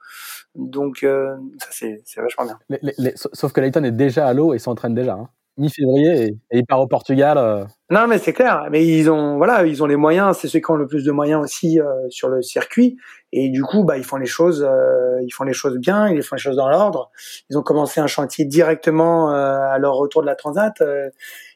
Donc 0.55 0.99
ça 0.99 1.67
c'est 1.71 2.01
vachement 2.17 2.45
bien. 2.45 3.11
sauf 3.15 3.53
que 3.53 3.61
Layton 3.61 3.83
est 3.83 3.91
déjà 3.91 4.27
à 4.27 4.33
l'eau 4.33 4.53
et 4.53 4.59
s'entraîne 4.59 4.95
déjà. 4.95 5.13
Hein 5.13 5.29
mi-février 5.59 6.37
et, 6.51 6.57
il 6.57 6.65
part 6.65 6.79
au 6.79 6.87
Portugal. 6.87 7.37
Euh. 7.37 7.65
Non, 7.91 8.07
mais 8.07 8.17
c'est 8.17 8.33
clair. 8.33 8.67
Mais 8.71 8.85
ils 8.85 9.09
ont, 9.11 9.37
voilà, 9.37 9.65
ils 9.65 9.83
ont 9.83 9.85
les 9.85 9.95
moyens. 9.95 10.37
C'est 10.37 10.47
ceux 10.47 10.59
qui 10.59 10.71
ont 10.71 10.75
le 10.75 10.87
plus 10.87 11.03
de 11.03 11.11
moyens 11.11 11.43
aussi 11.43 11.79
euh, 11.79 11.85
sur 12.09 12.29
le 12.29 12.41
circuit. 12.41 12.97
Et 13.31 13.49
du 13.49 13.61
coup, 13.63 13.83
bah, 13.83 13.97
ils 13.97 14.03
font 14.03 14.15
les 14.15 14.25
choses, 14.25 14.65
euh, 14.67 15.19
ils 15.21 15.31
font 15.31 15.43
les 15.43 15.53
choses 15.53 15.77
bien, 15.77 16.07
ils 16.07 16.23
font 16.23 16.35
les 16.35 16.41
choses 16.41 16.55
dans 16.55 16.69
l'ordre. 16.69 17.11
Ils 17.49 17.57
ont 17.57 17.61
commencé 17.61 17.99
un 17.99 18.07
chantier 18.07 18.45
directement 18.45 19.29
à 19.29 19.77
leur 19.77 19.95
retour 19.95 20.21
de 20.21 20.27
la 20.27 20.35
Transat. 20.35 20.81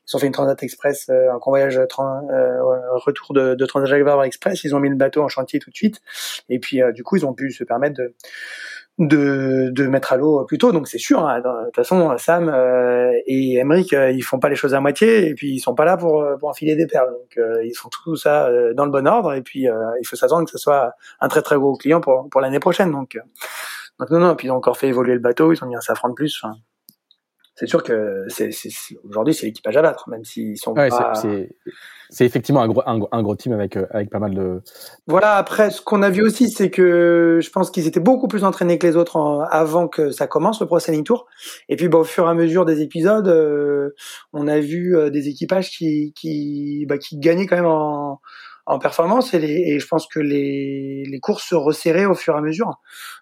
Ils 0.07 0.15
ont 0.15 0.19
fait 0.19 0.27
une 0.27 0.33
Transat 0.33 0.61
Express, 0.61 1.09
un 1.09 1.39
convoyage 1.39 1.77
retour 1.77 3.33
de, 3.33 3.55
de 3.55 3.65
Transat 3.65 3.91
Express. 4.25 4.63
Ils 4.63 4.75
ont 4.75 4.79
mis 4.79 4.89
le 4.89 4.95
bateau 4.95 5.21
en 5.21 5.27
chantier 5.27 5.59
tout 5.59 5.69
de 5.69 5.75
suite. 5.75 6.01
Et 6.49 6.59
puis, 6.59 6.81
du 6.93 7.03
coup, 7.03 7.15
ils 7.15 7.25
ont 7.25 7.33
pu 7.33 7.51
se 7.51 7.63
permettre 7.63 7.95
de 7.95 8.13
de, 8.99 9.69
de 9.71 9.87
mettre 9.87 10.13
à 10.13 10.17
l'eau 10.17 10.43
plus 10.45 10.57
tôt. 10.57 10.71
Donc 10.71 10.87
c'est 10.87 10.97
sûr, 10.97 11.27
hein, 11.27 11.39
de 11.39 11.65
toute 11.65 11.75
façon, 11.75 12.15
Sam 12.17 12.49
euh, 12.49 13.11
et 13.25 13.55
Emmerich, 13.55 13.93
euh, 13.93 14.11
ils 14.11 14.21
font 14.21 14.39
pas 14.39 14.49
les 14.49 14.55
choses 14.55 14.73
à 14.73 14.79
moitié 14.79 15.27
et 15.27 15.33
puis 15.33 15.51
ils 15.53 15.59
sont 15.59 15.73
pas 15.75 15.85
là 15.85 15.97
pour, 15.97 16.21
euh, 16.21 16.37
pour 16.37 16.49
enfiler 16.49 16.75
des 16.75 16.87
perles. 16.87 17.11
Donc 17.11 17.39
ils 17.63 17.73
font 17.75 17.89
tout 17.89 18.15
ça 18.15 18.49
dans 18.73 18.85
le 18.85 18.91
bon 18.91 19.07
ordre 19.07 19.33
et 19.33 19.41
puis 19.41 19.61
il 19.63 20.07
faut 20.07 20.15
s'attendre 20.15 20.45
que 20.45 20.51
ce 20.51 20.57
soit 20.57 20.93
un 21.19 21.27
très 21.27 21.41
très 21.41 21.55
gros 21.55 21.75
client 21.75 22.01
pour, 22.01 22.29
pour 22.29 22.41
l'année 22.41 22.59
prochaine. 22.59 22.91
Donc, 22.91 23.17
donc 23.99 24.09
non, 24.09 24.19
non, 24.19 24.35
puis 24.35 24.47
ils 24.47 24.51
ont 24.51 24.55
encore 24.55 24.77
fait 24.77 24.87
évoluer 24.87 25.13
le 25.13 25.19
bateau, 25.19 25.53
ils 25.53 25.63
ont 25.63 25.67
mis 25.67 25.75
un 25.75 25.81
safran 25.81 26.09
de 26.09 26.13
plus. 26.13 26.43
C'est 27.63 27.69
sûr 27.69 27.81
que 27.81 28.25
c'est, 28.27 28.49
aujourd'hui 29.07 29.33
c'est 29.33 29.45
l'équipage 29.45 29.77
à 29.77 29.81
battre, 29.81 30.09
même 30.09 30.25
s'ils 30.25 30.57
sont 30.57 30.73
pas 30.73 30.89
c'est 32.09 32.25
effectivement 32.25 32.61
un 32.61 32.67
gros, 32.67 32.83
un, 32.85 33.23
gros 33.23 33.35
team 33.35 33.53
avec, 33.53 33.75
euh, 33.75 33.87
avec 33.89 34.11
pas 34.11 34.19
mal 34.19 34.35
de. 34.35 34.61
Voilà, 35.07 35.35
après, 35.35 35.71
ce 35.71 35.81
qu'on 35.81 36.03
a 36.03 36.11
vu 36.11 36.21
aussi, 36.21 36.47
c'est 36.47 36.69
que 36.69 37.39
je 37.41 37.49
pense 37.49 37.71
qu'ils 37.71 37.87
étaient 37.87 37.99
beaucoup 37.99 38.27
plus 38.27 38.43
entraînés 38.43 38.77
que 38.77 38.85
les 38.85 38.95
autres 38.95 39.47
avant 39.49 39.87
que 39.87 40.11
ça 40.11 40.27
commence, 40.27 40.61
le 40.61 40.67
Pro 40.67 40.77
Sailing 40.77 41.03
Tour. 41.03 41.25
Et 41.69 41.75
puis, 41.75 41.87
bah, 41.87 41.97
au 41.97 42.03
fur 42.03 42.27
et 42.27 42.29
à 42.29 42.35
mesure 42.35 42.65
des 42.65 42.81
épisodes, 42.81 43.27
euh, 43.27 43.95
on 44.31 44.47
a 44.47 44.59
vu 44.59 44.95
euh, 44.95 45.09
des 45.09 45.27
équipages 45.27 45.71
qui, 45.71 46.13
qui, 46.13 46.85
bah, 46.87 46.99
qui 46.99 47.17
gagnaient 47.17 47.47
quand 47.47 47.55
même 47.55 47.65
en, 47.65 48.21
en 48.65 48.79
performance 48.79 49.33
et, 49.33 49.39
les, 49.39 49.53
et, 49.53 49.79
je 49.79 49.87
pense 49.87 50.07
que 50.07 50.19
les, 50.19 51.03
les 51.05 51.19
courses 51.19 51.47
se 51.49 51.55
resserraient 51.55 52.05
au 52.05 52.13
fur 52.13 52.33
et 52.35 52.37
à 52.37 52.41
mesure. 52.41 52.79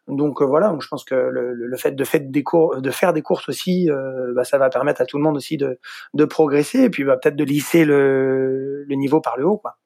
Donc 0.07 0.41
euh, 0.41 0.45
voilà, 0.45 0.69
donc 0.69 0.81
je 0.83 0.87
pense 0.87 1.03
que 1.03 1.15
le, 1.15 1.53
le 1.53 1.77
fait 1.77 1.91
de, 1.91 2.05
des 2.29 2.43
cours, 2.43 2.79
de 2.79 2.91
faire 2.91 3.13
des 3.13 3.21
courses 3.21 3.49
aussi, 3.49 3.89
euh, 3.89 4.33
bah, 4.35 4.43
ça 4.43 4.57
va 4.57 4.69
permettre 4.69 5.01
à 5.01 5.05
tout 5.05 5.17
le 5.17 5.23
monde 5.23 5.37
aussi 5.37 5.57
de, 5.57 5.79
de 6.13 6.25
progresser 6.25 6.83
et 6.83 6.89
puis 6.89 7.03
bah, 7.03 7.17
peut-être 7.17 7.35
de 7.35 7.43
lisser 7.43 7.85
le, 7.85 8.83
le 8.83 8.95
niveau 8.95 9.19
par 9.19 9.37
le 9.37 9.45
haut. 9.45 9.57
Quoi. 9.57 9.77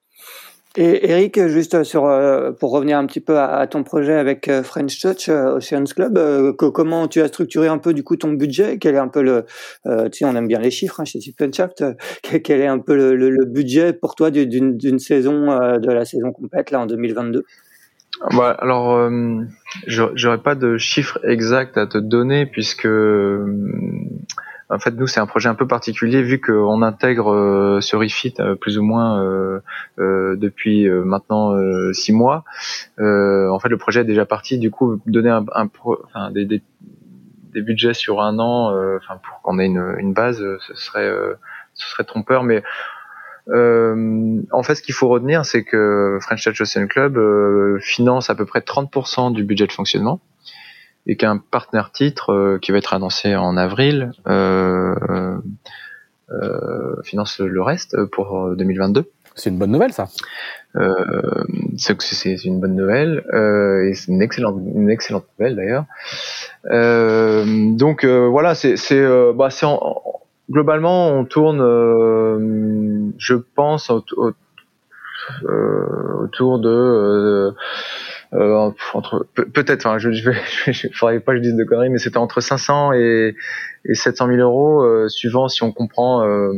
Et 0.78 1.10
Eric, 1.10 1.40
juste 1.48 1.84
sur 1.84 2.04
euh, 2.04 2.52
pour 2.52 2.70
revenir 2.70 2.98
un 2.98 3.06
petit 3.06 3.20
peu 3.20 3.38
à, 3.38 3.66
ton 3.66 3.82
projet 3.82 4.12
avec 4.12 4.46
euh, 4.48 4.62
French 4.62 5.00
Touch 5.00 5.30
euh, 5.30 5.56
Oceans 5.56 5.84
Club, 5.94 6.54
comment 6.56 7.08
tu 7.08 7.22
as 7.22 7.28
structuré 7.28 7.68
un 7.68 7.78
peu 7.78 7.94
du 7.94 8.04
coup 8.04 8.16
ton 8.16 8.32
budget? 8.32 8.76
Quel 8.78 8.94
est 8.94 8.98
un 8.98 9.08
peu 9.08 9.22
le, 9.22 9.46
tu 10.12 10.18
sais, 10.18 10.24
on 10.26 10.36
aime 10.36 10.48
bien 10.48 10.58
les 10.58 10.70
chiffres 10.70 11.00
hein, 11.00 11.06
chez 11.06 11.20
Shaft. 11.20 11.82
quel 12.22 12.60
est 12.60 12.66
un 12.66 12.78
peu 12.78 13.14
le, 13.14 13.44
budget 13.46 13.94
pour 13.94 14.14
toi 14.14 14.30
d'une 14.30 14.98
saison 14.98 15.46
de 15.78 15.90
la 15.90 16.04
saison 16.04 16.32
complète 16.32 16.70
là 16.70 16.80
en 16.80 16.86
2022 16.86 17.44
bah, 18.32 18.56
alors, 18.58 19.10
j'aurais 19.86 20.42
pas 20.42 20.54
de 20.54 20.78
chiffres 20.78 21.18
exacts 21.24 21.76
à 21.78 21.86
te 21.86 21.98
donner 21.98 22.46
puisque 22.46 22.88
en 24.68 24.78
fait, 24.80 24.92
nous, 24.92 25.06
c'est 25.06 25.20
un 25.20 25.26
projet 25.26 25.48
un 25.48 25.54
peu 25.54 25.66
particulier 25.66 26.22
vu 26.22 26.40
qu'on 26.40 26.82
intègre 26.82 27.32
euh, 27.32 27.80
ce 27.80 27.94
refit 27.94 28.34
euh, 28.40 28.56
plus 28.56 28.78
ou 28.78 28.82
moins 28.82 29.22
euh, 29.22 29.60
depuis 30.36 30.88
maintenant 30.88 31.56
six 31.92 32.12
mois. 32.12 32.44
en 32.98 33.58
fait, 33.60 33.68
le 33.68 33.76
projet 33.76 34.00
est 34.00 34.04
déjà 34.04 34.26
parti. 34.26 34.58
Du 34.58 34.70
coup, 34.70 35.00
donner 35.06 35.30
un, 35.30 35.44
un 36.14 36.30
des, 36.30 36.62
budgets 37.54 37.94
sur 37.94 38.20
un 38.20 38.38
an, 38.38 38.74
enfin 38.96 39.18
pour 39.22 39.40
qu'on 39.42 39.58
ait 39.58 39.66
une, 39.66 40.12
base, 40.12 40.44
ce 40.60 40.74
serait 40.74 41.10
ce 41.74 41.88
serait 41.88 42.04
trompeur. 42.04 42.42
Mais 42.42 42.62
en 43.48 44.62
fait, 44.62 44.74
ce 44.74 44.82
qu'il 44.82 44.94
faut 44.94 45.08
retenir, 45.08 45.44
c'est 45.46 45.62
que 45.64 46.18
French 46.20 46.42
Touch 46.44 46.60
Ocean 46.60 46.86
Club 46.86 47.18
finance 47.80 48.30
à 48.30 48.34
peu 48.34 48.44
près 48.44 48.60
30% 48.60 49.32
du 49.32 49.44
budget 49.44 49.66
de 49.66 49.72
fonctionnement 49.72 50.20
et 51.06 51.16
qu'un 51.16 51.38
partenaire 51.38 51.92
titre 51.92 52.32
euh, 52.32 52.58
qui 52.58 52.72
va 52.72 52.78
être 52.78 52.94
annoncé 52.94 53.36
en 53.36 53.56
avril 53.56 54.12
euh, 54.26 54.94
euh, 56.30 57.02
finance 57.04 57.38
le 57.38 57.62
reste 57.62 58.04
pour 58.06 58.54
2022. 58.56 59.10
C'est 59.36 59.50
une 59.50 59.58
bonne 59.58 59.70
nouvelle, 59.70 59.92
ça. 59.92 60.08
Euh, 60.76 61.44
c'est 61.76 62.44
une 62.44 62.58
bonne 62.60 62.74
nouvelle 62.74 63.24
euh, 63.32 63.88
et 63.88 63.94
c'est 63.94 64.10
une 64.10 64.20
excellente, 64.22 64.56
une 64.74 64.90
excellente 64.90 65.26
nouvelle 65.38 65.56
d'ailleurs. 65.56 65.84
Euh, 66.70 67.44
donc 67.72 68.04
voilà, 68.04 68.54
c'est, 68.54 68.74
bah, 69.34 69.48
globalement 70.50 71.10
on 71.10 71.24
tourne, 71.24 71.58
je 73.18 73.34
pense, 73.54 73.90
autour 73.90 74.32
de 76.58 77.54
euh, 78.32 78.70
entre 78.94 79.26
peut-être, 79.34 79.86
enfin, 79.86 79.98
je, 79.98 80.10
je 80.10 80.30
je, 80.72 80.88
faudrait 80.92 81.20
pas 81.20 81.32
que 81.32 81.38
je 81.38 81.42
dise 81.42 81.56
de 81.56 81.64
conneries, 81.64 81.90
mais 81.90 81.98
c'était 81.98 82.18
entre 82.18 82.40
500 82.40 82.92
et, 82.92 83.36
et 83.84 83.94
700 83.94 84.26
000 84.28 84.38
euros, 84.38 84.82
euh, 84.82 85.08
suivant 85.08 85.48
si 85.48 85.62
on 85.62 85.72
comprend 85.72 86.24
euh, 86.24 86.52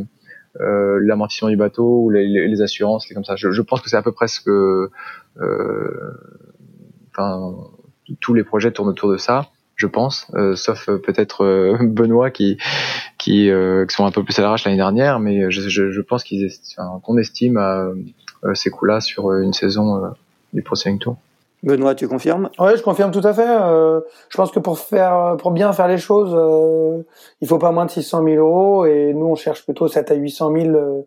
euh, 0.61 0.99
l'amortissement 1.03 1.49
du 1.49 1.57
bateau 1.57 2.01
ou 2.03 2.09
les, 2.09 2.27
les, 2.27 2.61
assurances, 2.61 3.05
c'est 3.07 3.13
comme 3.13 3.23
ça. 3.23 3.35
Je, 3.35 3.61
pense 3.61 3.81
que 3.81 3.89
c'est 3.89 3.97
à 3.97 4.01
peu 4.01 4.11
près 4.11 4.27
ce 4.27 4.41
que, 4.41 4.89
euh, 5.39 6.11
enfin, 7.11 7.55
tous 8.19 8.33
les 8.33 8.43
projets 8.43 8.71
tournent 8.71 8.89
autour 8.89 9.11
de 9.11 9.17
ça, 9.17 9.49
je 9.75 9.85
pense, 9.85 10.27
euh, 10.33 10.55
sauf 10.55 10.87
peut-être 10.87 11.77
Benoît 11.81 12.31
qui 12.31 12.57
qui, 13.19 13.51
qui, 13.87 13.95
sont 13.95 14.05
un 14.05 14.11
peu 14.11 14.23
plus 14.23 14.37
à 14.39 14.41
l'arrache 14.41 14.65
l'année 14.65 14.77
dernière, 14.77 15.19
mais 15.19 15.51
je, 15.51 16.01
pense 16.01 16.23
qu'ils 16.23 16.49
qu'on 17.03 17.17
estime 17.17 17.59
ces 18.53 18.71
coûts-là 18.71 19.01
sur 19.01 19.31
une 19.33 19.53
saison 19.53 20.13
du 20.53 20.63
Pro 20.63 20.75
Tour. 20.99 21.17
Benoît, 21.63 21.93
tu 21.93 22.07
confirmes? 22.07 22.49
Oui, 22.59 22.71
je 22.77 22.81
confirme 22.81 23.11
tout 23.11 23.25
à 23.25 23.33
fait. 23.33 23.47
Euh, 23.47 23.99
je 24.29 24.37
pense 24.37 24.51
que 24.51 24.59
pour 24.59 24.79
faire, 24.79 25.35
pour 25.37 25.51
bien 25.51 25.73
faire 25.73 25.87
les 25.87 25.97
choses, 25.97 26.33
euh, 26.33 27.03
il 27.41 27.47
faut 27.47 27.57
pas 27.57 27.71
moins 27.71 27.85
de 27.85 27.91
600 27.91 28.23
000 28.23 28.35
euros 28.37 28.85
et 28.85 29.13
nous 29.13 29.25
on 29.25 29.35
cherche 29.35 29.65
plutôt 29.65 29.87
7 29.87 30.11
à 30.11 30.15
800 30.15 30.53
000 30.53 30.67
euh, 30.69 31.01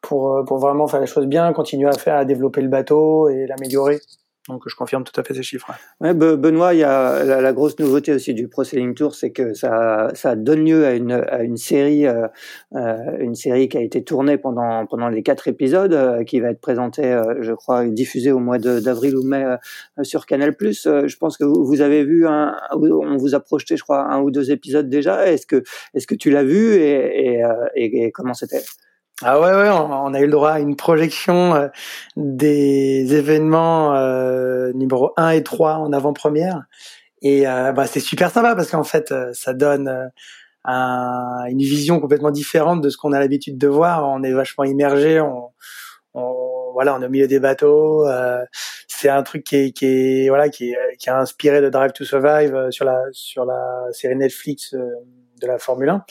pour 0.00 0.36
euh, 0.36 0.44
pour 0.44 0.58
vraiment 0.58 0.86
faire 0.88 1.00
les 1.00 1.06
choses 1.06 1.26
bien, 1.26 1.52
continuer 1.52 1.88
à 1.88 1.92
faire, 1.92 2.16
à 2.16 2.24
développer 2.24 2.62
le 2.62 2.68
bateau 2.68 3.28
et 3.28 3.46
l'améliorer. 3.46 4.00
Donc 4.48 4.62
je 4.66 4.74
confirme 4.74 5.04
tout 5.04 5.18
à 5.20 5.22
fait 5.22 5.34
ces 5.34 5.42
chiffres. 5.42 5.70
Benoît, 6.00 6.72
il 6.72 6.80
y 6.80 6.84
a 6.84 7.22
la, 7.24 7.52
grosse 7.52 7.78
nouveauté 7.78 8.12
aussi 8.12 8.32
du 8.32 8.48
Pro 8.48 8.64
Sailing 8.64 8.94
Tour, 8.94 9.14
c'est 9.14 9.30
que 9.30 9.52
ça, 9.52 10.10
donne 10.36 10.64
lieu 10.64 10.86
à 10.86 10.94
une, 10.94 11.56
série, 11.56 12.06
euh, 12.06 12.26
euh 12.74 12.96
une 13.18 13.34
série 13.34 13.68
qui 13.68 13.76
a 13.76 13.80
été 13.80 14.02
tournée 14.02 14.38
pendant 14.38 15.08
les 15.10 15.22
quatre 15.22 15.48
épisodes, 15.48 15.92
euh, 15.92 16.24
qui 16.24 16.40
va 16.40 16.50
être 16.50 16.60
présentée, 16.60 17.20
je 17.40 17.52
crois, 17.52 17.84
diffusée 17.86 18.32
au 18.32 18.38
mois 18.38 18.58
d'avril 18.58 19.16
ou 19.16 19.22
mai 19.22 19.44
sur 20.02 20.24
Canal+. 20.26 20.56
je 20.58 21.16
pense 21.16 21.36
que 21.36 21.44
vous, 21.44 21.80
avez 21.80 22.04
vu, 22.04 22.26
on 22.26 23.16
vous 23.16 23.34
a 23.34 23.40
projeté, 23.40 23.76
je 23.76 23.82
crois, 23.82 24.10
un 24.10 24.20
ou 24.20 24.30
deux 24.30 24.50
épisodes 24.50 24.88
déjà. 24.88 25.30
Est-ce 25.30 25.46
que 25.46 26.14
tu 26.14 26.30
l'as 26.30 26.44
vu 26.44 26.74
et 26.74 28.10
comment 28.12 28.34
c'était? 28.34 28.62
Ah 29.22 29.40
ouais, 29.40 29.50
ouais, 29.50 29.68
on, 29.68 30.14
a 30.14 30.20
eu 30.20 30.26
le 30.26 30.30
droit 30.30 30.52
à 30.52 30.60
une 30.60 30.76
projection 30.76 31.54
euh, 31.56 31.68
des 32.16 33.16
événements 33.16 33.96
euh, 33.96 34.72
numéro 34.74 35.12
1 35.16 35.30
et 35.30 35.42
3 35.42 35.74
en 35.74 35.92
avant-première. 35.92 36.62
Et 37.22 37.48
euh, 37.48 37.72
bah, 37.72 37.88
c'est 37.88 37.98
super 38.00 38.30
sympa 38.30 38.54
parce 38.54 38.70
qu'en 38.70 38.84
fait, 38.84 39.10
euh, 39.10 39.32
ça 39.34 39.54
donne 39.54 40.12
un, 40.64 41.44
une 41.48 41.58
vision 41.58 41.98
complètement 41.98 42.30
différente 42.30 42.80
de 42.80 42.90
ce 42.90 42.96
qu'on 42.96 43.12
a 43.12 43.18
l'habitude 43.18 43.58
de 43.58 43.66
voir. 43.66 44.08
On 44.08 44.22
est 44.22 44.32
vachement 44.32 44.62
immergé, 44.62 45.20
on, 45.20 45.50
on, 46.14 46.72
voilà, 46.74 46.94
on 46.94 47.02
est 47.02 47.06
au 47.06 47.10
milieu 47.10 47.26
des 47.26 47.40
bateaux. 47.40 48.06
c'est 48.86 49.08
un 49.08 49.24
truc 49.24 49.42
qui 49.44 49.56
est, 49.56 49.72
qui 49.72 49.86
est 49.86 50.28
voilà, 50.28 50.48
qui 50.48 50.70
est, 50.70 50.96
qui 50.98 51.10
a 51.10 51.18
inspiré 51.18 51.60
de 51.60 51.70
Drive 51.70 51.92
to 51.92 52.04
Survive 52.04 52.68
sur 52.70 52.84
la 52.84 53.00
sur 53.10 53.44
la 53.44 53.88
série 53.92 54.16
Netflix 54.16 54.74
de 54.74 55.46
la 55.46 55.58
Formule 55.58 55.88
1. 55.88 56.04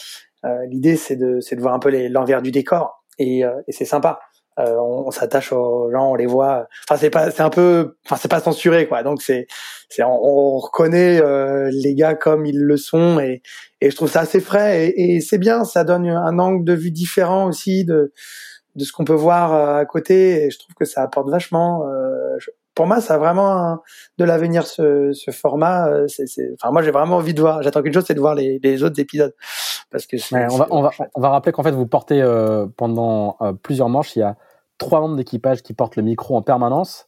L'idée, 0.70 0.98
c'est 0.98 1.16
de, 1.16 1.40
c'est 1.40 1.56
de 1.56 1.62
voir 1.62 1.74
un 1.74 1.80
peu 1.80 1.90
l'envers 2.10 2.42
du 2.42 2.52
décor 2.52 2.97
et, 3.20 3.46
euh, 3.46 3.62
et 3.68 3.72
c'est 3.72 3.86
sympa. 3.86 4.20
Euh, 4.60 4.76
on, 4.80 5.12
s'attache 5.12 5.52
aux 5.54 5.92
gens, 5.92 6.12
on 6.12 6.16
les 6.16 6.26
voit. 6.26 6.68
Enfin, 6.90 7.00
c'est 7.00 7.12
pas, 7.12 7.30
c'est 7.30 7.44
un 7.44 7.52
peu, 7.52 7.98
enfin, 8.06 8.16
c'est 8.16 8.28
pas 8.28 8.40
censuré, 8.40 8.88
quoi. 8.88 9.04
Donc 9.04 9.22
c'est, 9.22 9.46
c'est, 9.88 10.02
on, 10.02 10.20
on 10.20 10.58
reconnaît 10.58 11.22
euh, 11.22 11.70
les 11.72 11.94
gars 11.94 12.16
comme 12.16 12.46
ils 12.46 12.60
le 12.60 12.78
sont, 12.78 13.20
et, 13.20 13.44
et 13.82 13.92
je 13.92 13.96
trouve 13.96 14.10
ça 14.10 14.22
assez 14.22 14.40
frais 14.40 14.88
et, 14.88 15.16
et 15.18 15.22
c'est 15.22 15.38
bien. 15.38 15.64
Ça 15.64 15.84
donne 15.84 16.08
un 16.08 16.40
angle 16.40 16.66
de 16.66 16.74
vue 16.74 16.92
différent 16.92 17.48
aussi 17.48 17.86
de 17.86 18.14
de 18.76 18.84
ce 18.84 18.92
qu'on 18.92 19.06
peut 19.06 19.14
voir 19.14 19.54
à 19.78 19.86
côté, 19.86 20.46
et 20.46 20.52
je 20.52 20.60
trouve 20.60 20.74
que 20.76 20.86
ça 20.86 21.02
apporte 21.04 21.30
vachement. 21.30 21.84
Pour 22.78 22.86
moi, 22.86 23.02
ça 23.02 23.16
a 23.16 23.18
vraiment 23.18 23.80
de 24.18 24.24
l'avenir 24.24 24.66
ce, 24.66 25.12
ce 25.12 25.32
format. 25.32 26.08
C'est, 26.08 26.28
c'est, 26.28 26.54
enfin, 26.54 26.72
moi, 26.72 26.84
j'ai 26.84 26.92
vraiment 26.92 27.18
envie 27.18 27.34
de 27.34 27.42
voir. 27.42 27.64
J'attends 27.64 27.82
qu'une 27.82 27.94
chose, 27.94 28.06
c'est 28.08 28.14
de 28.14 28.20
voir 28.20 28.36
les, 28.36 28.60
les 28.64 28.84
autres 28.84 29.00
épisodes 29.00 29.34
parce 29.90 30.06
que 30.06 30.18
on 30.52 30.58
va 30.58 30.68
on 30.72 30.82
va 30.82 30.92
on 31.16 31.22
va 31.22 31.30
rappeler 31.30 31.52
qu'en 31.52 31.64
fait 31.64 31.72
vous 31.72 31.88
portez 31.88 32.22
pendant 32.76 33.38
plusieurs 33.64 33.90
manches 33.90 34.16
il 34.16 34.20
y 34.20 34.24
a 34.24 34.36
trois 34.78 35.00
membres 35.00 35.16
d'équipage 35.16 35.64
qui 35.64 35.74
portent 35.74 35.96
le 35.96 36.04
micro 36.04 36.36
en 36.36 36.42
permanence 36.42 37.08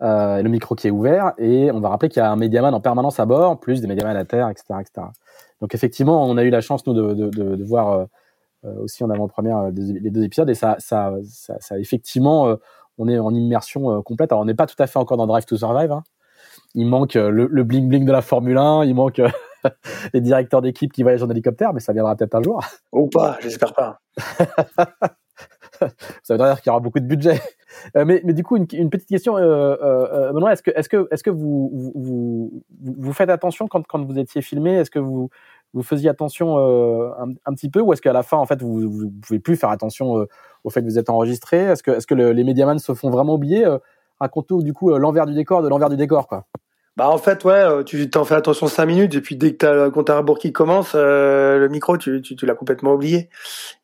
le 0.00 0.48
micro 0.48 0.74
qui 0.74 0.88
est 0.88 0.90
ouvert 0.90 1.32
et 1.38 1.70
on 1.72 1.80
va 1.80 1.88
rappeler 1.88 2.08
qu'il 2.08 2.22
y 2.22 2.24
a 2.24 2.30
un 2.30 2.36
médiaman 2.36 2.74
en 2.74 2.80
permanence 2.80 3.20
à 3.20 3.26
bord 3.26 3.58
plus 3.58 3.80
des 3.80 3.86
médiamans 3.86 4.14
à 4.14 4.24
terre 4.24 4.48
etc 4.48 4.80
etc 4.80 5.08
donc 5.60 5.74
effectivement 5.74 6.24
on 6.28 6.36
a 6.36 6.44
eu 6.44 6.50
la 6.50 6.60
chance 6.60 6.86
nous 6.86 6.94
de, 6.94 7.14
de, 7.14 7.28
de, 7.30 7.56
de 7.56 7.64
voir 7.64 8.06
aussi 8.80 9.02
en 9.02 9.10
avant-première 9.10 9.70
les 9.72 10.10
deux 10.10 10.22
épisodes 10.22 10.48
et 10.48 10.54
ça 10.54 10.76
ça 10.78 11.12
ça, 11.24 11.56
ça 11.60 11.78
effectivement 11.78 12.56
on 12.98 13.08
est 13.08 13.18
en 13.18 13.34
immersion 13.34 14.02
complète 14.02 14.32
alors 14.32 14.42
on 14.42 14.46
n'est 14.46 14.54
pas 14.54 14.66
tout 14.66 14.80
à 14.80 14.86
fait 14.86 14.98
encore 14.98 15.16
dans 15.16 15.26
Drive 15.26 15.44
to 15.44 15.56
Survive 15.56 15.92
hein, 15.92 16.02
il 16.74 16.86
manque 16.86 17.16
euh, 17.16 17.30
le, 17.30 17.64
bling 17.64 17.88
bling 17.88 18.04
de 18.04 18.12
la 18.12 18.22
Formule 18.22 18.58
1, 18.58 18.84
il 18.84 18.94
manque 18.94 19.18
euh, 19.18 19.28
les 20.14 20.20
directeurs 20.20 20.62
d'équipe 20.62 20.92
qui 20.92 21.02
voyagent 21.02 21.22
en 21.22 21.30
hélicoptère, 21.30 21.72
mais 21.72 21.80
ça 21.80 21.92
viendra 21.92 22.16
peut-être 22.16 22.34
un 22.34 22.42
jour. 22.42 22.62
Ou 22.92 23.08
pas, 23.08 23.38
j'espère 23.40 23.74
pas. 23.74 24.00
ça 26.22 26.36
veut 26.36 26.38
dire 26.38 26.60
qu'il 26.60 26.70
y 26.70 26.70
aura 26.70 26.80
beaucoup 26.80 27.00
de 27.00 27.06
budget. 27.06 27.40
Euh, 27.96 28.04
mais, 28.04 28.20
mais 28.24 28.32
du 28.32 28.42
coup, 28.42 28.56
une, 28.56 28.66
petite 28.66 29.08
question, 29.08 29.36
euh, 29.38 30.32
Benoît, 30.32 30.52
est-ce 30.52 30.62
que, 30.62 30.70
est-ce 30.74 30.88
que, 30.88 31.08
est-ce 31.10 31.22
que 31.22 31.30
vous, 31.30 31.92
vous, 31.94 32.64
vous, 32.80 33.12
faites 33.12 33.30
attention 33.30 33.66
quand, 33.66 33.86
quand 33.86 34.04
vous 34.04 34.18
étiez 34.18 34.42
filmé? 34.42 34.74
Est-ce 34.74 34.90
que 34.90 34.98
vous, 34.98 35.30
vous 35.74 35.82
faisiez 35.82 36.10
attention 36.10 36.58
un, 36.58 37.54
petit 37.54 37.70
peu, 37.70 37.80
ou 37.80 37.92
est-ce 37.92 38.02
qu'à 38.02 38.12
la 38.12 38.22
fin, 38.22 38.36
en 38.36 38.46
fait, 38.46 38.60
vous, 38.62 38.90
vous 38.90 39.10
pouvez 39.10 39.38
plus 39.38 39.56
faire 39.56 39.70
attention 39.70 40.26
au 40.64 40.70
fait 40.70 40.80
que 40.80 40.86
vous 40.86 40.98
êtes 40.98 41.10
enregistré? 41.10 41.58
Est-ce 41.58 41.82
que, 41.82 41.90
est-ce 41.92 42.06
que 42.06 42.14
les 42.14 42.44
médiamans 42.44 42.78
se 42.78 42.94
font 42.94 43.10
vraiment 43.10 43.34
oublier 43.34 43.66
Raconte-nous 44.20 44.62
du 44.62 44.72
coup 44.72 44.90
l'envers 44.96 45.26
du 45.26 45.34
décor 45.34 45.62
de 45.62 45.68
l'envers 45.68 45.88
du 45.88 45.96
décor, 45.96 46.28
quoi. 46.28 46.46
Bah 46.98 47.08
en 47.08 47.16
fait 47.16 47.42
ouais, 47.44 47.54
euh, 47.54 47.82
tu 47.82 48.10
t'en 48.10 48.24
fais 48.24 48.34
attention 48.34 48.66
cinq 48.66 48.84
minutes 48.84 49.14
et 49.14 49.22
puis 49.22 49.36
dès 49.36 49.52
que 49.52 49.56
t'as 49.56 49.72
le 49.72 49.90
compte 49.90 50.10
à 50.10 50.18
rebours 50.18 50.38
qui 50.38 50.52
commence, 50.52 50.92
euh, 50.94 51.58
le 51.58 51.68
micro 51.70 51.96
tu, 51.96 52.20
tu, 52.20 52.36
tu 52.36 52.44
l'as 52.44 52.54
complètement 52.54 52.92
oublié. 52.92 53.30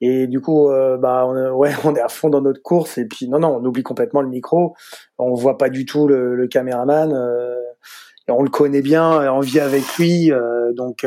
Et 0.02 0.26
du 0.26 0.42
coup 0.42 0.68
euh, 0.68 0.98
bah 0.98 1.24
on, 1.26 1.52
ouais 1.52 1.72
on 1.84 1.94
est 1.94 2.02
à 2.02 2.08
fond 2.08 2.28
dans 2.28 2.42
notre 2.42 2.60
course 2.60 2.98
et 2.98 3.06
puis 3.06 3.26
non 3.26 3.38
non 3.38 3.56
on 3.56 3.64
oublie 3.64 3.82
complètement 3.82 4.20
le 4.20 4.28
micro, 4.28 4.76
on 5.16 5.32
voit 5.32 5.56
pas 5.56 5.70
du 5.70 5.86
tout 5.86 6.06
le, 6.06 6.36
le 6.36 6.48
caméraman 6.48 7.10
et 8.28 8.30
on 8.30 8.42
le 8.42 8.50
connaît 8.50 8.82
bien, 8.82 9.32
on 9.32 9.40
vit 9.40 9.60
avec 9.60 9.84
lui 9.96 10.30
donc 10.76 11.06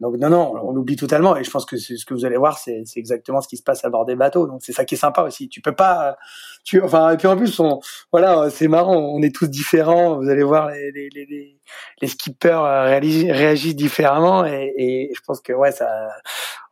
donc 0.00 0.16
non, 0.16 0.30
non, 0.30 0.54
on 0.62 0.76
oublie 0.76 0.94
totalement. 0.94 1.36
Et 1.36 1.42
je 1.42 1.50
pense 1.50 1.64
que 1.64 1.76
ce 1.76 2.04
que 2.04 2.14
vous 2.14 2.24
allez 2.24 2.36
voir, 2.36 2.56
c'est 2.58 2.84
exactement 2.96 3.40
ce 3.40 3.48
qui 3.48 3.56
se 3.56 3.64
passe 3.64 3.84
à 3.84 3.90
bord 3.90 4.04
des 4.04 4.14
bateaux. 4.14 4.46
Donc 4.46 4.60
c'est 4.62 4.72
ça 4.72 4.84
qui 4.84 4.94
est 4.94 4.98
sympa 4.98 5.22
aussi. 5.22 5.48
Tu 5.48 5.60
peux 5.60 5.74
pas, 5.74 6.16
tu, 6.62 6.80
enfin, 6.80 7.10
et 7.10 7.16
puis 7.16 7.26
en 7.26 7.36
plus, 7.36 7.58
on, 7.58 7.80
voilà, 8.12 8.48
c'est 8.50 8.68
marrant. 8.68 8.96
On 8.96 9.20
est 9.22 9.34
tous 9.34 9.48
différents. 9.48 10.16
Vous 10.16 10.28
allez 10.28 10.44
voir 10.44 10.70
les 10.70 10.92
les 10.92 11.08
les, 11.10 11.58
les 12.00 12.08
skippers 12.08 12.64
euh, 12.64 12.84
réagissent, 12.84 13.74
différemment. 13.74 14.44
Et, 14.46 15.10
je 15.14 15.20
pense 15.26 15.40
que 15.40 15.52
ouais, 15.52 15.72
ça, 15.72 15.88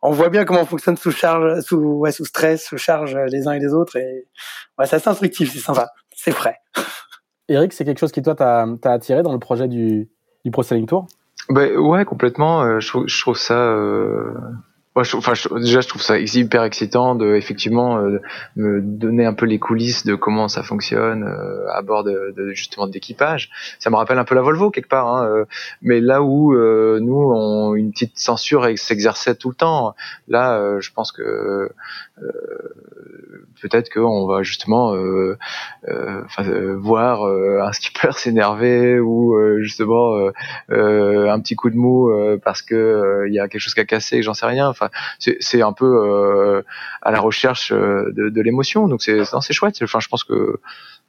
on 0.03 0.13
voit 0.13 0.29
bien 0.29 0.45
comment 0.45 0.61
on 0.61 0.67
fonctionne 0.67 0.97
sous 0.97 1.11
charge, 1.11 1.63
sous 1.63 1.79
ouais, 1.79 2.13
sous 2.13 2.27
stress, 2.27 2.67
sous 2.67 2.79
charge 2.79 3.17
les 3.17 3.49
uns 3.49 3.53
et 3.53 3.61
les 3.61 3.75
autres. 3.75 3.97
Et 3.97 4.29
ouais, 4.79 4.87
c'est 4.87 5.07
instructif. 5.09 5.53
C'est 5.53 5.59
sympa. 5.59 5.91
C'est 6.15 6.33
frais. 6.33 6.59
Eric, 7.49 7.73
c'est 7.73 7.85
quelque 7.85 7.99
chose 7.99 8.13
qui 8.13 8.23
toi 8.23 8.37
t'a 8.37 8.67
attiré 8.85 9.23
dans 9.23 9.33
le 9.33 9.39
projet 9.41 9.67
du 9.67 10.11
du 10.45 10.53
Pro 10.53 10.63
Selling 10.63 10.87
Tour? 10.87 11.09
Bah, 11.49 11.69
ouais, 11.73 12.05
complètement. 12.05 12.63
Euh, 12.63 12.81
je, 12.81 12.89
trouve, 12.89 13.07
je 13.07 13.21
trouve 13.21 13.37
ça. 13.37 13.59
Euh... 13.59 14.33
enfin, 14.97 15.33
déjà, 15.59 15.81
je 15.81 15.89
trouve 15.89 16.03
ça 16.03 16.19
hyper 16.19 16.63
excitant 16.63 17.15
de 17.15 17.35
effectivement 17.35 17.99
euh, 17.99 18.21
me 18.57 18.81
donner 18.81 19.25
un 19.25 19.35
peu 19.35 19.47
les 19.47 19.59
coulisses 19.59 20.05
de 20.07 20.15
comment 20.15 20.49
ça 20.49 20.63
fonctionne 20.63 21.25
euh, 21.25 21.71
à 21.73 21.83
bord 21.83 22.05
de, 22.05 22.35
de 22.37 22.53
justement 22.53 22.87
d'équipage. 22.87 23.51
Ça 23.79 23.91
me 23.91 23.97
rappelle 23.97 24.19
un 24.19 24.25
peu 24.25 24.35
la 24.35 24.43
Volvo 24.43 24.71
quelque 24.71 24.89
part, 24.89 25.09
hein, 25.09 25.45
mais 25.83 26.01
là 26.01 26.23
où 26.23 26.55
nous, 26.55 27.31
on, 27.35 27.75
une 27.75 27.93
petite 27.93 28.19
censure 28.19 28.67
s'exerçait 28.77 29.35
tout 29.35 29.51
le 29.51 29.55
temps. 29.55 29.95
Là, 30.29 30.81
je 30.81 30.91
pense 30.93 31.13
que 31.13 31.71
peut-être 33.61 33.93
qu'on 33.93 34.27
va 34.27 34.43
justement 34.43 34.95
euh, 34.95 35.37
euh, 35.89 36.23
euh 36.41 36.77
voir 36.77 37.27
euh, 37.27 37.61
un 37.63 37.73
skipper 37.73 38.13
s'énerver 38.17 38.99
ou 38.99 39.37
justement 39.61 40.17
un 40.69 41.41
petit 41.41 41.57
coup 41.57 41.71
de 41.71 41.77
mou 41.77 42.11
parce 42.45 42.63
que 42.63 43.25
il 43.29 43.35
y 43.35 43.39
a 43.39 43.49
quelque 43.49 43.61
chose 43.61 43.75
qui 43.75 43.81
a 43.81 43.85
cassé, 43.85 44.23
j'en 44.23 44.35
sais 44.35 44.47
rien. 44.47 44.73
C'est 45.19 45.63
un 45.63 45.73
peu 45.73 46.63
à 47.03 47.11
la 47.11 47.21
recherche 47.21 47.73
de, 47.73 48.29
de 48.29 48.41
l'émotion. 48.41 48.89
Donc 48.89 49.03
c'est 49.03 49.25
c'est 49.25 49.53
chouette. 49.53 49.79
Enfin, 49.83 50.01
je 50.01 50.09
pense 50.09 50.25
que 50.25 50.61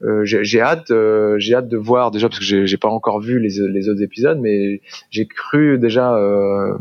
euh, 0.03 0.21
j'ai 0.25 0.61
hâte, 0.61 0.91
euh, 0.91 1.39
j'ai 1.39 1.55
hâte 1.55 1.67
de 1.67 1.77
voir 1.77 2.11
déjà 2.11 2.29
parce 2.29 2.39
que 2.39 2.65
j'ai 2.65 2.77
pas 2.77 2.87
encore 2.87 3.19
vu 3.19 3.39
les, 3.39 3.49
les, 3.69 3.89
autres 3.89 4.03
épisodes, 4.03 4.37
mais 4.39 4.81
j'ai 5.09 5.25
cru 5.25 5.79
déjà 5.79 6.13
euh, 6.13 6.77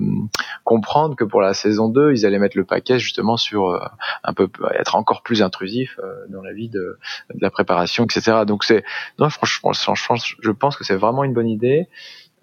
comprendre 0.64 1.16
que 1.16 1.24
pour 1.24 1.40
la 1.40 1.54
saison 1.54 1.88
2, 1.88 2.12
ils 2.12 2.26
allaient 2.26 2.38
mettre 2.38 2.58
le 2.58 2.64
paquet 2.64 2.98
justement 2.98 3.38
sur 3.38 3.80
un 4.22 4.34
peu 4.34 4.48
être 4.74 4.96
encore 4.96 5.22
plus 5.22 5.42
intrusif 5.42 5.98
dans 6.28 6.42
la 6.42 6.52
vie 6.52 6.68
de, 6.68 6.98
de 7.34 7.40
la 7.40 7.50
préparation, 7.50 8.04
etc. 8.04 8.42
Donc 8.46 8.64
c'est 8.64 8.84
non 9.18 9.30
franchement, 9.30 9.72
je 9.72 10.50
pense 10.50 10.76
que 10.76 10.84
c'est 10.84 10.96
vraiment 10.96 11.24
une 11.24 11.32
bonne 11.32 11.48
idée. 11.48 11.88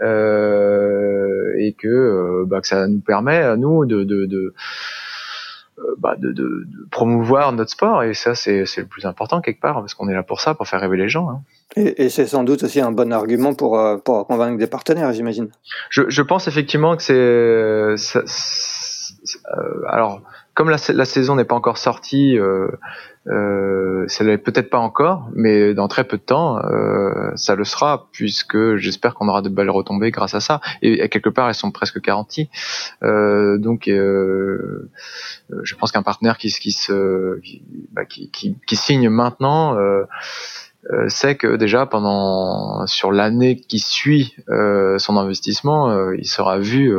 Et 0.01 1.75
que, 1.77 2.43
bah, 2.45 2.61
que 2.61 2.67
ça 2.67 2.87
nous 2.87 3.01
permet 3.01 3.37
à 3.37 3.55
nous 3.55 3.85
de, 3.85 4.03
de, 4.03 4.25
de 4.25 4.53
euh, 5.79 5.95
bah, 5.97 6.15
de, 6.19 6.31
de, 6.31 6.43
de, 6.43 6.87
promouvoir 6.91 7.51
notre 7.51 7.71
sport 7.71 8.03
et 8.03 8.13
ça 8.13 8.35
c'est 8.35 8.63
le 8.77 8.85
plus 8.85 9.07
important 9.07 9.41
quelque 9.41 9.59
part 9.59 9.73
parce 9.75 9.95
qu'on 9.95 10.07
est 10.07 10.13
là 10.13 10.21
pour 10.21 10.39
ça 10.39 10.53
pour 10.53 10.67
faire 10.67 10.79
rêver 10.79 10.97
les 10.97 11.09
gens 11.09 11.31
hein. 11.31 11.41
et, 11.75 12.03
et 12.03 12.09
c'est 12.09 12.27
sans 12.27 12.43
doute 12.43 12.61
aussi 12.61 12.79
un 12.79 12.91
bon 12.91 13.11
argument 13.11 13.55
pour 13.55 13.79
euh, 13.79 13.97
pour 13.97 14.27
convaincre 14.27 14.59
des 14.59 14.67
partenaires 14.67 15.11
j'imagine 15.13 15.49
je, 15.89 16.03
je 16.09 16.21
pense 16.21 16.47
effectivement 16.47 16.95
que 16.95 17.01
c'est 17.01 17.15
euh, 17.15 17.95
alors 19.87 20.21
comme 20.53 20.69
la, 20.69 20.77
saison 20.77 21.35
n'est 21.35 21.45
pas 21.45 21.55
encore 21.55 21.77
sortie 21.77 22.37
euh, 22.37 22.69
euh, 23.27 24.05
ça 24.07 24.23
l'est 24.23 24.37
peut-être 24.37 24.69
pas 24.69 24.79
encore, 24.79 25.29
mais 25.33 25.73
dans 25.73 25.87
très 25.87 26.03
peu 26.03 26.17
de 26.17 26.21
temps, 26.21 26.57
euh, 26.57 27.31
ça 27.35 27.55
le 27.55 27.63
sera, 27.63 28.09
puisque 28.11 28.75
j'espère 28.75 29.13
qu'on 29.13 29.29
aura 29.29 29.41
de 29.41 29.49
belles 29.49 29.69
retombées 29.69 30.11
grâce 30.11 30.35
à 30.35 30.39
ça. 30.39 30.59
Et, 30.81 31.07
quelque 31.09 31.29
part, 31.29 31.47
elles 31.47 31.55
sont 31.55 31.71
presque 31.71 32.01
garanties. 32.01 32.49
Euh, 33.01 33.57
donc, 33.57 33.87
euh, 33.87 34.89
je 35.63 35.75
pense 35.75 35.91
qu'un 35.91 36.03
partenaire 36.03 36.37
qui, 36.37 36.49
qui 36.49 36.71
se, 36.71 37.39
qui, 37.39 37.63
bah, 37.91 38.05
qui, 38.05 38.29
qui, 38.29 38.75
signe 38.75 39.09
maintenant. 39.09 39.77
Euh, 39.77 40.03
euh, 40.91 41.07
sait 41.07 41.35
que 41.35 41.55
déjà 41.55 41.85
pendant 41.85 42.85
sur 42.87 43.13
l'année 43.13 43.55
qui 43.55 43.79
suit 43.79 44.35
son 44.97 45.15
investissement, 45.15 46.11
il 46.11 46.27
sera 46.27 46.57
vu 46.57 46.93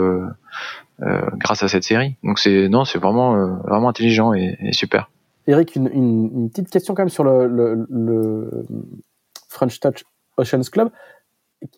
grâce 1.01 1.63
à 1.63 1.69
cette 1.69 1.85
série. 1.85 2.17
Donc 2.23 2.39
c'est 2.39 2.69
non, 2.69 2.85
c'est 2.85 2.99
vraiment 2.99 3.59
vraiment 3.65 3.89
intelligent 3.89 4.33
et, 4.33 4.57
super. 4.73 5.11
Eric, 5.47 5.77
une, 5.77 6.49
petite 6.51 6.71
question 6.71 6.95
quand 6.95 7.03
même 7.03 7.09
sur 7.09 7.25
le, 7.25 8.67
French 9.49 9.81
Touch 9.81 10.05
Oceans 10.37 10.71
Club. 10.71 10.91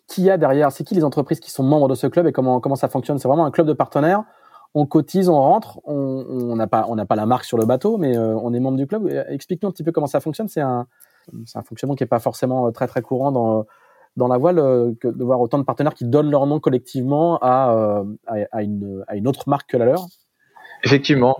Qui 0.07 0.29
a 0.29 0.37
derrière? 0.37 0.71
C'est 0.71 0.83
qui 0.83 0.95
les 0.95 1.03
entreprises 1.03 1.39
qui 1.39 1.49
sont 1.49 1.63
membres 1.63 1.87
de 1.87 1.95
ce 1.95 2.07
club 2.07 2.27
et 2.27 2.31
comment, 2.31 2.59
comment 2.59 2.75
ça 2.75 2.89
fonctionne? 2.89 3.19
C'est 3.19 3.27
vraiment 3.27 3.45
un 3.45 3.51
club 3.51 3.67
de 3.67 3.73
partenaires 3.73 4.23
on 4.73 4.85
cotise, 4.85 5.29
on 5.29 5.41
rentre, 5.41 5.79
on 5.85 6.55
n'a 6.55 6.67
pas, 6.67 6.85
on 6.87 6.95
n'a 6.95 7.05
pas 7.05 7.15
la 7.15 7.25
marque 7.25 7.45
sur 7.45 7.57
le 7.57 7.65
bateau, 7.65 7.97
mais 7.97 8.15
euh, 8.15 8.35
on 8.35 8.53
est 8.53 8.59
membre 8.59 8.77
du 8.77 8.85
club. 8.85 9.09
Explique-nous 9.27 9.69
un 9.69 9.71
petit 9.71 9.83
peu 9.83 9.91
comment 9.91 10.07
ça 10.07 10.19
fonctionne. 10.19 10.47
C'est 10.47 10.61
un, 10.61 10.87
c'est 11.45 11.57
un 11.57 11.63
fonctionnement 11.63 11.95
qui 11.95 12.03
est 12.03 12.07
pas 12.07 12.19
forcément 12.19 12.67
euh, 12.67 12.71
très 12.71 12.87
très 12.87 13.01
courant 13.01 13.31
dans 13.31 13.65
dans 14.17 14.27
la 14.27 14.37
voile 14.37 14.59
euh, 14.59 14.91
de 15.03 15.23
voir 15.23 15.39
autant 15.39 15.59
de 15.59 15.63
partenaires 15.63 15.93
qui 15.93 16.05
donnent 16.05 16.31
leur 16.31 16.45
nom 16.45 16.59
collectivement 16.59 17.37
à, 17.41 18.03
à, 18.27 18.35
à, 18.51 18.63
une, 18.63 19.03
à 19.07 19.15
une 19.15 19.27
autre 19.27 19.47
marque 19.47 19.69
que 19.69 19.77
la 19.77 19.85
leur. 19.85 20.05
Effectivement. 20.83 21.37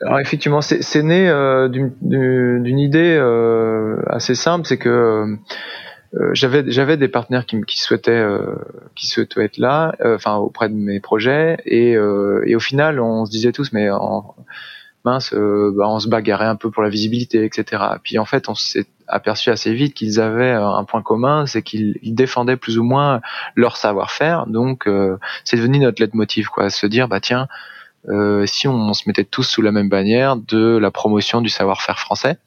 Alors 0.00 0.20
effectivement, 0.20 0.60
c'est 0.60 1.02
né 1.02 1.28
euh, 1.28 1.68
d'une 1.68 2.78
idée 2.78 3.16
euh, 3.18 4.00
assez 4.06 4.34
simple, 4.36 4.64
c'est 4.66 4.78
que 4.78 5.36
euh, 6.14 6.30
j'avais 6.34 6.70
j'avais 6.70 6.96
des 6.96 7.08
partenaires 7.08 7.44
qui, 7.46 7.60
qui 7.62 7.78
souhaitaient 7.80 8.12
euh, 8.12 8.54
qui 8.94 9.08
souhaitaient 9.08 9.44
être 9.44 9.58
là, 9.58 9.94
euh, 10.00 10.14
enfin 10.14 10.36
auprès 10.36 10.68
de 10.68 10.74
mes 10.74 11.00
projets, 11.00 11.56
et, 11.64 11.92
et 11.92 12.54
au 12.54 12.60
final, 12.60 13.00
on 13.00 13.26
se 13.26 13.30
disait 13.30 13.52
tous, 13.52 13.72
mais 13.72 13.88
mince, 15.04 15.32
bah, 15.32 15.88
on 15.88 15.98
se 16.00 16.08
bagarrait 16.08 16.46
un 16.46 16.56
peu 16.56 16.70
pour 16.70 16.82
la 16.82 16.88
visibilité, 16.88 17.44
etc. 17.44 17.82
Puis 18.02 18.18
en 18.18 18.24
fait, 18.24 18.48
on 18.48 18.54
s'est 18.54 18.86
aperçu 19.06 19.50
assez 19.50 19.72
vite 19.72 19.94
qu'ils 19.94 20.20
avaient 20.20 20.52
un 20.52 20.84
point 20.84 21.02
commun, 21.02 21.46
c'est 21.46 21.62
qu'ils 21.62 21.96
défendaient 22.02 22.56
plus 22.56 22.78
ou 22.78 22.84
moins 22.84 23.20
leur 23.54 23.76
savoir-faire. 23.76 24.46
Donc, 24.46 24.88
c'est 25.44 25.56
devenu 25.56 25.78
notre 25.78 26.02
leitmotiv, 26.02 26.48
quoi, 26.48 26.68
se 26.70 26.86
dire, 26.86 27.08
bah 27.08 27.20
tiens 27.20 27.48
euh, 28.08 28.46
si 28.46 28.68
on, 28.68 28.94
se 28.94 29.04
mettait 29.06 29.24
tous 29.24 29.42
sous 29.42 29.62
la 29.62 29.72
même 29.72 29.88
bannière 29.88 30.36
de 30.36 30.78
la 30.78 30.90
promotion 30.90 31.40
du 31.40 31.48
savoir-faire 31.48 31.98
français. 31.98 32.38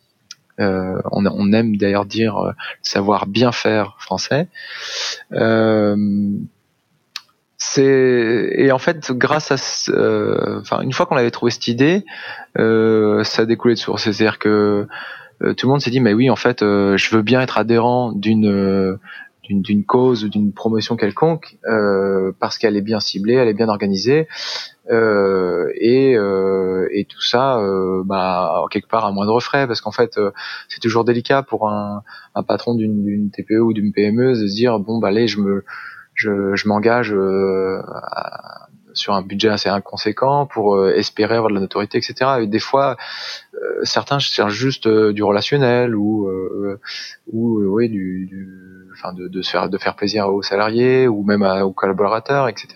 Euh, 0.59 1.01
on, 1.11 1.25
on, 1.25 1.53
aime 1.53 1.77
d'ailleurs 1.77 2.05
dire 2.05 2.37
euh, 2.37 2.51
savoir 2.81 3.25
bien 3.25 3.51
faire 3.51 3.95
français. 3.99 4.47
Euh, 5.33 5.95
c'est 7.63 8.53
et 8.55 8.71
en 8.71 8.79
fait 8.79 9.11
grâce 9.11 9.51
à 9.51 9.91
euh, 9.91 10.59
enfin 10.61 10.81
une 10.81 10.93
fois 10.93 11.05
qu'on 11.05 11.15
avait 11.15 11.29
trouvé 11.29 11.51
cette 11.51 11.67
idée, 11.67 12.05
euh, 12.57 13.23
ça 13.23 13.43
a 13.43 13.45
découlé 13.45 13.75
de 13.75 13.79
source. 13.79 14.03
C'est-à-dire 14.03 14.39
que 14.39 14.87
tout 15.39 15.67
le 15.67 15.71
monde 15.71 15.81
s'est 15.81 15.91
dit 15.91 15.99
mais 15.99 16.13
oui 16.13 16.29
en 16.29 16.35
fait 16.35 16.61
je 16.61 17.15
veux 17.15 17.21
bien 17.21 17.39
être 17.41 17.57
adhérent 17.59 18.13
d'une 18.13 18.97
d'une 19.59 19.83
cause 19.83 20.23
ou 20.23 20.29
d'une 20.29 20.53
promotion 20.53 20.95
quelconque 20.95 21.57
euh, 21.67 22.31
parce 22.39 22.57
qu'elle 22.57 22.77
est 22.77 22.81
bien 22.81 22.99
ciblée, 22.99 23.33
elle 23.33 23.47
est 23.47 23.53
bien 23.53 23.69
organisée 23.69 24.27
euh, 24.89 25.71
et, 25.75 26.15
euh, 26.15 26.87
et 26.91 27.05
tout 27.05 27.21
ça, 27.21 27.59
euh, 27.59 28.03
bah, 28.05 28.65
quelque 28.71 28.87
part 28.87 29.05
à 29.05 29.11
moindre 29.11 29.39
frais 29.39 29.67
parce 29.67 29.81
qu'en 29.81 29.91
fait 29.91 30.17
euh, 30.17 30.31
c'est 30.69 30.79
toujours 30.79 31.03
délicat 31.03 31.43
pour 31.43 31.69
un, 31.69 32.03
un 32.35 32.43
patron 32.43 32.75
d'une 32.75 33.29
TPE 33.31 33.59
ou 33.59 33.73
d'une 33.73 33.91
PME 33.91 34.29
de 34.29 34.47
se 34.47 34.53
dire 34.53 34.79
bon 34.79 34.99
bah 34.99 35.09
allez 35.09 35.27
je 35.27 35.39
me 35.39 35.63
je, 36.13 36.55
je 36.55 36.67
m'engage 36.67 37.13
à, 37.13 38.67
sur 38.93 39.13
un 39.13 39.21
budget 39.21 39.49
assez 39.49 39.69
inconséquent 39.69 40.45
pour 40.45 40.75
euh, 40.75 40.93
espérer 40.95 41.35
avoir 41.35 41.49
de 41.49 41.55
la 41.55 41.61
notoriété, 41.61 41.97
etc. 41.97 42.41
Et 42.41 42.47
des 42.47 42.59
fois, 42.59 42.97
euh, 43.55 43.79
certains 43.83 44.19
cherchent 44.19 44.53
juste 44.53 44.87
euh, 44.87 45.13
du 45.13 45.23
relationnel 45.23 45.95
ou 45.95 46.29
ou 47.31 47.61
oui 47.63 47.89
du, 47.89 48.25
du 48.27 48.49
enfin 48.93 49.13
de, 49.13 49.27
de, 49.27 49.41
se 49.41 49.51
faire 49.51 49.69
de 49.69 49.77
faire 49.77 49.95
plaisir 49.95 50.27
aux 50.27 50.41
salariés 50.41 51.07
ou 51.07 51.23
même 51.23 51.41
aux 51.41 51.73
collaborateurs, 51.73 52.47
etc. 52.47 52.67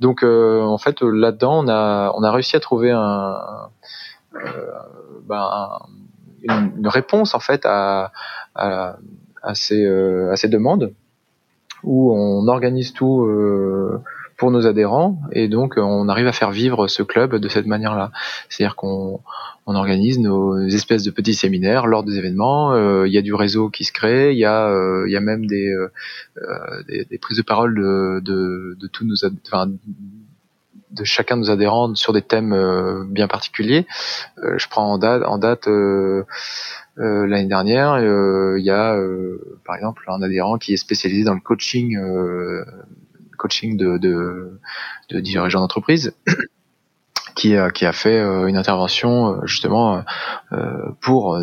Donc 0.00 0.22
en 0.22 0.78
fait 0.78 1.00
là-dedans, 1.02 1.64
on 1.64 1.68
a 1.68 2.12
on 2.14 2.22
a 2.22 2.30
réussi 2.32 2.56
à 2.56 2.60
trouver 2.60 2.90
un, 2.90 3.36
ben, 5.24 5.78
une, 6.42 6.72
une, 6.78 6.88
réponse 6.88 7.34
en 7.34 7.40
fait 7.40 7.64
à, 7.64 8.12
à, 8.54 8.96
à 9.42 9.54
ces 9.54 9.86
à 9.86 10.36
ces 10.36 10.48
demandes 10.48 10.94
où 11.86 12.12
on 12.14 12.46
organise 12.48 12.92
tout 12.92 13.24
pour 14.36 14.50
nos 14.50 14.66
adhérents 14.66 15.18
et 15.32 15.48
donc 15.48 15.78
euh, 15.78 15.80
on 15.80 16.08
arrive 16.08 16.26
à 16.26 16.32
faire 16.32 16.50
vivre 16.50 16.88
ce 16.88 17.02
club 17.02 17.36
de 17.36 17.48
cette 17.48 17.66
manière-là. 17.66 18.12
C'est-à-dire 18.48 18.76
qu'on 18.76 19.20
on 19.66 19.74
organise 19.74 20.18
nos 20.18 20.58
espèces 20.66 21.02
de 21.02 21.10
petits 21.10 21.34
séminaires 21.34 21.86
lors 21.86 22.04
des 22.04 22.18
événements. 22.18 22.72
Euh, 22.72 23.08
il 23.08 23.12
y 23.12 23.18
a 23.18 23.22
du 23.22 23.34
réseau 23.34 23.70
qui 23.70 23.84
se 23.84 23.92
crée, 23.92 24.32
il 24.32 24.38
y 24.38 24.44
a 24.44 24.68
euh, 24.68 25.08
y 25.08 25.16
a 25.16 25.20
même 25.20 25.46
des, 25.46 25.74
des, 26.88 27.04
des 27.04 27.18
prises 27.18 27.38
de 27.38 27.42
parole 27.42 27.74
de 27.74 28.20
de, 28.22 28.76
de 28.78 28.86
tous 28.88 29.04
nos 29.04 29.16
enfin, 29.46 29.70
de 30.96 31.04
chacun 31.04 31.36
de 31.36 31.42
nos 31.42 31.50
adhérents 31.50 31.94
sur 31.94 32.12
des 32.12 32.22
thèmes 32.22 33.06
bien 33.08 33.28
particuliers. 33.28 33.86
je 34.36 34.66
prends 34.68 34.92
en 34.92 34.98
date 34.98 35.22
date 35.38 35.68
l'année 36.96 37.48
dernière, 37.48 37.98
il 38.00 38.64
y 38.64 38.70
a 38.70 38.98
par 39.64 39.76
exemple 39.76 40.04
un 40.08 40.22
adhérent 40.22 40.58
qui 40.58 40.72
est 40.72 40.78
spécialisé 40.78 41.24
dans 41.24 41.34
le 41.34 41.40
coaching 41.40 41.96
coaching 43.36 43.76
de, 43.76 44.58
dirigeants 45.12 45.60
d'entreprise. 45.60 46.14
Qui 47.34 47.54
a, 47.54 47.70
qui 47.70 47.84
a 47.84 47.92
fait 47.92 48.18
euh, 48.18 48.46
une 48.46 48.56
intervention 48.56 49.28
euh, 49.28 49.40
justement 49.44 50.02
euh, 50.52 50.90
pour 51.02 51.38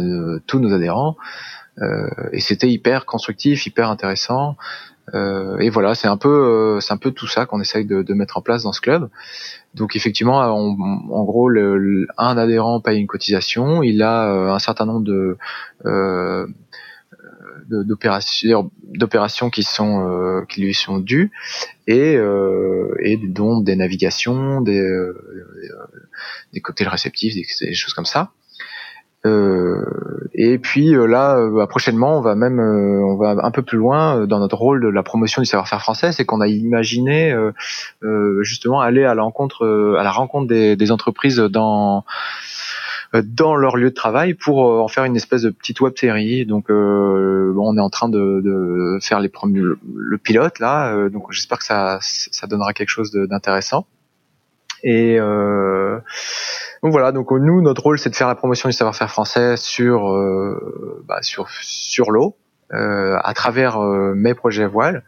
tous 0.47 0.57
nos 0.57 0.73
adhérents 0.73 1.15
et 2.31 2.39
c'était 2.39 2.69
hyper 2.69 3.05
constructif, 3.05 3.67
hyper 3.67 3.89
intéressant. 3.89 4.57
Et 5.13 5.69
voilà, 5.69 5.95
c'est 5.95 6.07
un 6.07 6.17
peu, 6.17 6.79
c'est 6.81 6.93
un 6.93 6.97
peu 6.97 7.11
tout 7.11 7.27
ça 7.27 7.45
qu'on 7.45 7.59
essaye 7.61 7.85
de, 7.85 8.01
de, 8.01 8.13
mettre 8.13 8.37
en 8.37 8.41
place 8.41 8.63
dans 8.63 8.71
ce 8.71 8.81
club. 8.81 9.09
Donc 9.73 9.95
effectivement, 9.95 10.37
en 10.37 11.23
gros, 11.23 11.49
le, 11.49 12.07
un 12.17 12.37
adhérent 12.37 12.79
paye 12.79 12.99
une 12.99 13.07
cotisation, 13.07 13.83
il 13.83 14.01
a 14.01 14.53
un 14.53 14.59
certain 14.59 14.85
nombre 14.85 15.03
de 15.03 15.37
d'opérations 17.69 18.71
d'opérations 18.83 19.49
qui 19.49 19.63
sont 19.63 20.07
euh, 20.07 20.45
qui 20.45 20.61
lui 20.61 20.73
sont 20.73 20.99
dues 20.99 21.31
et 21.87 22.15
euh, 22.15 22.95
et 22.99 23.17
dont 23.17 23.61
des 23.61 23.75
navigations 23.75 24.61
des 24.61 24.79
euh, 24.79 25.13
des 26.53 26.61
cocktails 26.61 26.87
réceptifs 26.87 27.35
des, 27.35 27.73
choses 27.73 27.93
comme 27.93 28.05
ça 28.05 28.31
et 29.25 30.57
puis 30.57 30.91
là 30.91 31.37
bah, 31.49 31.67
prochainement 31.67 32.17
on 32.17 32.21
va 32.21 32.35
même 32.35 32.59
on 32.59 33.15
va 33.15 33.35
un 33.41 33.51
peu 33.51 33.61
plus 33.61 33.77
loin 33.77 34.25
dans 34.27 34.39
notre 34.39 34.57
rôle 34.57 34.81
de 34.81 34.89
la 34.89 35.01
promotion 35.01 35.41
du 35.41 35.45
savoir-faire 35.45 35.81
français 35.81 36.11
c'est 36.11 36.25
qu'on 36.25 36.41
a 36.41 36.47
imaginé 36.47 37.33
justement 38.41 38.81
aller 38.81 39.05
à 39.05 39.13
l'encontre 39.13 39.95
à 39.97 40.03
la 40.03 40.11
rencontre 40.11 40.47
des, 40.47 40.75
des 40.75 40.91
entreprises 40.91 41.37
dans 41.37 42.03
euh, 43.15 43.21
dans 43.23 43.55
leur 43.55 43.77
lieu 43.77 43.89
de 43.89 43.95
travail 43.95 44.33
pour 44.33 44.67
euh, 44.67 44.79
en 44.79 44.87
faire 44.87 45.03
une 45.03 45.15
espèce 45.15 45.43
de 45.43 45.51
petite 45.51 45.81
web 45.81 45.93
série. 45.95 46.45
Donc 46.45 46.69
euh, 46.69 47.53
on 47.57 47.77
est 47.77 47.81
en 47.81 47.89
train 47.89 48.09
de, 48.09 48.41
de 48.43 48.97
faire 49.01 49.19
les 49.19 49.29
premiers 49.29 49.61
le, 49.61 50.17
pilote 50.17 50.59
là, 50.59 51.09
donc 51.09 51.31
j'espère 51.31 51.57
que 51.57 51.65
ça 51.65 51.99
ça 52.01 52.47
donnera 52.47 52.73
quelque 52.73 52.89
chose 52.89 53.11
d'intéressant. 53.11 53.85
Et 54.83 55.17
euh, 55.19 55.99
donc 56.83 56.91
voilà, 56.91 57.11
donc 57.11 57.31
nous 57.31 57.61
notre 57.61 57.81
rôle 57.81 57.97
c'est 57.97 58.09
de 58.09 58.15
faire 58.15 58.27
la 58.27 58.35
promotion 58.35 58.69
du 58.69 58.73
savoir-faire 58.73 59.09
français 59.09 59.57
sur 59.57 60.03
bah, 61.05 61.19
sur 61.21 61.49
sur 61.49 62.11
l'eau 62.11 62.35
à 62.69 63.33
travers 63.33 63.79
mes 63.79 64.33
projets 64.33 64.67
voile 64.67 65.03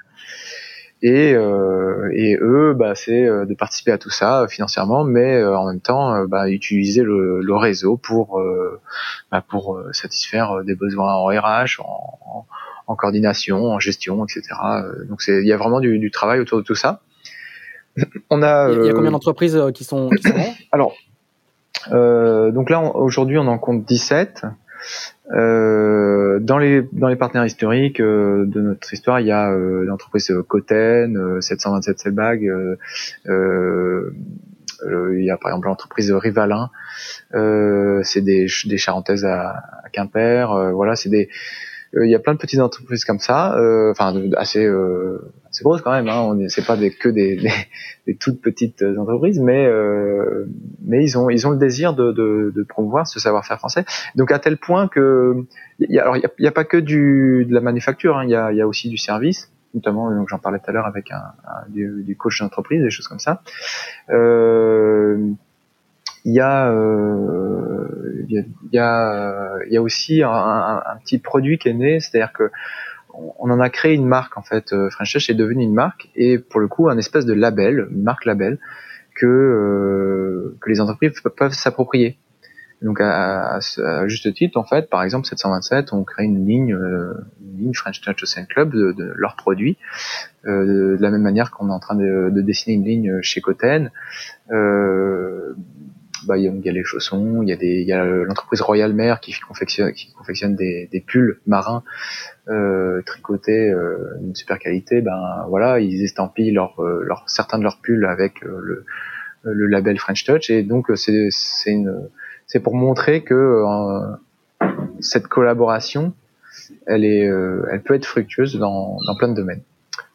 et, 1.01 1.34
euh, 1.36 2.09
et 2.13 2.36
eux, 2.41 2.73
bah, 2.73 2.95
c'est 2.95 3.26
euh, 3.26 3.45
de 3.45 3.53
participer 3.53 3.91
à 3.91 3.99
tout 3.99 4.09
ça 4.09 4.41
euh, 4.41 4.47
financièrement, 4.47 5.03
mais 5.03 5.43
en 5.43 5.67
même 5.67 5.80
temps, 5.80 6.26
bah, 6.26 6.49
utiliser 6.49 7.03
le, 7.03 7.41
le, 7.41 7.55
réseau 7.55 7.95
pour 7.95 8.41
bah, 9.32 9.43
pour 9.47 9.80
satisfaire 9.91 10.63
des 10.63 10.73
besoins 10.73 11.13
en 11.13 11.28
RH, 11.28 11.80
en, 11.80 12.47
en, 12.88 12.95
coordination, 12.95 13.65
en 13.65 13.80
gestion, 13.80 14.26
etc. 14.26 14.41
Donc 15.07 15.21
c'est 15.21 15.41
il 15.41 15.47
y 15.47 15.53
a 15.53 15.57
vraiment 15.57 15.80
du, 15.80 15.99
du, 15.99 16.09
travail 16.09 16.39
autour 16.39 16.57
de 16.57 16.63
tout 16.63 16.76
ça. 16.76 17.01
On 18.30 18.41
a 18.41 18.71
il 18.71 18.86
y 18.86 18.89
a 18.89 18.93
combien 18.93 19.11
d'entreprises 19.11 19.61
qui 19.76 19.84
sont, 19.84 20.09
qui 20.09 20.23
sont 20.23 20.55
Alors 20.71 20.95
donc 21.91 22.69
là 22.69 22.81
aujourd'hui 22.95 23.38
on 23.38 23.47
en 23.47 23.57
compte 23.57 23.86
17. 23.86 24.45
Euh, 25.31 26.39
dans 26.39 26.59
les 26.59 26.88
dans 26.91 27.07
les 27.07 27.15
partenaires 27.15 27.45
historiques 27.45 27.99
euh, 27.99 28.45
de 28.45 28.61
notre 28.61 28.93
histoire, 28.93 29.19
il 29.19 29.25
y 29.27 29.31
a 29.31 29.51
euh, 29.51 29.83
l'entreprise 29.83 30.31
Coten, 30.47 31.41
727 31.41 31.99
Selbag, 31.99 32.41
il 34.88 35.23
y 35.23 35.31
a 35.31 35.38
par 35.38 35.51
exemple 35.51 35.67
l'entreprise 35.67 36.11
Rivalin, 36.11 36.69
c'est 37.31 38.21
des 38.21 38.47
des 38.65 38.77
charentaises 38.77 39.25
à, 39.25 39.49
à 39.83 39.89
Quimper, 39.91 40.73
voilà, 40.73 40.95
c'est 40.95 41.09
des 41.09 41.29
il 42.03 42.09
y 42.09 42.15
a 42.15 42.19
plein 42.19 42.33
de 42.33 42.39
petites 42.39 42.59
entreprises 42.59 43.05
comme 43.05 43.19
ça, 43.19 43.55
enfin 43.91 44.15
assez 44.35 44.67
c'est 45.55 45.63
grosse 45.63 45.81
quand 45.81 45.91
même. 45.91 46.09
Hein. 46.09 46.37
C'est 46.49 46.65
pas 46.65 46.75
des, 46.75 46.91
que 46.91 47.09
des, 47.09 47.37
des, 48.05 48.15
toutes 48.17 48.41
petites 48.41 48.83
entreprises, 48.83 49.39
mais 49.39 49.65
euh, 49.65 50.45
mais 50.85 51.03
ils 51.03 51.17
ont 51.17 51.29
ils 51.29 51.47
ont 51.47 51.51
le 51.51 51.57
désir 51.57 51.93
de, 51.93 52.11
de, 52.11 52.51
de 52.53 52.63
promouvoir 52.63 53.07
ce 53.07 53.19
savoir-faire 53.19 53.57
français. 53.57 53.85
Donc 54.15 54.31
à 54.31 54.39
tel 54.39 54.57
point 54.57 54.87
que 54.87 55.45
y 55.79 55.97
a, 55.97 56.03
alors 56.03 56.17
il 56.17 56.23
y 56.39 56.47
a, 56.47 56.51
pas 56.51 56.65
que 56.65 56.77
du 56.77 57.45
de 57.47 57.53
la 57.53 57.61
manufacture, 57.61 58.17
hein. 58.17 58.25
il 58.25 58.31
y, 58.31 58.35
a, 58.35 58.51
y 58.51 58.61
a 58.61 58.67
aussi 58.67 58.89
du 58.89 58.97
service 58.97 59.51
notamment 59.73 60.09
donc 60.09 60.29
j'en 60.29 60.39
parlais 60.39 60.59
tout 60.59 60.69
à 60.69 60.71
l'heure 60.71 60.85
avec 60.85 61.11
un, 61.11 61.21
du, 61.67 62.01
du, 62.03 62.15
coach 62.15 62.39
d'entreprise 62.39 62.81
des 62.81 62.89
choses 62.89 63.09
comme 63.09 63.19
ça 63.19 63.41
euh, 64.09 65.31
il 66.26 66.34
y 66.34 66.39
a 66.39 66.69
euh, 66.71 68.26
il 68.28 68.45
y 68.73 68.78
a 68.78 69.57
il 69.67 69.73
y 69.73 69.78
a 69.78 69.82
aussi 69.82 70.23
un, 70.23 70.82
petit 71.03 71.19
produit 71.19 71.57
qui 71.57 71.69
est 71.69 71.73
né 71.73 71.99
c'est-à-dire 71.99 72.34
que 72.34 72.51
on 73.39 73.49
en 73.49 73.59
a 73.59 73.69
créé 73.69 73.93
une 73.93 74.05
marque 74.05 74.38
en 74.38 74.41
fait. 74.41 74.73
Euh, 74.73 74.89
French 74.89 75.13
Touch 75.13 75.30
est 75.30 75.36
devenu 75.36 75.63
une 75.63 75.73
marque 75.73 76.09
et 76.15 76.38
pour 76.38 76.59
le 76.59 76.67
coup 76.67 76.89
un 76.89 76.97
espèce 76.97 77.26
de 77.26 77.34
label, 77.34 77.88
une 77.91 78.03
marque 78.03 78.26
label 78.26 78.59
que 79.15 79.26
euh, 79.26 80.57
que 80.61 80.69
les 80.69 80.82
entreprises 80.82 81.13
peuvent 81.38 81.53
s'approprier. 81.53 82.17
Donc 82.82 82.99
à, 82.99 83.59
juste 84.05 84.32
titre, 84.34 84.59
en 84.59 84.65
fait, 84.65 84.89
par 84.89 85.01
exemple 85.01 85.26
727, 85.26 85.93
on 85.93 86.03
crée 86.03 86.26
une 86.26 86.45
ligne, 86.45 86.73
euh, 86.73 87.13
une 87.41 87.57
ligne 87.57 87.73
French 87.73 88.01
Touch 88.01 88.21
Ocean 88.21 88.45
Club 88.45 88.73
de, 88.73 88.91
de 88.91 89.13
leurs 89.15 89.38
produits, 89.38 89.78
de 90.43 90.97
la 90.99 91.09
même 91.09 91.21
manière 91.21 91.51
qu'on 91.51 91.69
est 91.69 91.73
en 91.73 91.80
train 91.80 91.95
de, 91.95 92.30
dessiner 92.41 92.76
une 92.76 92.84
ligne 92.84 93.21
chez 93.21 93.39
Coten. 93.39 93.91
Il 96.34 96.61
y, 96.63 96.69
a 96.69 96.71
les 96.71 96.84
chaussons, 96.84 97.41
il 97.43 97.49
y 97.49 97.91
a 97.93 98.05
l'entreprise 98.05 98.61
Royal 98.61 98.93
Mer 98.93 99.19
qui 99.19 99.34
confectionne, 99.39 100.55
des, 100.55 101.03
pulls 101.05 101.39
marins 101.45 101.84
euh, 102.47 103.01
tricotés 103.05 103.69
euh, 103.71 104.15
d'une 104.19 104.36
super 104.36 104.59
qualité, 104.59 105.01
ben 105.01 105.45
voilà, 105.49 105.80
ils 105.80 106.03
estampillent 106.03 106.57
euh, 106.57 107.09
certains 107.28 107.57
de 107.57 107.63
leurs 107.63 107.80
pulls 107.80 108.05
avec 108.05 108.41
le, 108.41 108.86
label 109.43 109.99
French 109.99 110.23
Touch 110.23 110.49
et 110.49 110.63
donc 110.63 110.88
c'est 110.95 111.30
c'est 111.30 112.59
pour 112.59 112.76
montrer 112.76 113.23
que 113.23 113.63
cette 114.99 115.28
collaboration 115.28 116.13
elle 116.88 117.82
peut 117.86 117.93
être 117.93 118.05
fructueuse 118.05 118.57
dans 118.57 118.97
dans 119.05 119.15
plein 119.15 119.28
de 119.28 119.36
domaines. 119.36 119.61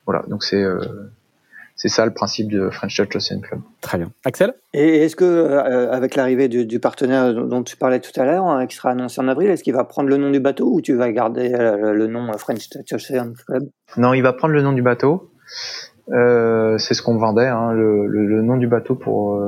Voilà, 0.04 0.24
donc 0.26 0.42
c'est 0.42 0.64
c'est 1.80 1.88
ça 1.88 2.04
le 2.04 2.12
principe 2.12 2.52
de 2.52 2.68
French 2.68 2.94
Touch 2.94 3.16
Ocean 3.16 3.40
Club. 3.40 3.62
Très 3.80 3.96
bien. 3.96 4.12
Axel? 4.26 4.52
Et 4.74 5.04
est-ce 5.04 5.16
que, 5.16 5.24
euh, 5.24 5.90
avec 5.90 6.14
l'arrivée 6.14 6.48
du, 6.48 6.78
partenaire 6.78 7.32
dont 7.32 7.62
tu 7.62 7.78
parlais 7.78 8.00
tout 8.00 8.12
à 8.20 8.26
l'heure, 8.26 8.44
hein, 8.44 8.66
qui 8.66 8.76
sera 8.76 8.90
annoncé 8.90 9.18
en 9.18 9.28
avril, 9.28 9.48
est-ce 9.48 9.64
qu'il 9.64 9.72
va 9.72 9.84
prendre 9.84 10.10
le 10.10 10.18
nom 10.18 10.28
du 10.28 10.40
bateau 10.40 10.70
ou 10.70 10.82
tu 10.82 10.94
vas 10.94 11.10
garder 11.10 11.54
euh, 11.54 11.94
le 11.94 12.06
nom 12.06 12.30
French 12.36 12.68
Touch 12.68 12.92
Ocean 12.92 13.32
Club? 13.46 13.70
Non, 13.96 14.12
il 14.12 14.20
va 14.20 14.34
prendre 14.34 14.52
le 14.52 14.60
nom 14.60 14.74
du 14.74 14.82
bateau. 14.82 15.30
Euh, 16.10 16.76
c'est 16.76 16.92
ce 16.92 17.00
qu'on 17.00 17.16
vendait, 17.16 17.46
hein, 17.46 17.72
le, 17.72 18.42
nom 18.42 18.58
du 18.58 18.66
bateau 18.66 18.94
pour, 18.94 19.42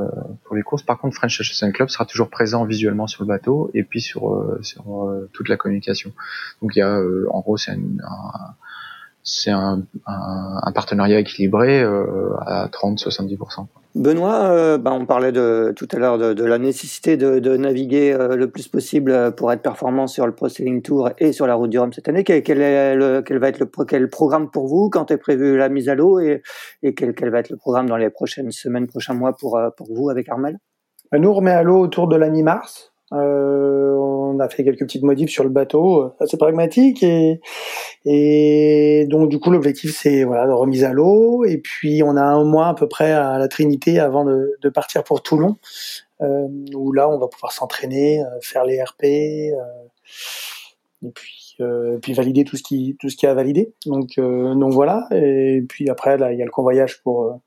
pour 0.44 0.56
les 0.56 0.62
courses. 0.62 0.84
Par 0.84 0.98
contre, 0.98 1.14
French 1.14 1.36
Touch 1.36 1.50
Ocean 1.50 1.70
Club 1.70 1.90
sera 1.90 2.06
toujours 2.06 2.30
présent 2.30 2.64
visuellement 2.64 3.08
sur 3.08 3.24
le 3.24 3.28
bateau 3.28 3.70
et 3.74 3.82
puis 3.82 4.00
sur, 4.00 4.56
sur 4.62 4.84
toute 5.34 5.50
la 5.50 5.58
communication. 5.58 6.12
Donc 6.62 6.76
il 6.76 6.78
y 6.78 6.82
a, 6.82 6.98
en 7.30 7.40
gros, 7.40 7.58
c'est 7.58 7.72
un 7.72 7.76
c'est 9.22 9.50
un, 9.50 9.82
un, 10.06 10.72
partenariat 10.72 11.20
équilibré 11.20 11.82
à 11.82 12.68
30-70%. 12.68 13.66
Benoît, 13.94 14.44
euh, 14.44 14.78
bah, 14.78 14.92
on 14.94 15.04
parlait 15.04 15.32
de, 15.32 15.74
tout 15.76 15.86
à 15.92 15.98
l'heure 15.98 16.16
de, 16.16 16.32
de, 16.32 16.44
la 16.44 16.56
nécessité 16.56 17.18
de, 17.18 17.40
de 17.40 17.56
naviguer 17.58 18.14
euh, 18.14 18.36
le 18.36 18.50
plus 18.50 18.66
possible 18.66 19.10
euh, 19.10 19.30
pour 19.30 19.52
être 19.52 19.60
performant 19.60 20.06
sur 20.06 20.26
le 20.26 20.34
Pro 20.34 20.48
Sailing 20.48 20.80
Tour 20.80 21.10
et 21.18 21.32
sur 21.32 21.46
la 21.46 21.54
route 21.54 21.68
du 21.68 21.78
Rhum 21.78 21.92
cette 21.92 22.08
année. 22.08 22.24
Quel, 22.24 22.42
quel, 22.42 22.62
est 22.62 22.94
le, 22.94 23.20
quel 23.20 23.36
va 23.36 23.48
être 23.48 23.58
le 23.58 23.66
quel 23.86 24.08
programme 24.08 24.50
pour 24.50 24.66
vous 24.66 24.88
quand 24.88 25.10
est 25.10 25.18
prévu 25.18 25.58
la 25.58 25.68
mise 25.68 25.90
à 25.90 25.94
l'eau 25.94 26.20
et, 26.20 26.42
et 26.82 26.94
quel, 26.94 27.14
quel, 27.14 27.28
va 27.28 27.40
être 27.40 27.50
le 27.50 27.58
programme 27.58 27.86
dans 27.86 27.98
les 27.98 28.08
prochaines 28.08 28.50
semaines, 28.50 28.86
prochains 28.86 29.14
mois 29.14 29.36
pour, 29.36 29.60
pour 29.76 29.94
vous 29.94 30.08
avec 30.08 30.26
Armel? 30.30 30.56
Nous, 31.12 31.28
on 31.28 31.34
remet 31.34 31.50
à 31.50 31.62
l'eau 31.62 31.78
autour 31.78 32.08
de 32.08 32.16
la 32.16 32.30
mi-mars. 32.30 32.91
Euh, 33.12 33.94
on 33.94 34.40
a 34.40 34.48
fait 34.48 34.64
quelques 34.64 34.80
petites 34.80 35.02
modifs 35.02 35.30
sur 35.30 35.44
le 35.44 35.50
bateau, 35.50 36.12
assez 36.20 36.38
pragmatique 36.38 37.02
et, 37.02 37.40
et 38.06 39.06
donc 39.08 39.28
du 39.28 39.38
coup 39.38 39.50
l'objectif 39.50 39.94
c'est 39.94 40.24
voilà 40.24 40.46
de 40.46 40.52
remise 40.52 40.84
à 40.84 40.92
l'eau. 40.92 41.44
Et 41.44 41.58
puis 41.58 42.02
on 42.02 42.16
a 42.16 42.22
un 42.22 42.44
mois 42.44 42.68
à 42.68 42.74
peu 42.74 42.88
près 42.88 43.12
à 43.12 43.38
la 43.38 43.48
Trinité 43.48 43.98
avant 43.98 44.24
de, 44.24 44.56
de 44.60 44.68
partir 44.68 45.04
pour 45.04 45.22
Toulon 45.22 45.56
euh, 46.22 46.48
où 46.74 46.92
là 46.92 47.08
on 47.08 47.18
va 47.18 47.28
pouvoir 47.28 47.52
s'entraîner, 47.52 48.20
euh, 48.20 48.26
faire 48.40 48.64
les 48.64 48.82
RP 48.82 49.04
euh, 49.04 49.56
et 51.04 51.10
puis 51.10 51.56
euh, 51.60 51.98
puis 51.98 52.14
valider 52.14 52.44
tout 52.44 52.56
ce 52.56 52.62
qui 52.62 52.96
tout 52.98 53.10
ce 53.10 53.16
qui 53.16 53.26
a 53.26 53.34
validé 53.34 53.74
donc 53.86 54.16
donc 54.16 54.72
voilà. 54.72 55.06
Et 55.12 55.62
puis 55.68 55.90
après 55.90 56.16
là 56.16 56.32
il 56.32 56.38
y 56.38 56.42
a 56.42 56.44
le 56.44 56.50
convoyage 56.50 57.02
pour 57.02 57.40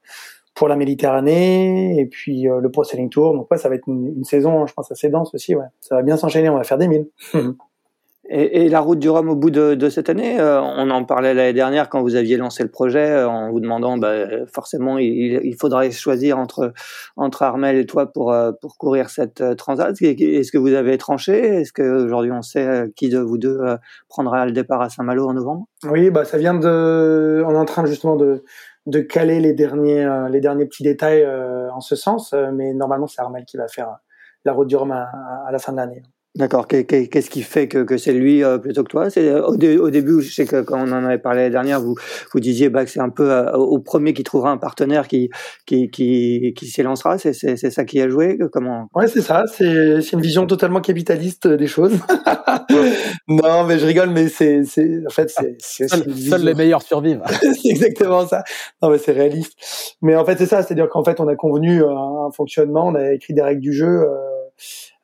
pour 0.56 0.70
la 0.70 0.78
Méditerranée 0.78 2.00
et 2.00 2.06
puis 2.06 2.50
euh, 2.50 2.62
le 2.62 2.72
Pro 2.72 2.84
Sailing 2.84 3.10
Tour. 3.10 3.34
Donc 3.34 3.52
ouais, 3.52 3.58
ça 3.58 3.70
va 3.70 3.76
être 3.76 3.88
une, 3.88 4.24
saison, 4.24 4.66
je 4.66 4.74
pense, 4.74 4.92
assez 4.92 5.10
dense 5.10 5.36
aussi. 5.36 5.54
Ouais, 5.54 5.66
ça 5.82 5.96
va 5.96 6.02
bien 6.02 6.18
s'enchaîner. 6.18 6.50
On 6.50 6.56
va 6.56 6.64
faire 6.64 6.78
des 6.78 6.88
milles. 6.88 7.08
et, 8.30 8.64
et, 8.64 8.70
la 8.70 8.80
route 8.80 8.98
du 8.98 9.10
Rhum 9.10 9.28
au 9.28 9.36
bout 9.36 9.52
de, 9.52 9.76
de 9.76 9.90
cette 9.90 10.10
année, 10.10 10.40
euh, 10.40 10.62
on 10.62 10.90
en 10.92 11.04
parlait 11.04 11.34
l'année 11.34 11.52
dernière 11.52 11.90
quand 11.90 12.02
vous 12.02 12.16
aviez 12.16 12.38
lancé 12.38 12.64
le 12.64 12.70
projet, 12.70 13.06
euh, 13.06 13.28
en 13.28 13.52
vous 13.52 13.60
demandant, 13.60 13.98
bah, 13.98 14.46
forcément, 14.48 14.98
il, 14.98 15.42
il, 15.44 15.56
faudrait 15.60 15.92
choisir 15.92 16.40
entre 16.40 16.72
entre 17.18 17.44
Armel 17.44 17.76
et 17.76 17.86
toi 17.86 18.06
pour 18.06 18.34
pour 18.62 18.78
courir 18.78 19.10
cette 19.10 19.58
transat. 19.58 20.02
Est-ce 20.02 20.52
que 20.54 20.58
vous 20.58 20.74
avez 20.74 20.98
tranché? 20.98 21.38
Est-ce 21.38 21.74
que 21.74 22.06
aujourd'hui 22.06 22.32
on 22.32 22.42
sait 22.42 22.94
qui 22.96 23.10
de 23.10 23.20
vous 23.20 23.38
deux 23.38 23.60
prendra 24.08 24.46
le 24.46 24.54
départ 24.54 24.82
à 24.82 24.90
Saint-Malo 24.90 25.28
en 25.28 25.34
novembre? 25.34 25.66
Oui, 25.84 26.12
bah 26.12 26.24
ça 26.24 26.38
vient 26.38 26.54
de. 26.54 27.44
On 27.46 27.52
est 27.52 27.58
en 27.58 27.66
train 27.66 27.86
justement 27.86 28.16
de 28.16 28.46
de 28.86 29.00
caler 29.00 29.40
les 29.40 29.54
derniers 29.54 30.04
euh, 30.04 30.30
les 30.30 30.40
derniers 30.40 30.66
petits 30.66 30.84
détails 30.84 31.24
euh, 31.24 31.72
en 31.72 31.82
ce 31.82 31.96
sens, 31.96 32.34
euh, 32.34 32.52
mais 32.52 32.74
normalement 32.74 33.08
c'est 33.08 33.22
Armel 33.22 33.46
qui 33.46 33.58
va 33.58 33.68
faire 33.68 33.98
la 34.44 34.54
route 34.54 34.68
du 34.68 34.76
Rhum 34.76 34.92
à, 34.92 35.10
à 35.48 35.52
la 35.52 35.60
fin 35.60 35.72
de 35.72 35.78
l'année. 35.78 36.04
D'accord. 36.36 36.68
Qu'est-ce 36.68 37.30
qui 37.30 37.44
fait 37.44 37.70
que, 37.70 37.84
que 37.84 37.98
c'est 37.98 38.12
lui 38.12 38.44
euh, 38.44 38.58
plutôt 38.58 38.84
que 38.84 38.90
toi? 38.90 39.10
C'est 39.10 39.32
au, 39.32 39.54
au, 39.54 39.90
début, 39.90 40.22
je 40.22 40.34
sais 40.34 40.46
que 40.46 40.62
quand 40.62 40.78
on 40.78 40.92
en 40.92 41.06
avait 41.06 41.18
parlé 41.18 41.42
l'année 41.42 41.52
dernière, 41.52 41.80
vous 41.80 41.96
vous 42.34 42.40
disiez 42.42 42.70
bah, 42.70 42.84
que 42.84 42.92
c'est 42.92 43.00
un 43.00 43.10
peu 43.10 43.32
euh, 43.32 43.54
au 43.54 43.80
premier 43.80 44.14
qui 44.14 44.24
trouvera 44.24 44.52
un 44.52 44.58
partenaire 44.58 45.08
qui 45.08 45.30
qui 45.66 45.90
qui, 45.90 46.54
qui 46.54 46.68
s'élancera. 46.68 47.18
C'est 47.18 47.32
c'est 47.34 47.56
ça 47.70 47.86
qui 47.86 48.02
a 48.02 48.10
joué? 48.10 48.38
Comment? 48.52 48.90
Ouais, 48.94 49.08
c'est 49.08 49.22
ça. 49.22 49.46
C'est 49.48 50.02
c'est 50.02 50.12
une 50.12 50.22
vision 50.22 50.46
totalement 50.46 50.82
capitaliste 50.82 51.48
des 51.48 51.68
choses. 51.68 51.94
non, 53.30 53.64
mais 53.66 53.80
je 53.80 53.86
rigole, 53.86 54.10
mais 54.10 54.28
c'est 54.28 54.66
c'est 54.66 55.04
en 55.08 55.12
fait 55.12 55.34
c'est 55.60 55.88
seuls 55.88 56.44
les 56.44 56.54
meilleurs 56.54 56.82
survivent. 56.82 57.22
c'est 57.42 57.70
exactement 57.70 58.28
ça. 58.28 58.44
Non, 58.82 58.90
mais 58.90 58.98
c'est 58.98 59.14
réaliste. 59.14 59.54
Mais 60.02 60.18
en 60.18 60.26
fait, 60.26 60.38
c'est 60.38 60.46
ça. 60.46 60.64
C'est-à-dire 60.64 60.90
qu'en 60.90 61.04
fait, 61.04 61.20
on 61.22 61.28
a 61.30 61.36
convenu 61.36 61.84
un 61.84 62.30
fonctionnement, 62.36 62.88
on 62.88 62.96
a 62.96 63.14
écrit 63.14 63.34
des 63.34 63.42
règles 63.42 63.62
du 63.62 63.74
jeu. 63.74 63.86
Euh, 63.86 64.36
euh, 64.56 64.95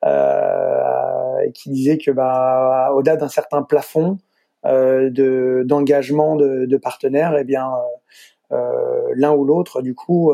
qui 1.53 1.69
disait 1.69 1.97
que 1.97 2.11
bah, 2.11 2.91
au-delà 2.93 3.17
d'un 3.17 3.29
certain 3.29 3.63
plafond 3.63 4.17
euh, 4.65 5.09
de 5.09 5.63
d'engagement 5.65 6.35
de, 6.35 6.65
de, 6.65 6.77
partenaires, 6.77 7.35
eh 7.37 7.43
bien 7.43 7.71
euh, 8.51 9.07
l'un 9.15 9.33
ou 9.33 9.43
l'autre 9.43 9.81
du 9.81 9.95
coup 9.95 10.33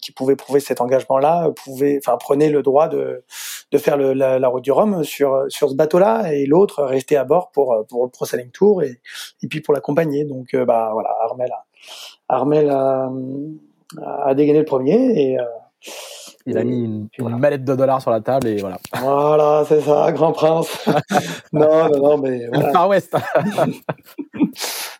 qui 0.00 0.10
pouvait 0.10 0.34
prouver 0.34 0.58
cet 0.58 0.80
engagement-là 0.80 1.50
pouvait, 1.64 1.98
enfin 1.98 2.16
prenait 2.18 2.50
le 2.50 2.62
droit 2.62 2.88
de, 2.88 3.22
de 3.70 3.78
faire 3.78 3.96
le, 3.96 4.12
la, 4.12 4.40
la, 4.40 4.48
route 4.48 4.64
du 4.64 4.72
Rhum 4.72 5.04
sur 5.04 5.44
sur 5.48 5.70
ce 5.70 5.74
bateau-là 5.76 6.32
et 6.32 6.46
l'autre 6.46 6.82
restait 6.82 7.16
à 7.16 7.24
bord 7.24 7.50
pour 7.52 7.84
pour 7.88 8.04
le 8.04 8.10
Pro 8.10 8.24
Sailing 8.24 8.50
Tour 8.50 8.82
et, 8.82 9.00
et 9.42 9.46
puis 9.46 9.60
pour 9.60 9.72
l'accompagner. 9.72 10.24
Donc 10.24 10.56
bah 10.56 10.90
voilà, 10.92 11.14
Armel 11.20 11.52
a, 11.52 11.64
Armel 12.28 12.70
a, 12.70 13.10
a 14.24 14.34
dégainé 14.34 14.58
le 14.58 14.64
premier 14.64 14.96
et 15.20 15.38
il 16.46 16.58
a 16.58 16.64
mis 16.64 16.84
une, 16.84 17.08
une, 17.18 17.38
mallette 17.38 17.64
de 17.64 17.74
dollars 17.74 18.02
sur 18.02 18.10
la 18.10 18.20
table 18.20 18.48
et 18.48 18.56
voilà. 18.56 18.78
Voilà, 19.00 19.64
c'est 19.66 19.80
ça, 19.80 20.12
grand 20.12 20.32
prince. 20.32 20.68
non, 21.52 21.88
non, 21.88 21.98
non, 21.98 22.18
mais 22.18 22.46
voilà. 22.52 22.72
Far 22.72 22.88
West. 22.88 23.16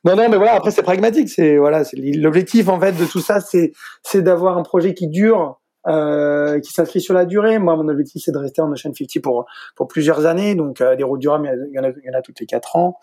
non, 0.05 0.17
non, 0.17 0.29
mais 0.29 0.37
voilà. 0.37 0.55
Après, 0.55 0.71
c'est 0.71 0.83
pragmatique. 0.83 1.29
C'est 1.29 1.59
voilà, 1.59 1.85
c'est 1.85 1.97
l'objectif 1.97 2.69
en 2.69 2.81
fait 2.81 2.93
de 2.93 3.05
tout 3.05 3.21
ça, 3.21 3.41
c'est 3.41 3.73
c'est 4.03 4.23
d'avoir 4.23 4.57
un 4.57 4.63
projet 4.63 4.95
qui 4.95 5.09
dure 5.09 5.61
euh, 5.87 6.61
qui 6.61 6.73
s'inscrit 6.73 7.01
sur 7.01 7.15
la 7.15 7.25
durée. 7.25 7.59
Moi, 7.59 7.77
mon 7.77 7.89
objectif, 7.89 8.23
c'est 8.25 8.33
de 8.33 8.39
rester 8.39 8.63
en 8.63 8.71
Ocean 8.73 8.93
50 8.95 9.23
pour 9.23 9.47
pour 9.77 9.89
plusieurs 9.89 10.27
années. 10.27 10.55
Donc, 10.55 10.81
euh, 10.81 10.97
des 10.97 11.05
routes 11.05 11.21
du 11.21 11.29
Rhum, 11.29 11.45
il 11.45 11.75
y 11.75 11.79
en 11.79 11.85
a, 11.85 11.89
il 11.89 12.05
y 12.05 12.11
en 12.11 12.19
a 12.19 12.23
toutes 12.23 12.41
les 12.41 12.47
quatre 12.47 12.77
ans. 12.77 12.99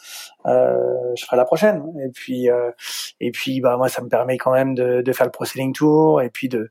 Euh, 0.46 0.78
je 1.16 1.26
ferai 1.26 1.38
la 1.38 1.46
prochaine. 1.46 1.84
Et 2.04 2.10
puis, 2.10 2.50
euh, 2.50 2.72
et 3.20 3.32
puis, 3.32 3.62
bah 3.62 3.78
moi, 3.78 3.90
ça 3.90 4.02
me 4.02 4.10
permet 4.10 4.38
quand 4.38 4.52
même 4.52 4.74
de, 4.76 5.02
de 5.02 5.12
faire 5.14 5.26
le 5.28 5.32
Pro 5.32 5.46
Sailing 5.46 5.74
Tour 5.74 6.22
et 6.22 6.30
puis 6.30 6.50
de 6.50 6.70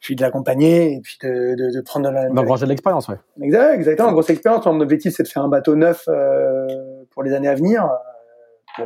puis 0.00 0.16
de 0.16 0.22
l'accompagner 0.22 0.94
et 0.94 1.00
puis 1.00 1.18
de, 1.22 1.54
de, 1.54 1.76
de 1.76 1.80
prendre 1.82 2.10
la, 2.10 2.28
d'engranger 2.28 2.64
de 2.64 2.70
l'expérience, 2.70 3.08
ouais. 3.08 3.16
Exact, 3.42 3.74
exactement, 3.74 4.08
une 4.08 4.14
grosse 4.14 4.30
expérience. 4.30 4.64
Mon 4.66 4.80
objectif, 4.80 5.12
c'est 5.14 5.22
de 5.22 5.28
faire 5.28 5.42
un 5.42 5.48
bateau 5.48 5.76
neuf 5.76 6.04
euh, 6.08 6.66
pour 7.10 7.22
les 7.22 7.34
années 7.34 7.48
à 7.48 7.54
venir 7.54 7.88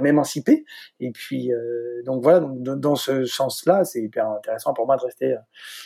m'émanciper. 0.01 0.65
Et 1.01 1.11
puis, 1.11 1.53
euh, 1.53 2.03
donc 2.05 2.23
voilà, 2.23 2.41
donc, 2.41 2.81
dans 2.81 2.97
ce 2.97 3.25
sens-là, 3.25 3.85
c'est 3.85 4.03
hyper 4.03 4.29
intéressant 4.29 4.75
pour 4.75 4.87
moi 4.87 4.97
de 4.97 5.03
rester 5.03 5.33
euh, 5.33 5.39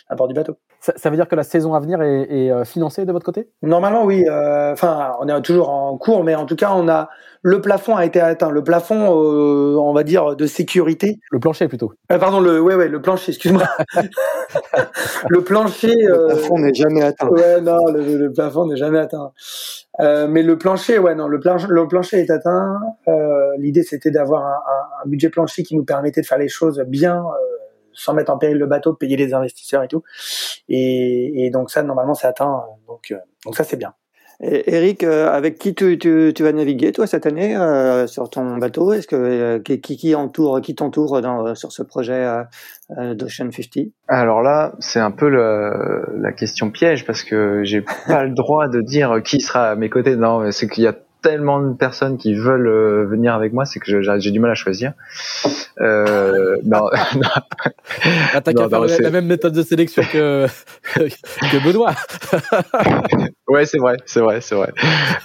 à 0.09 0.15
bord 0.15 0.29
du 0.29 0.35
bateau. 0.35 0.59
Ça, 0.81 0.93
ça 0.97 1.11
veut 1.11 1.17
dire 1.17 1.29
que 1.29 1.35
la 1.35 1.43
saison 1.43 1.75
à 1.75 1.81
venir 1.81 2.01
est, 2.03 2.23
est 2.31 2.51
euh, 2.51 2.65
financée 2.65 3.05
de 3.05 3.13
votre 3.13 3.27
côté? 3.27 3.49
Normalement, 3.63 4.05
oui. 4.05 4.25
Euh, 4.29 4.73
enfin, 4.73 5.13
on 5.21 5.29
est 5.29 5.43
toujours 5.43 5.71
en 5.71 5.97
cours, 5.99 6.25
mais 6.25 6.35
en 6.35 6.47
tout 6.47 6.57
cas, 6.57 6.73
on 6.75 6.89
a 6.89 7.09
le 7.43 7.61
plafond 7.61 7.95
a 7.95 8.05
été 8.05 8.21
atteint. 8.21 8.51
Le 8.51 8.65
plafond, 8.65 9.13
euh, 9.13 9.77
on 9.77 9.93
va 9.93 10.03
dire, 10.03 10.35
de 10.35 10.47
sécurité. 10.47 11.19
Le 11.31 11.39
plancher 11.39 11.69
plutôt. 11.69 11.93
Euh, 12.11 12.19
pardon, 12.19 12.41
le, 12.41 12.61
ouais, 12.61 12.75
ouais, 12.75 12.89
le 12.89 13.01
plancher. 13.01 13.31
Excuse-moi. 13.31 13.63
le 15.29 15.41
plancher. 15.43 15.95
Le 15.95 16.27
plafond 16.27 16.59
n'est 16.59 16.75
jamais 16.75 17.03
atteint. 17.03 17.29
Ouais, 17.29 17.61
non, 17.61 17.87
le, 17.93 18.17
le 18.17 18.33
plafond 18.33 18.67
n'est 18.67 18.77
jamais 18.77 18.99
atteint. 18.99 19.33
Euh, 20.01 20.29
mais 20.29 20.43
le 20.43 20.57
plancher, 20.59 20.99
ouais, 20.99 21.15
non, 21.15 21.27
le, 21.27 21.41
plancher, 21.41 21.67
le 21.69 21.89
plancher 21.89 22.19
est 22.19 22.31
atteint. 22.31 22.79
Euh, 23.09 23.51
L'idée, 23.59 23.83
c'était 23.83 24.11
d'avoir 24.11 24.45
un, 24.47 24.51
un, 24.51 25.05
un, 25.05 25.09
budget 25.09 25.29
plancher 25.29 25.63
qui 25.65 25.75
nous 25.75 25.85
permettait 25.85 26.21
de 26.21 26.27
faire 26.27 26.39
les 26.39 26.49
choses 26.49 26.81
bien, 26.87 27.19
euh, 27.19 27.58
sans 27.99 28.15
mettre 28.15 28.31
en 28.31 28.39
péril 28.39 28.57
le 28.57 28.67
bateau, 28.67 28.93
de 28.93 28.97
payer 28.97 29.17
les 29.17 29.35
investisseurs 29.35 29.83
et 29.83 29.89
tout. 29.89 30.03
Et, 30.69 31.47
et 31.47 31.51
donc 31.51 31.71
ça, 31.71 31.83
normalement, 31.83 32.15
c'est 32.15 32.27
atteint. 32.27 32.63
Donc, 32.87 33.11
euh, 33.11 33.19
donc 33.45 33.57
ça, 33.57 33.65
c'est 33.65 33.77
bien. 33.77 33.95
Et 34.41 34.73
Eric, 34.73 35.03
euh, 35.03 35.29
avec 35.33 35.59
qui 35.59 35.75
tu, 35.75 35.99
tu, 35.99 36.33
tu, 36.33 36.43
vas 36.45 36.53
naviguer 36.53 36.93
toi 36.93 37.09
cette 37.09 37.27
année 37.27 37.57
euh, 37.57 38.07
sur 38.07 38.31
ton 38.31 38.57
bateau? 38.59 38.93
Est-ce 38.93 39.09
que 39.09 39.17
euh, 39.17 39.59
qui, 39.59 39.81
qui 39.81 40.15
entoure, 40.15 40.61
qui 40.61 40.77
t'entoure 40.77 41.21
sur 41.57 41.73
ce 41.73 41.83
projet 41.83 42.25
euh, 42.97 43.15
d'Ocean 43.15 43.51
50 43.51 43.87
Alors 44.07 44.43
là, 44.43 44.75
c'est 44.79 45.01
un 45.01 45.11
peu 45.11 45.29
le, 45.29 46.21
la 46.21 46.31
question 46.31 46.71
piège 46.71 47.05
parce 47.05 47.25
que 47.25 47.63
j'ai 47.65 47.83
pas 48.07 48.23
le 48.25 48.33
droit 48.33 48.69
de 48.69 48.81
dire 48.81 49.21
qui 49.25 49.41
sera 49.41 49.71
à 49.71 49.75
mes 49.75 49.91
côtés. 49.91 50.15
Non, 50.15 50.53
c'est 50.53 50.69
qu'il 50.69 50.85
y 50.85 50.87
a 50.87 50.95
tellement 51.23 51.61
de 51.61 51.75
personnes 51.75 52.17
qui 52.17 52.35
veulent 52.35 52.69
euh, 52.69 53.07
venir 53.07 53.35
avec 53.35 53.53
moi, 53.53 53.65
c'est 53.65 53.81
que 53.81 54.01
j'ai 54.01 54.31
du 54.31 54.41
mal 54.41 54.51
à 54.51 54.55
choisir. 54.55 54.93
Euh, 55.81 56.57
non, 56.65 56.89
non. 57.15 57.29
Ah, 58.35 58.41
T'as 58.41 58.53
qu'à 58.53 58.69
faire 58.69 58.81
la 58.81 59.11
même 59.11 59.27
méthode 59.27 59.53
de 59.53 59.63
sélection 59.63 60.03
que, 60.03 60.47
que 60.97 61.65
Benoît. 61.65 61.95
ouais, 63.49 63.67
c'est 63.67 63.79
vrai, 63.79 63.97
c'est 64.07 64.21
vrai, 64.21 64.41
c'est 64.41 64.55
vrai. 64.55 64.73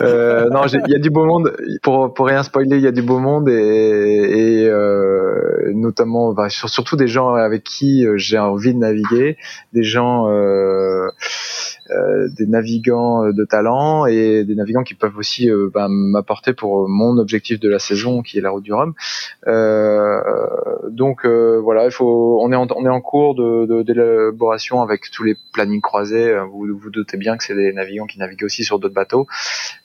Euh, 0.02 0.50
non, 0.50 0.66
il 0.68 0.92
y 0.92 0.96
a 0.96 1.00
du 1.00 1.10
beau 1.10 1.26
monde. 1.26 1.56
Pour 1.82 2.14
pour 2.14 2.28
rien 2.28 2.44
spoiler, 2.44 2.78
il 2.78 2.84
y 2.84 2.88
a 2.88 2.92
du 2.92 3.02
beau 3.02 3.20
monde 3.20 3.50
et, 3.50 3.54
et 3.54 4.68
euh, 4.68 5.72
notamment, 5.74 6.34
bah, 6.34 6.50
surtout 6.50 6.96
des 6.96 7.08
gens 7.08 7.34
avec 7.34 7.64
qui 7.64 8.06
euh, 8.06 8.18
j'ai 8.18 8.40
envie 8.40 8.74
de 8.74 8.80
naviguer, 8.80 9.38
des 9.74 9.84
gens. 9.84 10.30
Euh, 10.30 11.10
euh, 11.94 12.28
des 12.30 12.48
navigants 12.48 13.24
euh, 13.24 13.34
de 13.34 13.46
talent 13.46 14.06
et 14.06 14.44
des 14.44 14.56
navigants 14.56 14.84
qui 14.84 14.94
peuvent 14.94 15.18
aussi 15.18 15.50
euh, 15.50 15.70
ben, 15.74 15.88
m'apporter 15.90 16.54
pour 16.54 16.88
mon 16.90 17.18
objectif 17.18 17.60
de 17.60 17.70
la 17.70 17.80
saison 17.80 18.22
qui 18.22 18.38
est 18.38 18.42
la 18.42 18.50
route 18.50 18.64
du 18.64 18.74
Rhum. 18.74 18.94
donc 20.90 21.26
voilà, 21.26 21.86
il 21.86 21.92
faut, 21.92 22.40
on 22.42 22.52
est 22.52 22.56
en, 22.56 22.68
on 22.76 22.86
est 22.86 22.90
en 22.90 23.02
cours 23.02 23.36
de 23.36 23.84
d'élaboration 23.84 24.82
avec 24.82 25.10
tous 25.12 25.24
les 25.24 25.36
plannings 25.54 25.82
croisés. 25.82 26.36
Vous 26.52 26.68
vous 26.78 26.90
doutez 26.90 27.18
bien 27.18 27.38
que 27.38 27.44
c'est 27.44 27.56
des 27.56 27.74
navigants 27.74 28.06
qui 28.06 28.20
naviguent 28.20 28.44
aussi 28.44 28.64
sur 28.64 28.80
d'autres 28.80 28.94
bateaux. 28.94 29.28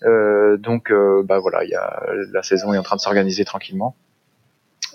donc 0.02 0.92
bah 1.24 1.38
voilà, 1.38 1.64
il 1.64 1.70
y 1.70 1.74
a 1.74 2.02
la 2.32 2.42
saison 2.42 2.72
est 2.72 2.78
en 2.78 2.82
train 2.82 2.96
de 2.96 3.00
s'organiser 3.00 3.44
tranquillement. 3.44 3.94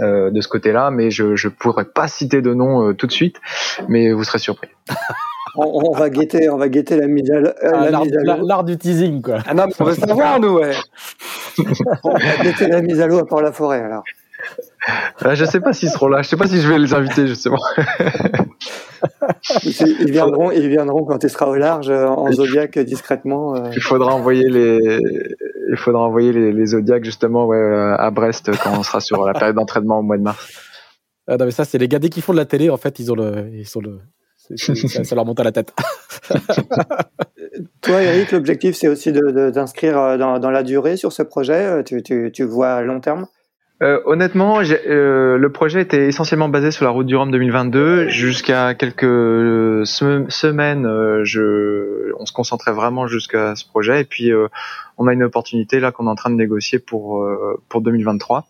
Euh, 0.02 0.32
de 0.32 0.42
ce 0.42 0.48
côté-là, 0.48 0.90
mais 0.90 1.12
je 1.12 1.24
ne 1.26 1.50
pourrais 1.50 1.86
pas 1.86 2.08
citer 2.08 2.42
de 2.42 2.54
nom 2.54 2.90
euh, 2.90 2.94
tout 2.94 3.06
de 3.06 3.12
suite, 3.12 3.40
mais 3.88 4.12
vous 4.12 4.24
serez 4.24 4.40
surpris. 4.40 4.70
on, 5.56 5.90
on, 5.90 5.92
va 5.92 6.10
guetter, 6.10 6.50
on 6.50 6.58
va 6.58 6.70
guetter 6.70 6.98
la 6.98 7.08
mise 7.08 7.30
à 7.32 7.54
ah, 7.62 7.90
l'art 8.42 8.64
du 8.64 8.78
teasing 8.78 9.22
quoi. 9.22 9.40
Ah 9.46 9.54
non, 9.54 9.66
mais 9.68 9.74
on 9.80 9.84
veut 9.84 9.94
savoir 9.94 10.40
nous, 10.40 10.58
ouais. 10.58 10.72
on 12.04 12.14
va 12.14 12.44
guetter 12.44 12.68
la 12.68 12.82
mise 12.82 13.00
à 13.02 13.08
l'eau 13.08 13.20
à 13.20 13.26
Port-la-Forêt 13.26 13.82
alors. 13.82 14.04
Euh, 15.26 15.36
je 15.36 15.46
sais 15.46 15.62
pas 15.62 15.72
s'ils 15.72 15.90
seront 15.90 16.08
là. 16.08 16.22
Je 16.22 16.28
sais 16.28 16.36
pas 16.36 16.48
si 16.48 16.60
je 16.60 16.68
vais 16.68 16.78
les 16.78 16.94
inviter 16.94 17.28
justement. 17.28 17.62
ils 19.64 20.12
viendront, 20.12 20.52
ils 20.52 20.68
viendront 20.68 21.06
quand 21.06 21.18
tu 21.20 21.30
seras 21.30 21.46
au 21.46 21.56
large 21.56 21.90
en 21.90 22.30
zodiac 22.32 22.78
discrètement. 22.80 23.72
Il 23.72 23.82
faudra 23.82 24.14
envoyer 24.14 24.50
les, 24.50 25.00
il 25.70 25.78
faudra 25.78 26.02
envoyer 26.02 26.34
les, 26.34 26.52
les 26.52 26.66
zodiacs 26.66 27.06
justement 27.06 27.46
ouais, 27.46 27.58
à 27.98 28.12
Brest 28.12 28.52
quand 28.62 28.78
on 28.78 28.84
sera 28.84 29.00
sur 29.00 29.26
la 29.26 29.34
période 29.34 29.56
d'entraînement 29.56 30.00
au 30.00 30.04
mois 30.04 30.18
de 30.18 30.24
mars. 30.24 30.46
Ah 31.28 31.38
non 31.38 31.46
mais 31.46 31.52
ça 31.52 31.64
c'est 31.64 31.78
les 31.78 31.88
gars 31.88 32.00
dès 32.00 32.10
qu'ils 32.10 32.24
font 32.24 32.34
de 32.34 32.38
la 32.38 32.46
télé 32.46 32.70
en 32.70 32.76
fait 32.76 33.00
ils 33.00 33.10
ont 33.12 33.16
le, 33.16 33.48
ils 33.54 33.68
sont 33.68 33.80
le, 33.80 34.00
ça, 34.56 35.16
leur 35.16 35.26
monte 35.26 35.40
à 35.40 35.44
la 35.44 35.52
tête. 35.52 35.74
Toi, 37.82 38.02
Eric, 38.02 38.32
l'objectif, 38.32 38.76
c'est 38.76 38.88
aussi 38.88 39.12
d'inscrire 39.12 39.98
euh, 39.98 40.18
dans, 40.18 40.40
dans, 40.40 40.50
la 40.50 40.64
durée 40.64 40.98
sur 40.98 41.12
ce 41.12 41.22
projet. 41.24 41.66
Euh, 41.66 41.84
tu, 41.84 42.02
tu, 42.02 42.32
tu 42.34 42.44
vois 42.44 42.74
à 42.74 42.82
long 42.82 43.00
terme? 43.00 43.28
Euh, 43.84 44.00
honnêtement, 44.06 44.62
euh, 44.62 45.38
le 45.38 45.52
projet 45.52 45.82
était 45.82 46.08
essentiellement 46.08 46.48
basé 46.48 46.72
sur 46.72 46.86
la 46.86 46.92
route 46.92 47.06
du 47.06 47.18
Rhum 47.18 47.32
2022. 47.32 48.08
Jusqu'à 48.08 48.76
quelques 48.76 49.86
semaines, 49.86 50.86
euh, 50.86 51.26
je, 51.26 52.14
on 52.18 52.26
se 52.26 52.32
concentrait 52.32 52.72
vraiment 52.72 53.08
jusqu'à 53.08 53.56
ce 53.56 53.66
projet. 53.66 54.02
Et 54.02 54.06
puis, 54.06 54.32
euh, 54.32 54.48
on 54.98 55.08
a 55.08 55.14
une 55.14 55.24
opportunité 55.24 55.80
là 55.80 55.92
qu'on 55.92 56.08
est 56.08 56.10
en 56.10 56.16
train 56.16 56.30
de 56.30 56.36
négocier 56.36 56.80
pour 56.80 57.28
pour 57.70 57.82
2023. 57.82 58.48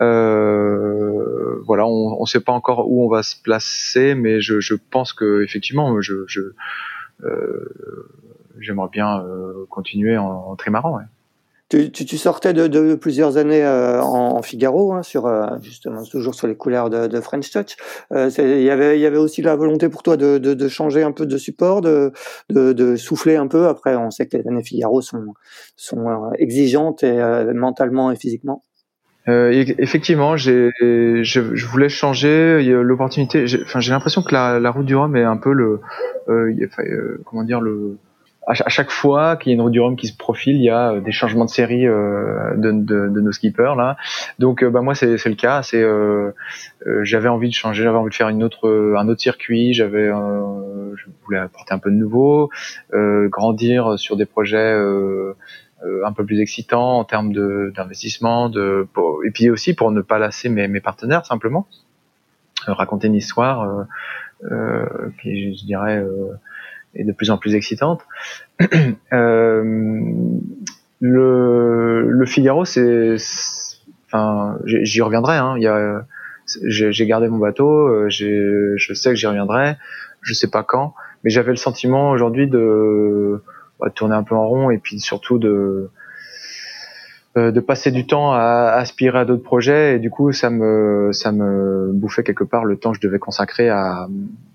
voilà, 0.00 1.86
on 1.86 2.20
ne 2.20 2.26
sait 2.26 2.40
pas 2.40 2.52
encore 2.52 2.90
où 2.90 3.04
on 3.04 3.08
va 3.08 3.22
se 3.22 3.40
placer, 3.40 4.14
mais 4.14 4.40
je, 4.40 4.74
pense 4.74 5.12
que 5.12 5.42
effectivement, 5.42 6.00
je, 6.00 6.24
je 6.26 6.40
j'aimerais 8.60 8.88
bien 8.90 9.24
continuer 9.70 10.16
en, 10.16 10.26
en 10.26 10.56
trimaran. 10.56 11.00
Tu, 11.70 11.92
tu, 11.92 12.06
tu, 12.06 12.16
sortais 12.16 12.54
de, 12.54 12.66
de, 12.66 12.94
plusieurs 12.94 13.36
années 13.36 13.62
euh, 13.62 14.00
en, 14.00 14.40
Figaro, 14.40 14.94
hein, 14.94 15.02
sur 15.02 15.26
euh, 15.26 15.48
justement 15.60 16.02
toujours 16.02 16.34
sur 16.34 16.46
les 16.46 16.56
couleurs 16.56 16.88
de, 16.88 17.06
de 17.06 17.20
French 17.20 17.50
Touch. 17.50 17.76
Euh, 18.10 18.30
il 18.38 18.62
y 18.62 18.70
avait, 18.70 18.98
y 18.98 19.04
avait 19.04 19.18
aussi 19.18 19.42
la 19.42 19.54
volonté 19.54 19.90
pour 19.90 20.02
toi 20.02 20.16
de, 20.16 20.38
de 20.38 20.68
changer 20.68 21.02
un 21.02 21.12
peu 21.12 21.26
de 21.26 21.36
support, 21.36 21.82
de, 21.82 22.12
de, 22.48 22.96
souffler 22.96 23.36
un 23.36 23.48
peu. 23.48 23.68
Après, 23.68 23.96
on 23.96 24.10
sait 24.10 24.26
que 24.26 24.38
les 24.38 24.48
années 24.48 24.64
Figaro 24.64 25.02
sont, 25.02 25.34
sont 25.76 26.30
exigeantes 26.38 27.02
et 27.02 27.20
mentalement 27.52 28.10
et 28.10 28.16
physiquement. 28.16 28.62
effectivement, 29.26 30.38
j'ai, 30.38 30.70
je, 30.80 31.22
je, 31.22 31.66
voulais 31.66 31.90
changer 31.90 32.62
l'opportunité. 32.62 33.44
Enfin, 33.64 33.80
j'ai 33.80 33.92
l'impression 33.92 34.22
que 34.22 34.32
la, 34.32 34.58
la 34.58 34.70
route 34.70 34.86
du 34.86 34.96
Rhum 34.96 35.14
est 35.16 35.22
un 35.22 35.36
peu 35.36 35.52
le, 35.52 35.80
comment 37.26 37.44
dire 37.44 37.60
le 37.60 37.98
à 38.48 38.68
chaque 38.70 38.90
fois 38.90 39.36
qu'il 39.36 39.50
y 39.50 39.52
a 39.52 39.56
une 39.56 39.60
route 39.60 39.72
du 39.72 39.80
Rhum 39.80 39.94
qui 39.94 40.06
se 40.06 40.16
profile, 40.16 40.56
il 40.56 40.62
y 40.62 40.70
a 40.70 40.92
euh, 40.92 41.00
des 41.00 41.12
changements 41.12 41.44
de 41.44 41.50
série 41.50 41.86
euh, 41.86 42.54
de, 42.56 42.72
de, 42.72 43.08
de, 43.08 43.20
nos 43.20 43.32
skippers 43.32 43.74
là. 43.76 43.96
Donc 44.38 44.62
euh, 44.62 44.70
bah 44.70 44.80
moi 44.80 44.94
c'est 44.94 45.06
le 45.06 45.34
cas. 45.34 45.62
C'est 45.62 45.84
j'avais 47.02 47.28
envie 47.28 47.48
de 47.48 47.54
changer, 47.54 47.82
j'avais 47.82 47.98
envie 47.98 48.10
de 48.10 48.14
faire 48.14 48.30
une 48.30 48.42
autre 48.42 48.94
un 48.96 49.06
autre 49.08 49.20
circuit. 49.20 49.74
J'avais 49.74 50.06
je 50.08 51.04
voulais 51.24 51.38
apporter 51.38 51.74
un 51.74 51.78
peu 51.78 51.90
de 51.90 51.96
nouveau, 51.96 52.50
grandir 52.92 53.98
sur 53.98 54.16
des 54.16 54.26
projets 54.26 54.74
un 56.04 56.12
peu 56.12 56.24
plus 56.24 56.40
excitants 56.40 56.98
en 56.98 57.04
termes 57.04 57.32
d'investissement, 57.72 58.48
de, 58.48 58.88
et 59.26 59.30
puis 59.30 59.50
aussi 59.50 59.74
pour 59.74 59.90
ne 59.90 60.00
pas 60.00 60.18
lasser 60.18 60.48
mes, 60.48 60.68
mes 60.68 60.80
partenaires 60.80 61.26
simplement, 61.26 61.66
raconter 62.66 63.08
une 63.08 63.14
histoire 63.14 63.86
qui 65.20 65.54
je 65.54 65.64
dirais 65.66 66.02
est 66.94 67.04
de 67.04 67.12
plus 67.12 67.30
en 67.30 67.38
plus 67.38 67.54
excitante. 67.54 68.02
euh, 69.12 69.62
le, 71.00 72.10
le 72.10 72.26
Figaro, 72.26 72.64
c'est, 72.64 73.16
enfin, 74.06 74.58
j'y 74.64 75.00
reviendrai. 75.00 75.36
Hein. 75.36 75.56
Il 75.58 76.04
j'ai 76.64 77.06
gardé 77.06 77.28
mon 77.28 77.38
bateau, 77.38 77.88
euh, 77.88 78.08
je 78.08 78.94
sais 78.94 79.10
que 79.10 79.16
j'y 79.16 79.26
reviendrai. 79.26 79.76
Je 80.22 80.34
sais 80.34 80.50
pas 80.50 80.62
quand, 80.62 80.94
mais 81.22 81.30
j'avais 81.30 81.50
le 81.50 81.56
sentiment 81.56 82.10
aujourd'hui 82.10 82.48
de, 82.48 83.42
bah, 83.78 83.88
de 83.88 83.94
tourner 83.94 84.14
un 84.14 84.22
peu 84.22 84.34
en 84.34 84.48
rond 84.48 84.70
et 84.70 84.78
puis 84.78 84.98
surtout 84.98 85.38
de 85.38 85.90
de 87.52 87.60
passer 87.60 87.90
du 87.90 88.06
temps 88.06 88.32
à, 88.32 88.72
aspirer 88.76 89.18
à 89.18 89.24
d'autres 89.24 89.42
projets. 89.42 89.96
Et 89.96 89.98
du 89.98 90.10
coup 90.10 90.32
ça 90.32 90.50
me 90.50 91.10
ça 91.12 91.32
me 91.32 91.90
bouffait 91.92 92.22
quelque 92.22 92.44
part 92.44 92.64
le 92.64 92.76
temps 92.76 92.92
que 92.92 92.98
je 93.00 93.06
devais 93.06 93.18
consacrer 93.18 93.68
à, 93.68 94.08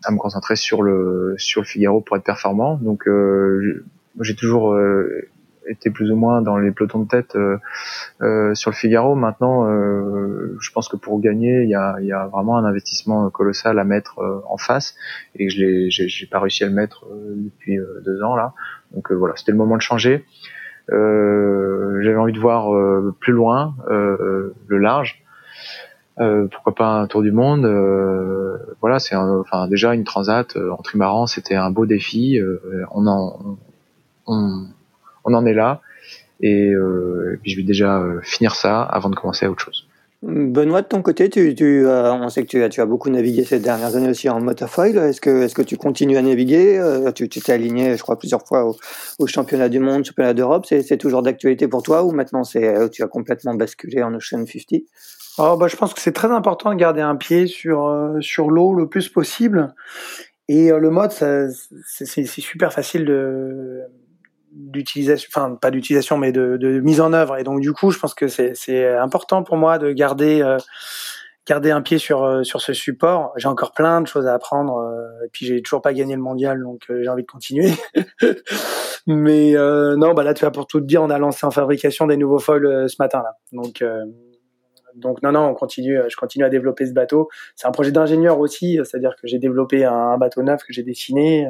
à 0.04 0.12
me 0.12 0.18
concentrer 0.18 0.56
sur 0.56 0.82
le 0.82 1.36
sur 1.38 1.62
le 1.62 1.68
Figaro 1.68 2.02
pour 2.02 2.18
être 2.18 2.24
performant. 2.24 2.76
Donc 2.82 3.08
euh, 3.08 3.84
j'ai 4.22 4.36
toujours 4.36 4.74
euh, 4.74 5.28
été 5.68 5.90
plus 5.90 6.12
ou 6.12 6.16
moins 6.16 6.42
dans 6.42 6.58
les 6.58 6.72
pelotons 6.72 7.00
de 7.00 7.08
tête 7.08 7.36
euh, 7.36 8.54
sur 8.54 8.72
le 8.72 8.76
Figaro. 8.76 9.16
Maintenant 9.16 9.66
je 10.60 10.72
pense 10.72 10.90
que 10.90 10.98
pour 10.98 11.20
gagner 11.20 11.64
il 11.64 11.70
y 11.70 11.76
a, 11.76 11.96
y 12.02 12.12
a 12.12 12.28
vraiment 12.28 12.58
un 12.58 12.66
investissement 12.66 13.30
colossal 13.30 13.80
à 13.80 13.84
mettre 13.84 14.20
en 14.48 14.58
face. 14.58 14.96
Et 15.36 15.50
je 15.50 15.62
l'ai 15.62 15.90
j'ai 15.90 16.28
pas 16.28 16.40
réussi 16.40 16.64
à 16.64 16.68
le 16.68 16.74
mettre 16.74 17.06
depuis 17.36 17.78
deux 18.06 18.22
ans 18.24 18.36
là. 18.36 18.54
Donc 18.94 19.12
voilà 19.12 19.36
c'était 19.38 19.52
le 19.52 19.58
moment 19.58 19.78
de 19.78 19.82
changer. 19.82 20.26
euh, 20.26 20.62
j'avais 20.90 22.18
envie 22.18 22.34
de 22.34 22.40
voir 22.40 22.74
euh, 22.74 23.16
plus 23.20 23.34
loin, 23.34 23.76
euh, 23.90 24.54
le 24.68 24.78
large. 24.78 25.24
pourquoi 26.18 26.76
pas 26.76 27.00
un 27.00 27.08
tour 27.08 27.22
du 27.22 27.32
monde 27.32 27.66
Voilà, 28.82 29.00
c'est 29.00 29.16
enfin 29.16 29.68
déjà 29.68 29.94
une 29.94 30.04
transat 30.04 30.58
en 30.58 30.82
trimaran, 30.82 31.28
c'était 31.28 31.56
un 31.56 31.72
beau 31.72 31.86
défi. 31.86 32.40
on 32.92 33.08
en 33.08 33.58
on, 34.26 34.68
on, 35.26 35.34
en 35.34 35.46
est 35.46 35.54
là 35.54 35.82
et, 36.40 36.70
et 36.70 37.38
puis 37.42 37.52
je 37.52 37.58
vais 37.58 37.64
déjà 37.64 38.02
finir 38.22 38.56
ça 38.56 38.82
avant 38.82 39.10
de 39.10 39.16
commencer 39.16 39.46
à 39.46 39.52
autre 39.52 39.64
chose. 39.64 39.88
Benoît, 40.26 40.82
de 40.82 40.88
ton 40.88 41.01
côté, 41.01 41.30
tu, 41.30 41.53
tu 41.53 41.86
euh, 41.86 42.13
on 42.13 42.30
sait 42.30 42.43
que 42.43 42.47
tu 42.47 42.63
as, 42.63 42.69
tu 42.69 42.80
as 42.80 42.86
beaucoup 42.86 43.09
navigué 43.09 43.43
ces 43.43 43.59
dernières 43.59 43.97
années 43.97 44.09
aussi 44.09 44.30
en 44.30 44.39
motofoil. 44.39 44.97
Est-ce 44.97 45.19
que, 45.19 45.43
est-ce 45.43 45.53
que 45.53 45.61
tu 45.61 45.76
continues 45.76 46.15
à 46.15 46.21
naviguer? 46.21 46.78
Euh, 46.78 47.11
Tu 47.11 47.28
t'es 47.28 47.51
aligné, 47.51 47.97
je 47.97 48.01
crois, 48.01 48.17
plusieurs 48.17 48.47
fois 48.47 48.63
au, 48.65 48.78
au 49.19 49.28
championnat 49.28 49.67
du 49.67 49.80
monde, 49.80 50.05
championnat 50.05 50.34
d'Europe. 50.34 50.65
C'est, 50.65 50.82
c'est 50.82 50.95
toujours 50.95 51.24
d'actualité 51.24 51.67
pour 51.67 51.84
toi 51.84 52.05
ou 52.05 52.11
maintenant 52.11 52.45
c'est, 52.45 52.65
euh, 52.65 52.88
tu 52.88 53.03
as 53.03 53.07
complètement 53.07 53.53
basculé 53.53 54.01
en 54.01 54.13
Ocean 54.13 54.45
50 54.45 54.84
oh, 55.39 55.57
bah, 55.57 55.67
Je 55.67 55.76
pense 55.76 55.93
que 55.93 55.99
c'est 55.99 56.13
très 56.13 56.32
important 56.32 56.71
de 56.71 56.80
garder 56.80 57.01
un 57.01 57.17
pied 57.17 57.45
sur, 57.47 58.15
sur 58.21 58.49
l'eau 58.49 58.74
le 58.74 58.88
plus 58.88 59.09
possible. 59.09 59.76
Et 60.47 60.69
le 60.69 60.89
mode, 60.89 61.11
c'est 61.11 62.26
super 62.26 62.71
facile 62.71 63.03
de 63.03 63.82
d'utilisation, 64.56 65.30
enfin 65.34 65.56
pas 65.56 65.72
d'utilisation, 65.72 66.18
mais 66.18 66.32
de, 66.32 66.58
de, 66.58 66.80
mise 66.80 67.01
en 67.01 67.14
œuvre. 67.14 67.38
Et 67.38 67.43
donc 67.43 67.62
du 67.62 67.74
coup, 67.74 67.91
je 67.91 67.99
pense 67.99 68.14
que 68.14 68.28
c'est 68.28 68.95
important 68.95 69.43
pour 69.43 69.58
moi 69.58 69.78
de 69.80 69.91
garder 69.91 70.41
euh, 70.41 70.58
garder 71.47 71.72
un 71.72 71.82
pied 71.82 71.97
sur 71.97 72.24
euh, 72.24 72.43
sur 72.43 72.62
ce 72.62 72.74
support. 72.74 73.34
J'ai 73.36 73.47
encore 73.47 73.74
plein 73.74 74.01
de 74.01 74.08
choses 74.08 74.28
à 74.28 74.34
apprendre. 74.34 74.78
Euh, 74.78 75.26
et 75.26 75.30
puis 75.32 75.45
j'ai 75.45 75.62
toujours 75.62 75.82
pas 75.82 75.93
gagné 75.93 76.16
le 76.16 76.22
mondial, 76.22 76.62
donc 76.62 76.84
j'ai 76.89 77.10
envie 77.10 77.24
de 77.24 77.32
continuer. 77.32 77.72
mais 79.08 79.54
non, 79.54 80.14
bah 80.14 80.24
là 80.24 80.34
tu 80.34 80.45
vas 80.45 80.51
pour 80.51 80.68
tout 80.68 80.80
te 80.80 80.86
dire, 80.86 81.01
on 81.01 81.10
a 81.10 81.18
lancé 81.18 81.45
en 81.45 81.51
fabrication 81.51 82.08
des 82.08 82.18
nouveaux 82.18 82.39
foils 82.39 82.89
ce 82.89 82.95
matin 82.99 83.24
là. 83.24 83.38
Donc 83.51 83.84
donc 84.95 85.24
non, 85.24 85.32
non, 85.32 85.47
on 85.47 85.56
continue. 85.56 85.99
Je 86.08 86.16
continue 86.16 86.45
à 86.45 86.49
développer 86.49 86.86
ce 86.86 86.93
bateau. 86.93 87.28
C'est 87.56 87.66
un 87.66 87.72
projet 87.72 87.91
d'ingénieur 87.91 88.39
aussi, 88.39 88.78
c'est-à-dire 88.84 89.16
que 89.20 89.28
j'ai 89.28 89.39
développé 89.39 89.86
un, 89.86 90.20
bateau 90.20 90.43
neuf 90.43 90.64
que 90.64 90.72
j'ai 90.72 90.84
dessiné 90.84 91.47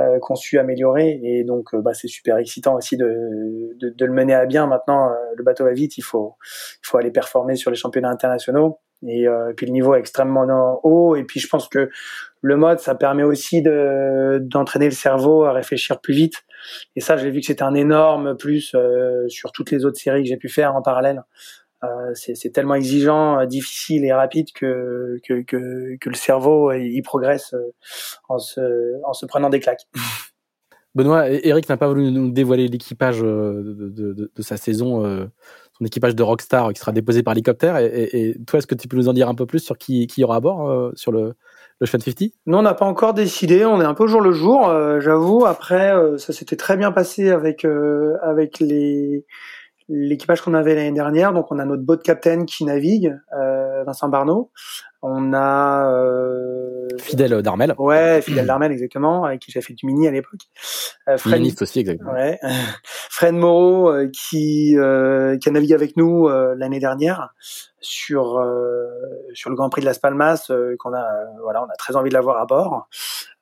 euh, 0.00 0.18
conçu, 0.18 0.58
amélioré. 0.58 1.20
Et 1.22 1.44
donc, 1.44 1.74
euh, 1.74 1.80
bah, 1.80 1.94
c'est 1.94 2.08
super 2.08 2.38
excitant 2.38 2.74
aussi 2.74 2.96
de, 2.96 3.76
le 3.80 4.12
mener 4.12 4.34
à 4.34 4.46
bien. 4.46 4.66
Maintenant, 4.66 5.10
euh, 5.10 5.14
le 5.36 5.44
bateau 5.44 5.64
va 5.64 5.72
vite, 5.72 5.98
il 5.98 6.02
faut, 6.02 6.36
il 6.82 6.86
faut 6.86 6.96
aller 6.96 7.10
performer 7.10 7.56
sur 7.56 7.70
les 7.70 7.76
championnats 7.76 8.10
internationaux. 8.10 8.78
Et, 9.06 9.26
puis 9.56 9.64
le 9.64 9.72
niveau 9.72 9.94
est 9.94 9.98
extrêmement 9.98 10.78
haut. 10.84 11.16
Et 11.16 11.24
puis 11.24 11.40
je 11.40 11.48
pense 11.48 11.68
que 11.68 11.88
le 12.42 12.56
mode, 12.56 12.80
ça 12.80 12.94
permet 12.94 13.22
aussi 13.22 13.62
de 13.62 14.38
d'entraîner 14.42 14.84
le 14.86 14.90
cerveau 14.90 15.44
à 15.44 15.52
réfléchir 15.52 16.02
plus 16.02 16.12
vite. 16.12 16.42
Et 16.96 17.00
ça, 17.00 17.16
j'ai 17.16 17.30
vu 17.30 17.40
que 17.40 17.46
c'était 17.46 17.62
un 17.62 17.72
énorme 17.72 18.36
plus 18.36 18.76
sur 19.28 19.52
toutes 19.52 19.70
les 19.70 19.86
autres 19.86 19.96
séries 19.96 20.22
que 20.22 20.28
j'ai 20.28 20.36
pu 20.36 20.50
faire 20.50 20.76
en 20.76 20.82
parallèle. 20.82 21.22
Euh, 21.82 22.12
c'est 22.14 22.52
tellement 22.52 22.74
exigeant, 22.74 23.38
euh, 23.38 23.46
difficile 23.46 24.04
et 24.04 24.12
rapide 24.12 24.52
que, 24.52 25.18
que, 25.26 25.42
que, 25.42 25.96
que 25.98 26.08
le 26.10 26.14
cerveau 26.14 26.72
il 26.72 27.00
progresse 27.02 27.54
euh, 27.54 27.72
en 28.28 28.38
se, 28.38 29.02
en 29.04 29.14
se 29.14 29.24
prenant 29.24 29.48
des 29.48 29.60
claques. 29.60 29.86
Benoît, 30.94 31.30
Eric 31.30 31.68
n'a 31.68 31.76
pas 31.76 31.86
voulu 31.86 32.10
nous 32.10 32.32
dévoiler 32.32 32.66
l'équipage 32.66 33.20
de, 33.20 33.92
de, 33.94 34.30
de, 34.34 34.42
sa 34.42 34.56
saison, 34.56 35.04
son 35.78 35.84
équipage 35.84 36.16
de 36.16 36.22
Rockstar 36.24 36.72
qui 36.72 36.80
sera 36.80 36.90
déposé 36.90 37.22
par 37.22 37.30
hélicoptère. 37.30 37.76
Et, 37.76 38.08
et, 38.12 38.36
toi, 38.44 38.58
est-ce 38.58 38.66
que 38.66 38.74
tu 38.74 38.88
peux 38.88 38.96
nous 38.96 39.08
en 39.08 39.12
dire 39.12 39.28
un 39.28 39.36
peu 39.36 39.46
plus 39.46 39.60
sur 39.60 39.78
qui, 39.78 40.08
qui 40.08 40.22
y 40.22 40.24
aura 40.24 40.34
à 40.34 40.40
bord 40.40 40.90
sur 40.96 41.12
le, 41.12 41.34
le 41.78 41.86
50 41.86 42.32
Non, 42.46 42.58
on 42.58 42.62
n'a 42.62 42.74
pas 42.74 42.86
encore 42.86 43.14
décidé. 43.14 43.64
On 43.64 43.80
est 43.80 43.84
un 43.84 43.94
peu 43.94 44.08
jour 44.08 44.20
le 44.20 44.32
jour, 44.32 44.68
j'avoue. 44.98 45.46
Après, 45.46 45.92
ça 46.18 46.32
s'était 46.32 46.56
très 46.56 46.76
bien 46.76 46.90
passé 46.90 47.30
avec 47.30 47.64
avec 48.20 48.58
les 48.58 49.24
l'équipage 49.90 50.40
qu'on 50.40 50.54
avait 50.54 50.74
l'année 50.74 50.92
dernière. 50.92 51.32
Donc 51.32 51.50
on 51.50 51.58
a 51.58 51.64
notre 51.64 51.82
boat 51.82 51.98
captain 51.98 52.44
qui 52.44 52.64
navigue, 52.64 53.18
euh, 53.36 53.82
Vincent 53.84 54.08
Barneau. 54.08 54.50
On 55.02 55.32
a 55.32 55.90
euh, 55.92 56.86
Fidèle 56.98 57.42
d'Armel. 57.42 57.74
Ouais, 57.78 58.20
Fidèle 58.24 58.46
d'Armel, 58.46 58.70
exactement, 58.70 59.24
avec 59.24 59.40
qui 59.40 59.50
j'ai 59.50 59.60
fait 59.60 59.72
du 59.72 59.86
mini 59.86 60.06
à 60.06 60.10
l'époque. 60.10 60.40
Euh, 61.08 61.16
Fred, 61.16 61.42
aussi, 61.60 61.80
exactement. 61.80 62.12
Ouais. 62.12 62.38
Fred 62.84 63.34
Moreau, 63.34 63.92
qui, 64.12 64.74
qui 64.74 64.78
a 64.78 65.50
navigué 65.50 65.74
avec 65.74 65.96
nous 65.96 66.28
l'année 66.28 66.80
dernière 66.80 67.30
sur 67.80 68.42
sur 69.32 69.50
le 69.50 69.56
Grand 69.56 69.70
Prix 69.70 69.80
de 69.80 69.86
Las 69.86 69.98
Palmas, 69.98 70.52
qu'on 70.78 70.94
a, 70.94 71.06
voilà, 71.42 71.62
on 71.62 71.66
a 71.66 71.76
très 71.76 71.96
envie 71.96 72.10
de 72.10 72.14
l'avoir 72.14 72.38
à 72.38 72.46
bord. 72.46 72.88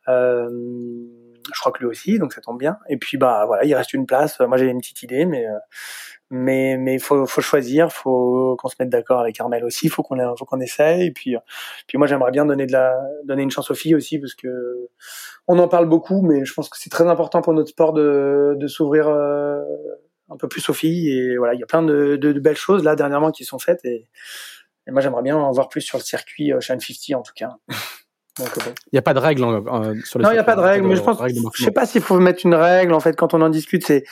je 0.07 1.61
crois 1.61 1.73
que 1.73 1.81
lui 1.81 1.87
aussi, 1.87 2.19
donc 2.19 2.33
ça 2.33 2.41
tombe 2.41 2.59
bien. 2.59 2.79
Et 2.89 2.97
puis 2.97 3.19
bah 3.19 3.45
voilà, 3.47 3.65
il 3.65 3.75
reste 3.75 3.93
une 3.93 4.07
place. 4.07 4.41
Moi 4.41 4.57
j'ai 4.57 4.67
une 4.67 4.81
petite 4.81 5.03
idée, 5.03 5.27
mais 5.27 5.45
mais 6.31 6.77
mais 6.77 6.99
faut 6.99 7.27
faut 7.27 7.41
choisir, 7.41 7.93
faut 7.93 8.57
qu'on 8.59 8.69
se 8.69 8.77
mette 8.79 8.91
d'accord 8.91 9.21
avec 9.21 9.41
Armel 9.41 9.65
aussi, 9.65 9.89
faut 9.89 10.03
qu'on 10.03 10.17
faut 10.37 10.45
qu'on 10.45 10.61
essaye. 10.61 11.07
Et 11.07 11.11
puis 11.11 11.37
puis 11.87 11.99
moi 11.99 12.07
j'aimerais 12.07 12.31
bien 12.31 12.45
donner 12.47 12.67
de 12.67 12.73
la 12.73 12.95
donner 13.25 13.43
une 13.43 13.51
chance 13.51 13.71
aux 13.71 13.75
filles 13.75 13.95
aussi 13.95 14.19
parce 14.19 14.35
que 14.35 14.89
on 15.47 15.59
en 15.59 15.69
parle 15.69 15.89
beaucoup 15.89 16.23
mais 16.23 16.45
je 16.45 16.53
pense 16.53 16.69
que 16.69 16.77
c'est 16.79 16.91
très 16.91 17.07
important 17.09 17.41
pour 17.43 17.55
notre 17.55 17.71
sport 17.71 17.93
de 17.93 18.55
de 18.59 18.67
s'ouvrir 18.67 19.09
euh, 19.09 19.63
un 20.31 20.37
peu 20.37 20.49
plus 20.49 20.69
aux 20.69 20.75
filles. 20.75 21.11
Et 21.11 21.37
voilà, 21.39 21.55
il 21.55 21.61
y 21.61 21.63
a 21.63 21.67
plein 21.67 21.83
de, 21.83 22.17
de, 22.17 22.33
belles 22.39 22.57
choses 22.57 22.85
là 22.85 22.97
dernièrement 22.97 23.31
qui 23.31 23.45
sont 23.45 23.59
faites. 23.59 23.85
Et, 23.85 24.09
et 24.87 24.91
moi 24.91 25.01
j'aimerais 25.01 25.23
bien 25.23 25.37
en 25.37 25.51
voir 25.53 25.69
plus 25.69 25.81
sur 25.81 25.99
le 25.99 26.05
circuit 26.05 26.53
euh, 26.53 26.61
Shine 26.61 26.81
50 26.81 27.19
en 27.19 27.23
tout 27.23 27.33
cas. 27.35 27.57
Euh, 28.41 28.45
il 28.93 28.95
n'y 28.95 28.99
a 28.99 29.03
pas 29.03 29.15
de 29.15 29.19
règle 29.19 29.41
sur 30.05 30.19
le 30.19 30.25
Non, 30.25 30.31
il 30.31 30.35
n'y 30.35 30.39
a 30.39 30.45
pas 30.45 30.57
de 30.57 30.61
règle, 30.61 30.87
mais 30.87 30.97
je 30.97 31.03
pense, 31.03 31.19
je 31.55 31.65
sais 31.65 31.71
pas 31.71 31.87
s'il 31.87 32.03
faut 32.03 32.19
mettre 32.19 32.45
une 32.45 32.55
règle. 32.55 32.93
En 32.95 33.01
fait, 33.01 33.15
quand 33.15 33.35
on 33.35 33.41
en 33.41 33.49
discute, 33.49 33.87
c'est 33.87 34.05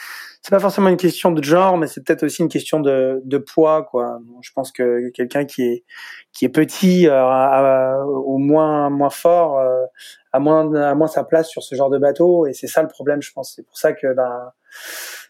c'est 0.43 0.51
pas 0.51 0.61
forcément 0.61 0.89
une 0.89 0.97
question 0.97 1.33
de 1.33 1.43
genre, 1.43 1.77
mais 1.77 1.89
c'est 1.89 2.05
peut-être 2.05 2.23
aussi 2.23 2.41
une 2.41 2.49
question 2.49 2.79
de, 2.79 3.21
de 3.25 3.39
poids, 3.39 3.83
quoi. 3.83 4.21
Je 4.43 4.51
pense 4.55 4.71
que 4.71 5.11
quelqu'un 5.11 5.45
qui 5.45 5.63
est 5.63 5.85
qui 6.33 6.45
est 6.45 6.51
petit, 6.51 7.09
euh, 7.09 8.05
au 8.05 8.39
moins 8.39 8.89
moins 8.91 9.11
fort, 9.11 9.59
euh, 9.59 9.85
a 10.33 10.39
moins 10.39 10.73
a 10.75 10.95
moins 10.95 11.09
sa 11.09 11.25
place 11.25 11.49
sur 11.49 11.63
ce 11.63 11.75
genre 11.75 11.91
de 11.91 11.99
bateau, 11.99 12.47
et 12.47 12.53
c'est 12.53 12.69
ça 12.69 12.83
le 12.83 12.89
problème, 12.89 13.23
je 13.23 13.33
pense. 13.33 13.55
C'est 13.57 13.67
pour 13.67 13.77
ça 13.77 13.93
que 13.93 14.15
ben 14.15 14.53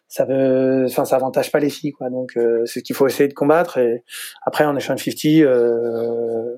ça 0.09 0.25
veut, 0.25 0.87
enfin 0.87 1.05
ça 1.05 1.17
avantage 1.17 1.53
pas 1.53 1.59
les 1.59 1.71
filles, 1.71 1.93
quoi. 1.93 2.09
Donc 2.11 2.37
euh, 2.37 2.65
c'est 2.65 2.81
ce 2.81 2.85
qu'il 2.85 2.97
faut 2.97 3.07
essayer 3.07 3.29
de 3.29 3.35
combattre. 3.35 3.79
Et 3.79 4.03
après 4.47 4.65
en 4.65 4.77
échange 4.77 5.05
50, 5.05 5.25
euh, 5.43 6.57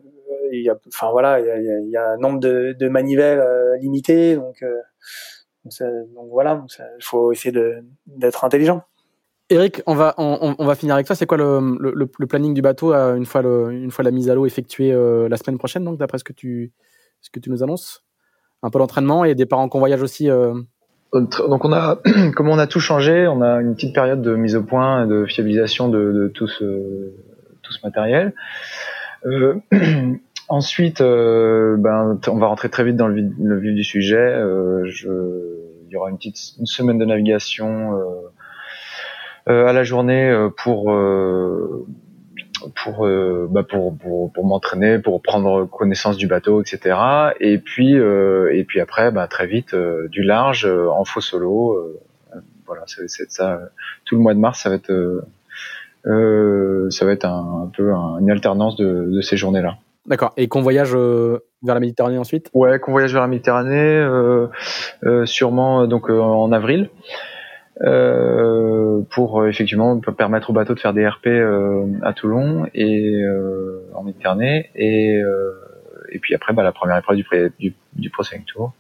il 0.53 0.63
y 0.63 0.71
a, 0.71 0.77
enfin 0.89 1.11
voilà, 1.11 1.41
il 1.41 1.47
y 1.47 1.51
a, 1.51 1.57
il 1.59 1.91
y 1.91 1.97
a 1.97 2.11
un 2.11 2.17
nombre 2.19 2.41
de, 2.41 2.75
de 2.79 2.89
manivelles 2.89 3.41
euh, 3.41 3.77
limité, 3.79 4.37
donc 4.37 4.63
donc, 5.65 6.29
voilà, 6.31 6.65
il 6.99 7.05
faut 7.05 7.33
essayer 7.33 7.57
d'être 8.07 8.45
intelligent. 8.45 8.83
Eric, 9.51 9.83
on 9.87 9.95
va, 9.95 10.15
on, 10.19 10.65
va 10.65 10.75
finir 10.75 10.95
avec 10.95 11.07
toi. 11.07 11.17
C'est 11.17 11.25
quoi 11.27 11.39
le, 11.39 11.79
le, 11.81 12.27
planning 12.27 12.53
du 12.53 12.61
bateau 12.61 12.93
euh, 12.93 13.17
une 13.17 13.25
fois, 13.25 13.41
une 13.43 13.91
fois 13.91 14.05
la 14.05 14.11
mise 14.11 14.29
à 14.29 14.35
l'eau 14.35 14.45
effectuée 14.45 14.93
euh, 14.93 15.27
la 15.29 15.39
semaine 15.39 15.57
prochaine, 15.57 15.85
donc 15.85 15.99
d'après 15.99 16.19
ce 16.19 16.25
que 16.25 16.35
tu, 16.35 16.73
ce 17.23 17.31
que 17.31 17.41
tu 17.41 17.49
nous 17.51 17.63
annonces? 17.63 18.05
Un 18.63 18.71
peu 18.71 18.79
d'entraînement 18.79 19.25
et 19.25 19.35
des 19.35 19.47
parents 19.47 19.69
qu'on 19.69 19.79
voyage 19.79 20.03
aussi 20.03 20.29
euh 20.29 20.53
Donc 21.13 21.65
on 21.65 21.73
a, 21.73 21.99
comment 22.37 22.53
on 22.53 22.59
a 22.59 22.67
tout 22.67 22.81
changé, 22.81 23.27
on 23.27 23.41
a 23.41 23.61
une 23.63 23.75
petite 23.75 23.95
période 23.95 24.21
de 24.21 24.35
mise 24.35 24.55
au 24.55 24.63
point 24.63 25.05
et 25.05 25.09
de 25.09 25.25
fiabilisation 25.25 25.89
de, 25.89 26.31
tout, 26.35 26.49
ce, 26.49 27.15
tout 27.63 27.73
ce 27.73 27.79
matériel. 27.87 28.35
Ensuite, 30.49 31.03
euh, 31.03 31.77
ben, 31.77 32.19
on 32.27 32.39
va 32.39 32.47
rentrer 32.47 32.71
très 32.71 32.83
vite 32.83 32.97
dans 32.97 33.07
le, 33.07 33.59
vif 33.59 33.75
du 33.75 33.85
sujet. 33.85 34.17
Euh, 34.17 34.87
je, 34.87 35.09
il 35.87 35.93
y 35.93 35.97
aura 35.97 36.09
une 36.09 36.17
petite 36.17 36.55
une 36.59 36.67
semaine 36.67 36.99
de 36.99 37.05
navigation 37.05 37.99
euh, 37.99 38.05
euh 39.51 39.67
à 39.67 39.75
la 39.75 39.83
journée 39.83 40.29
euh, 40.31 40.49
pour 40.49 40.91
euh, 40.91 41.87
pour, 42.83 43.07
bah 43.51 43.63
pour, 43.63 43.97
pour, 43.99 44.33
pour 44.33 44.47
m'entraîner, 44.47 44.99
pour 44.99 45.23
prendre 45.23 45.67
connaissance 45.67 46.17
du 46.17 46.27
bateau, 46.27 46.63
etc. 46.63 46.99
Et 47.41 47.59
puis 47.59 47.93
et 47.93 48.65
puis 48.65 48.81
après, 48.81 49.13
bah, 49.13 49.29
très 49.29 49.47
vite 49.47 49.77
du 49.77 50.23
large 50.23 50.67
en 50.67 51.05
faux 51.05 51.21
solo. 51.21 51.95
voilà, 52.67 52.83
c'est 52.87 53.31
ça. 53.31 53.61
Tout 54.07 54.17
le 54.17 54.23
mois 54.23 54.35
de 54.35 54.41
mars, 54.41 54.61
ça 54.61 54.71
va 54.71 54.75
être 54.75 55.23
ça 56.05 57.05
va 57.05 57.13
être 57.13 57.27
un, 57.27 57.65
un 57.67 57.71
peu 57.77 57.93
une 57.93 58.31
alternance 58.31 58.75
de, 58.77 59.05
de 59.09 59.21
ces 59.21 59.37
journées-là. 59.37 59.79
D'accord. 60.09 60.33
Et 60.39 60.49
qu'on 60.49 60.63
voyage 60.63 60.95
euh, 60.95 61.45
vers 61.63 61.75
la 61.75 61.81
Méditerranée 61.81 62.17
ensuite? 62.17 62.51
Ouais, 62.55 62.79
qu'on 62.79 62.93
voyage 62.93 63.13
vers 63.13 63.23
la 63.23 63.29
Méditerranée, 63.29 63.77
euh, 63.77 64.47
euh, 65.05 65.27
sûrement 65.27 65.87
donc 65.87 66.09
en 66.09 66.51
avril, 66.51 66.89
pour 69.11 69.47
effectivement 69.47 70.01
permettre 70.01 70.51
au 70.51 70.53
bateau 70.53 70.75
de 70.75 70.81
faire 70.81 70.95
des 70.95 71.07
RP 71.07 71.29
à 72.03 72.13
Toulon 72.15 72.67
et 72.75 73.23
en 73.95 74.03
Méditerranée, 74.03 74.71
et 74.75 75.21
et 76.11 76.19
puis 76.19 76.35
après 76.35 76.55
bah, 76.55 76.63
la 76.63 76.73
première 76.73 76.97
épreuve 76.97 77.17
du, 77.19 77.27
du, 77.61 77.75
du 77.95 78.11
Pro 78.11 78.25
Tour. 78.47 78.73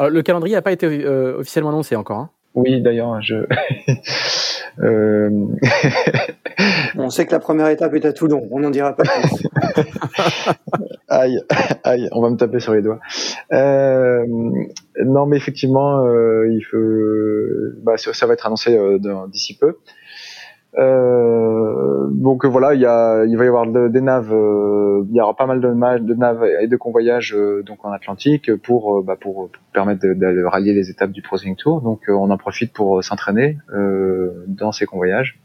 le 0.00 0.20
calendrier 0.22 0.56
n'a 0.56 0.62
pas 0.62 0.72
été 0.72 1.06
officiellement 1.06 1.70
annoncé 1.70 1.96
encore. 1.96 2.18
Hein? 2.18 2.30
Oui, 2.54 2.80
d'ailleurs, 2.80 3.20
je 3.22 3.36
Euh... 4.82 5.30
on 6.96 7.10
sait 7.10 7.26
que 7.26 7.32
la 7.32 7.38
première 7.38 7.68
étape 7.68 7.94
est 7.94 8.04
à 8.04 8.12
Toulon, 8.12 8.48
on 8.50 8.60
n'en 8.60 8.70
dira 8.70 8.94
pas 8.94 9.04
plus. 9.04 9.46
aïe, 11.08 11.40
aïe, 11.84 12.08
on 12.12 12.20
va 12.20 12.30
me 12.30 12.36
taper 12.36 12.60
sur 12.60 12.74
les 12.74 12.82
doigts. 12.82 13.00
Euh... 13.52 14.24
Non, 15.04 15.26
mais 15.26 15.36
effectivement, 15.36 16.04
euh, 16.04 16.48
il 16.48 16.62
faut, 16.62 17.82
bah, 17.82 17.96
ça 17.96 18.26
va 18.26 18.34
être 18.34 18.46
annoncé 18.46 18.76
euh, 18.76 18.98
d'ici 19.28 19.56
peu. 19.56 19.76
Euh, 20.76 22.08
donc 22.10 22.44
voilà, 22.44 22.74
il, 22.74 22.80
y 22.80 22.86
a, 22.86 23.24
il 23.24 23.36
va 23.36 23.44
y 23.44 23.48
avoir 23.48 23.66
des 23.66 24.00
naves, 24.00 24.32
euh, 24.32 25.04
il 25.08 25.14
y 25.14 25.20
aura 25.20 25.34
pas 25.34 25.46
mal 25.46 25.60
de, 25.60 25.68
naves 26.14 26.44
et 26.60 26.66
de 26.66 26.76
convoyages 26.76 27.34
euh, 27.34 27.62
donc 27.62 27.84
en 27.84 27.92
Atlantique 27.92 28.54
pour, 28.56 29.02
bah, 29.02 29.16
pour, 29.20 29.50
permettre 29.72 30.00
de, 30.02 30.44
rallier 30.44 30.72
les 30.72 30.90
étapes 30.90 31.12
du 31.12 31.22
Pro 31.22 31.36
Tour. 31.56 31.80
Donc 31.80 32.02
on 32.08 32.30
en 32.30 32.38
profite 32.38 32.72
pour 32.72 33.02
s'entraîner 33.04 33.58
dans 34.46 34.72
ces 34.72 34.86
convoyages. 34.86 35.38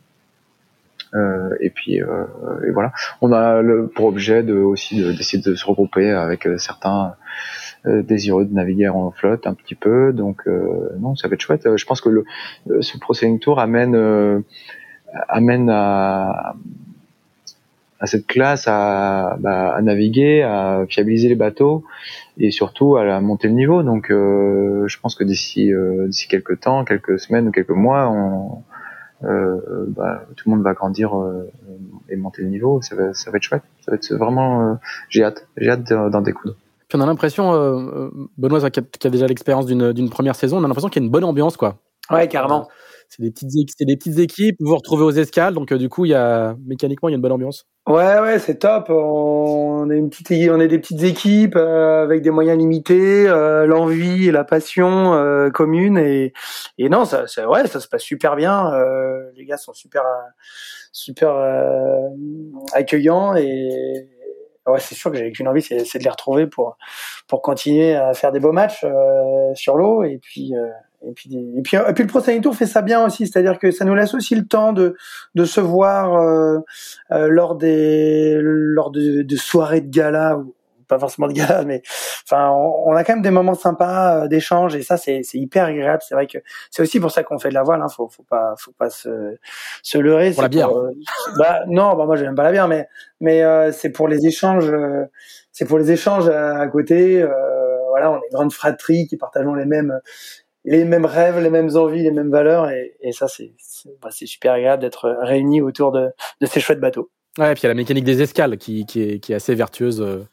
et 1.59 1.69
puis 1.69 1.95
et 1.95 2.71
voilà, 2.73 2.91
on 3.21 3.31
a 3.31 3.61
le, 3.61 3.87
pour 3.87 4.05
objet 4.05 4.43
de 4.43 4.55
aussi 4.55 5.01
d'essayer 5.15 5.41
de, 5.43 5.55
se 5.55 5.65
regrouper 5.65 6.11
avec 6.11 6.47
certains 6.57 7.15
désireux 7.85 8.45
de 8.45 8.53
naviguer 8.53 8.89
en 8.89 9.11
flotte 9.11 9.47
un 9.47 9.53
petit 9.53 9.75
peu. 9.75 10.11
Donc 10.13 10.47
non, 10.99 11.15
ça 11.15 11.27
va 11.27 11.35
être 11.35 11.41
chouette. 11.41 11.67
Je 11.75 11.85
pense 11.85 12.01
que 12.01 12.09
le, 12.09 12.25
ce 12.81 12.97
Pro 12.97 13.13
Tour 13.39 13.59
amène 13.59 14.43
amène 15.27 15.69
à, 15.69 16.55
à 17.99 18.07
cette 18.07 18.27
classe 18.27 18.67
à, 18.67 19.37
bah, 19.39 19.73
à, 19.75 19.81
naviguer, 19.81 20.41
à 20.41 20.85
fiabiliser 20.87 21.27
les 21.27 21.35
bateaux 21.35 21.83
et 22.37 22.51
surtout 22.51 22.97
à 22.97 23.19
monter 23.19 23.47
le 23.47 23.53
niveau. 23.53 23.83
Donc, 23.83 24.11
euh, 24.11 24.87
je 24.87 24.99
pense 24.99 25.15
que 25.15 25.23
d'ici 25.23 25.73
euh, 25.73 26.07
d'ici 26.07 26.27
quelques 26.27 26.61
temps, 26.61 26.85
quelques 26.85 27.19
semaines 27.19 27.47
ou 27.49 27.51
quelques 27.51 27.69
mois, 27.69 28.09
on, 28.09 28.63
euh, 29.25 29.85
bah, 29.87 30.23
tout 30.37 30.49
le 30.49 30.55
monde 30.55 30.63
va 30.63 30.73
grandir 30.73 31.17
euh, 31.17 31.51
et 32.07 32.15
monter 32.15 32.41
le 32.41 32.49
niveau. 32.49 32.81
Ça 32.81 32.95
va, 32.95 33.13
ça 33.13 33.31
va 33.31 33.37
être 33.37 33.43
chouette. 33.43 33.63
Ça 33.81 33.91
va 33.91 33.95
être 33.95 34.13
vraiment. 34.13 34.61
Euh, 34.61 34.73
j'ai 35.09 35.23
hâte. 35.23 35.47
J'ai 35.57 35.69
hâte 35.69 35.91
d'en 35.91 36.21
découdre. 36.21 36.55
Puis 36.87 36.97
on 36.97 37.01
a 37.01 37.05
l'impression, 37.05 37.51
Benoît, 38.39 38.67
qui 38.71 38.79
a, 38.79 38.83
qui 38.83 39.05
a 39.05 39.11
déjà 39.11 39.27
l'expérience 39.27 39.67
d'une 39.67 40.09
première 40.09 40.35
saison, 40.35 40.57
on 40.57 40.63
a 40.63 40.67
l'impression 40.67 40.89
qu'il 40.89 41.03
y 41.03 41.05
a 41.05 41.05
une 41.05 41.11
bonne 41.11 41.23
ambiance, 41.23 41.55
quoi. 41.55 41.75
Ouais, 42.09 42.27
carrément 42.27 42.67
c'est 43.09 43.85
des 43.85 43.97
petites 43.97 44.19
équipes 44.19 44.55
vous 44.59 44.69
vous 44.69 44.75
retrouvez 44.75 45.03
aux 45.03 45.11
escales 45.11 45.53
donc 45.53 45.71
euh, 45.71 45.77
du 45.77 45.89
coup 45.89 46.05
il 46.05 46.09
y 46.09 46.13
a 46.15 46.55
mécaniquement 46.65 47.09
il 47.09 47.13
y 47.13 47.15
a 47.15 47.17
une 47.17 47.21
bonne 47.21 47.31
ambiance. 47.31 47.65
Ouais 47.87 48.19
ouais 48.19 48.37
c'est 48.37 48.59
top. 48.59 48.89
On 48.89 49.89
est 49.89 49.97
une 49.97 50.11
petite 50.11 50.29
on 50.51 50.59
est 50.59 50.67
des 50.67 50.77
petites 50.77 51.01
équipes 51.01 51.55
euh, 51.55 52.03
avec 52.03 52.21
des 52.21 52.29
moyens 52.29 52.57
limités 52.59 53.27
euh, 53.27 53.65
l'envie 53.65 54.27
et 54.27 54.31
la 54.31 54.43
passion 54.43 55.15
euh, 55.15 55.49
commune 55.49 55.97
et 55.97 56.33
et 56.77 56.87
non 56.89 57.05
ça, 57.05 57.25
ça, 57.25 57.49
ouais 57.49 57.65
ça 57.67 57.79
se 57.79 57.87
passe 57.87 58.03
super 58.03 58.35
bien 58.35 58.71
les 59.35 59.45
gars 59.45 59.57
sont 59.57 59.73
super 59.73 60.03
super 60.91 61.33
accueillants 62.73 63.35
et 63.35 63.69
ouais 64.67 64.79
c'est 64.79 64.95
sûr 64.95 65.11
que 65.11 65.17
j'ai 65.17 65.31
qu'une 65.31 65.47
envie 65.47 65.63
c'est 65.63 65.97
de 65.97 66.03
les 66.03 66.09
retrouver 66.09 66.45
pour 66.45 66.77
pour 67.27 67.41
continuer 67.41 67.95
à 67.95 68.13
faire 68.13 68.31
des 68.31 68.39
beaux 68.39 68.51
matchs 68.51 68.85
sur 69.55 69.77
l'eau 69.77 70.03
et 70.03 70.19
puis 70.21 70.53
et 71.05 71.13
puis, 71.13 71.29
et 71.33 71.61
puis, 71.61 71.77
et 71.77 71.93
puis 71.93 72.03
le 72.03 72.07
Pro 72.07 72.21
Tour 72.21 72.55
fait 72.55 72.65
ça 72.65 72.81
bien 72.81 73.05
aussi, 73.05 73.25
c'est-à-dire 73.25 73.57
que 73.57 73.71
ça 73.71 73.85
nous 73.85 73.95
laisse 73.95 74.13
aussi 74.13 74.35
le 74.35 74.45
temps 74.45 74.73
de, 74.73 74.95
de 75.35 75.45
se 75.45 75.61
voir 75.61 76.13
euh, 76.15 76.59
euh, 77.11 77.27
lors 77.29 77.55
des 77.55 78.37
lors 78.41 78.91
de, 78.91 79.21
de, 79.21 79.35
soirées 79.37 79.81
de 79.81 79.89
gala 79.89 80.37
ou 80.37 80.55
pas 80.89 80.99
forcément 80.99 81.27
de 81.27 81.33
gala, 81.33 81.63
mais 81.65 81.81
enfin, 82.25 82.49
on, 82.49 82.93
a 82.93 83.05
quand 83.05 83.13
même 83.13 83.21
des 83.21 83.31
moments 83.31 83.53
sympas 83.53 84.23
euh, 84.23 84.27
d'échange 84.27 84.75
et 84.75 84.81
ça 84.81 84.97
c'est 84.97 85.21
hyper 85.33 85.65
agréable. 85.65 86.01
C'est 86.05 86.15
vrai 86.15 86.27
que 86.27 86.39
c'est 86.69 86.81
aussi 86.81 86.99
pour 86.99 87.11
ça 87.11 87.23
qu'on 87.23 87.39
fait 87.39 87.49
de 87.49 87.53
la 87.53 87.63
voile. 87.63 87.81
Hein. 87.81 87.87
Faut 87.87 88.09
faut 88.09 88.23
pas 88.23 88.55
faut 88.57 88.73
pas 88.73 88.89
se 88.89 89.37
se 89.81 89.97
leurrer. 89.97 90.31
Pour 90.31 90.43
la 90.43 90.49
bière. 90.49 90.75
Euh, 90.75 90.91
bah 91.37 91.61
non, 91.67 91.95
bah 91.95 92.05
moi 92.05 92.17
j'aime 92.17 92.35
pas 92.35 92.43
la 92.43 92.51
bière, 92.51 92.67
mais 92.67 92.89
mais 93.21 93.43
euh, 93.43 93.71
c'est 93.71 93.91
pour 93.91 94.09
les 94.09 94.25
échanges. 94.25 94.73
c'est 95.53 95.65
pour 95.65 95.77
les 95.77 95.91
échanges 95.91 96.27
à, 96.27 96.67
côté. 96.67 97.25
voilà, 97.89 98.11
on 98.11 98.17
est 98.17 98.33
grande 98.33 98.51
fratrie 98.51 99.07
qui 99.07 99.15
partageons 99.15 99.53
les 99.53 99.65
mêmes 99.65 99.99
les 100.65 100.85
mêmes 100.85 101.05
rêves, 101.05 101.39
les 101.39 101.49
mêmes 101.49 101.75
envies, 101.75 102.03
les 102.03 102.11
mêmes 102.11 102.31
valeurs. 102.31 102.69
Et, 102.69 102.95
et 103.01 103.11
ça, 103.11 103.27
c'est 103.27 103.53
bah, 104.01 104.09
super 104.11 104.53
agréable 104.53 104.81
d'être 104.81 105.09
réunis 105.21 105.61
autour 105.61 105.91
de, 105.91 106.09
de, 106.41 106.45
ces 106.45 106.59
chouettes 106.59 106.79
bateaux. 106.79 107.09
Ouais, 107.37 107.51
et 107.51 107.53
puis 107.53 107.61
il 107.61 107.63
y 107.63 107.67
a 107.67 107.69
la 107.69 107.75
mécanique 107.75 108.03
des 108.03 108.21
escales 108.21 108.57
qui, 108.57 108.85
qui, 108.85 109.01
est, 109.01 109.19
qui 109.19 109.31
est 109.31 109.35
assez 109.35 109.55
vertueuse 109.55 110.01
euh, 110.01 110.23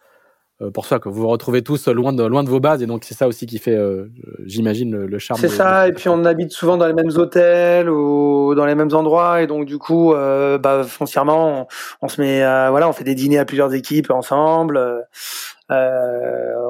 euh, 0.62 0.70
pour 0.70 0.87
ça 0.87 0.99
que 0.99 1.11
vous 1.11 1.20
vous 1.20 1.29
retrouvez 1.29 1.61
tous 1.61 1.87
loin 1.89 2.14
de 2.14 2.24
loin 2.24 2.43
de 2.43 2.49
vos 2.49 2.61
bases 2.61 2.83
et 2.83 2.87
donc 2.87 3.05
c'est 3.05 3.12
ça 3.12 3.29
aussi 3.29 3.45
qui 3.45 3.59
fait, 3.59 3.77
euh, 3.77 4.07
j'imagine, 4.47 5.05
le, 5.05 5.18
charme. 5.18 5.39
C'est 5.39 5.51
ça. 5.51 5.87
et 5.87 5.93
puis 5.93 6.09
on 6.09 6.24
habite 6.24 6.51
souvent 6.51 6.79
dans 6.79 6.87
les 6.87 6.95
mêmes 6.95 7.11
hôtels 7.14 7.91
ou 7.91 8.55
dans 8.55 8.64
les 8.64 8.74
mêmes 8.74 8.95
endroits 8.95 9.43
et 9.43 9.47
donc 9.47 9.66
du 9.66 9.77
coup, 9.77 10.14
euh, 10.14 10.57
bah, 10.57 10.83
foncièrement, 10.85 11.68
on, 12.01 12.09
se 12.09 12.22
met, 12.22 12.41
voilà, 12.70 12.89
on 12.89 12.95
fait 12.95 13.05
des 13.05 13.14
dîners 13.14 13.39
à 13.39 13.45
plusieurs 13.45 13.74
équipes 13.74 14.11
ensemble. 14.11 14.81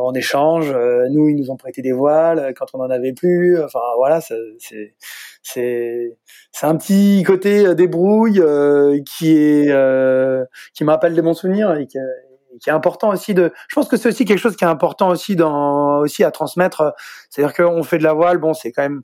On 0.07 0.15
échange. 0.15 0.71
nous, 1.11 1.29
ils 1.29 1.37
nous 1.37 1.51
ont 1.51 1.57
prêté 1.57 1.83
des 1.83 1.93
voiles 1.93 2.55
quand 2.57 2.67
on 2.75 2.81
en 2.81 2.91
avait 2.91 3.13
plus. 3.13 3.63
Enfin 3.63 3.81
voilà, 3.97 4.21
c'est 4.21 4.95
c'est 5.43 6.17
c'est 6.53 6.67
un 6.67 6.77
petit 6.77 7.23
côté 7.25 7.75
débrouille 7.75 8.43
qui 9.05 9.37
est 9.37 9.67
qui 10.75 10.85
me 10.85 10.91
rappelle 10.91 11.15
des 11.15 11.23
bons 11.23 11.35
souvenirs 11.35 11.75
et 11.75 11.87
qui, 11.87 11.99
est 12.67 12.71
important 12.71 13.11
aussi 13.11 13.35
de. 13.35 13.53
Je 13.69 13.75
pense 13.75 13.89
que 13.89 13.97
c'est 13.97 14.09
aussi 14.09 14.25
quelque 14.25 14.39
chose 14.39 14.57
qui 14.57 14.65
est 14.65 14.69
important 14.69 15.09
aussi 15.09 15.37
dans 15.37 15.99
aussi 15.99 16.25
à 16.25 16.31
transmettre. 16.31 16.95
C'est-à-dire 17.31 17.55
qu'on 17.55 17.83
fait 17.83 17.99
de 17.99 18.05
la 18.05 18.15
voile, 18.15 18.39
bon, 18.39 18.55
c'est 18.55 18.73
quand 18.73 18.83
même 18.83 19.03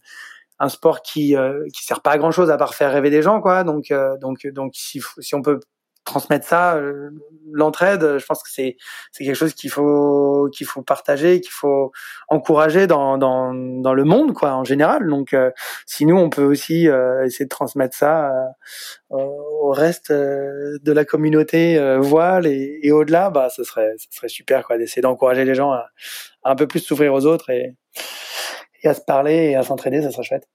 un 0.62 0.68
sport 0.68 1.02
qui 1.02 1.36
euh, 1.36 1.66
qui 1.74 1.84
sert 1.84 2.00
pas 2.02 2.12
à 2.12 2.18
grand 2.18 2.30
chose 2.30 2.50
à 2.50 2.56
part 2.56 2.74
faire 2.74 2.92
rêver 2.92 3.10
des 3.10 3.20
gens, 3.20 3.40
quoi. 3.40 3.64
Donc 3.64 3.90
euh, 3.90 4.16
donc 4.18 4.46
donc 4.46 4.72
si 4.74 5.02
si 5.18 5.34
on 5.34 5.42
peut 5.42 5.60
transmettre 6.04 6.46
ça, 6.46 6.76
euh, 6.76 7.10
l'entraide, 7.52 8.18
je 8.18 8.26
pense 8.26 8.42
que 8.42 8.50
c'est 8.50 8.76
c'est 9.12 9.24
quelque 9.24 9.36
chose 9.36 9.54
qu'il 9.54 9.70
faut 9.70 10.48
qu'il 10.52 10.66
faut 10.66 10.82
partager, 10.82 11.40
qu'il 11.40 11.52
faut 11.52 11.92
encourager 12.28 12.86
dans 12.86 13.18
dans 13.18 13.54
dans 13.54 13.94
le 13.94 14.04
monde 14.04 14.32
quoi 14.34 14.54
en 14.54 14.64
général. 14.64 15.08
Donc 15.08 15.32
euh, 15.34 15.50
si 15.86 16.06
nous 16.06 16.16
on 16.16 16.30
peut 16.30 16.44
aussi 16.44 16.88
euh, 16.88 17.24
essayer 17.24 17.46
de 17.46 17.50
transmettre 17.50 17.96
ça 17.96 18.32
au 19.10 19.70
reste 19.70 20.12
de 20.12 20.92
la 20.92 21.04
communauté 21.04 21.78
voile 21.98 22.46
et, 22.46 22.80
et 22.82 22.92
au-delà, 22.92 23.30
bah 23.30 23.48
ce 23.50 23.64
serait 23.64 23.92
ce 23.98 24.06
serait 24.10 24.28
super 24.28 24.64
quoi 24.66 24.78
d'essayer 24.78 25.02
d'encourager 25.02 25.44
les 25.44 25.54
gens 25.54 25.72
à, 25.72 25.86
un 26.44 26.56
peu 26.56 26.66
plus 26.66 26.80
s'ouvrir 26.80 27.14
aux 27.14 27.26
autres 27.26 27.50
et 27.50 27.76
et 28.82 28.88
à 28.88 28.94
se 28.94 29.00
parler 29.00 29.50
et 29.50 29.56
à 29.56 29.62
s'entraider, 29.62 30.02
ça 30.02 30.10
serait 30.10 30.24
chouette. 30.24 30.48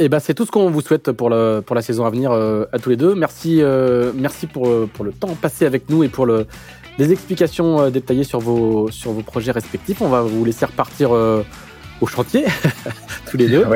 Et 0.00 0.04
eh 0.04 0.08
ben, 0.08 0.20
c'est 0.20 0.32
tout 0.32 0.46
ce 0.46 0.52
qu'on 0.52 0.70
vous 0.70 0.80
souhaite 0.80 1.10
pour, 1.10 1.28
le, 1.28 1.60
pour 1.60 1.74
la 1.74 1.82
saison 1.82 2.06
à 2.06 2.10
venir 2.10 2.30
euh, 2.30 2.66
à 2.72 2.78
tous 2.78 2.88
les 2.88 2.96
deux. 2.96 3.16
Merci, 3.16 3.60
euh, 3.60 4.12
merci 4.14 4.46
pour, 4.46 4.68
euh, 4.68 4.88
pour 4.94 5.04
le 5.04 5.10
temps 5.10 5.34
passé 5.34 5.66
avec 5.66 5.90
nous 5.90 6.04
et 6.04 6.08
pour 6.08 6.24
le, 6.24 6.46
des 6.98 7.10
explications 7.10 7.90
détaillées 7.90 8.22
sur 8.22 8.38
vos, 8.38 8.92
sur 8.92 9.10
vos 9.10 9.22
projets 9.22 9.50
respectifs. 9.50 10.00
On 10.00 10.08
va 10.08 10.20
vous 10.20 10.44
laisser 10.44 10.66
repartir 10.66 11.10
au 11.10 12.06
chantier, 12.06 12.44
tous 13.28 13.36
les 13.38 13.48
deux. 13.48 13.66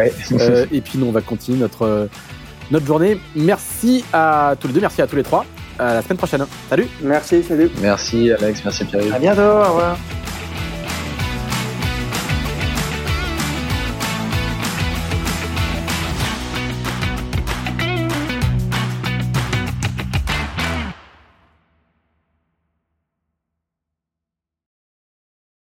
et 0.70 0.80
puis 0.80 0.96
nous, 0.96 1.06
on 1.06 1.10
va 1.10 1.22
continuer 1.22 1.58
notre, 1.58 2.08
notre 2.70 2.86
journée. 2.86 3.18
Merci 3.34 4.04
à 4.12 4.54
tous 4.60 4.68
les 4.68 4.74
deux, 4.74 4.80
merci 4.80 5.02
à 5.02 5.08
tous 5.08 5.16
les 5.16 5.24
trois. 5.24 5.44
À 5.76 5.94
la 5.94 6.02
semaine 6.02 6.18
prochaine. 6.18 6.46
Salut. 6.70 6.86
Merci, 7.02 7.42
salut. 7.42 7.68
Merci 7.80 8.30
Alex, 8.30 8.62
merci 8.64 8.84
Pierre. 8.84 9.12
À 9.12 9.18
bientôt, 9.18 9.40
au 9.40 9.68
revoir. 9.70 9.98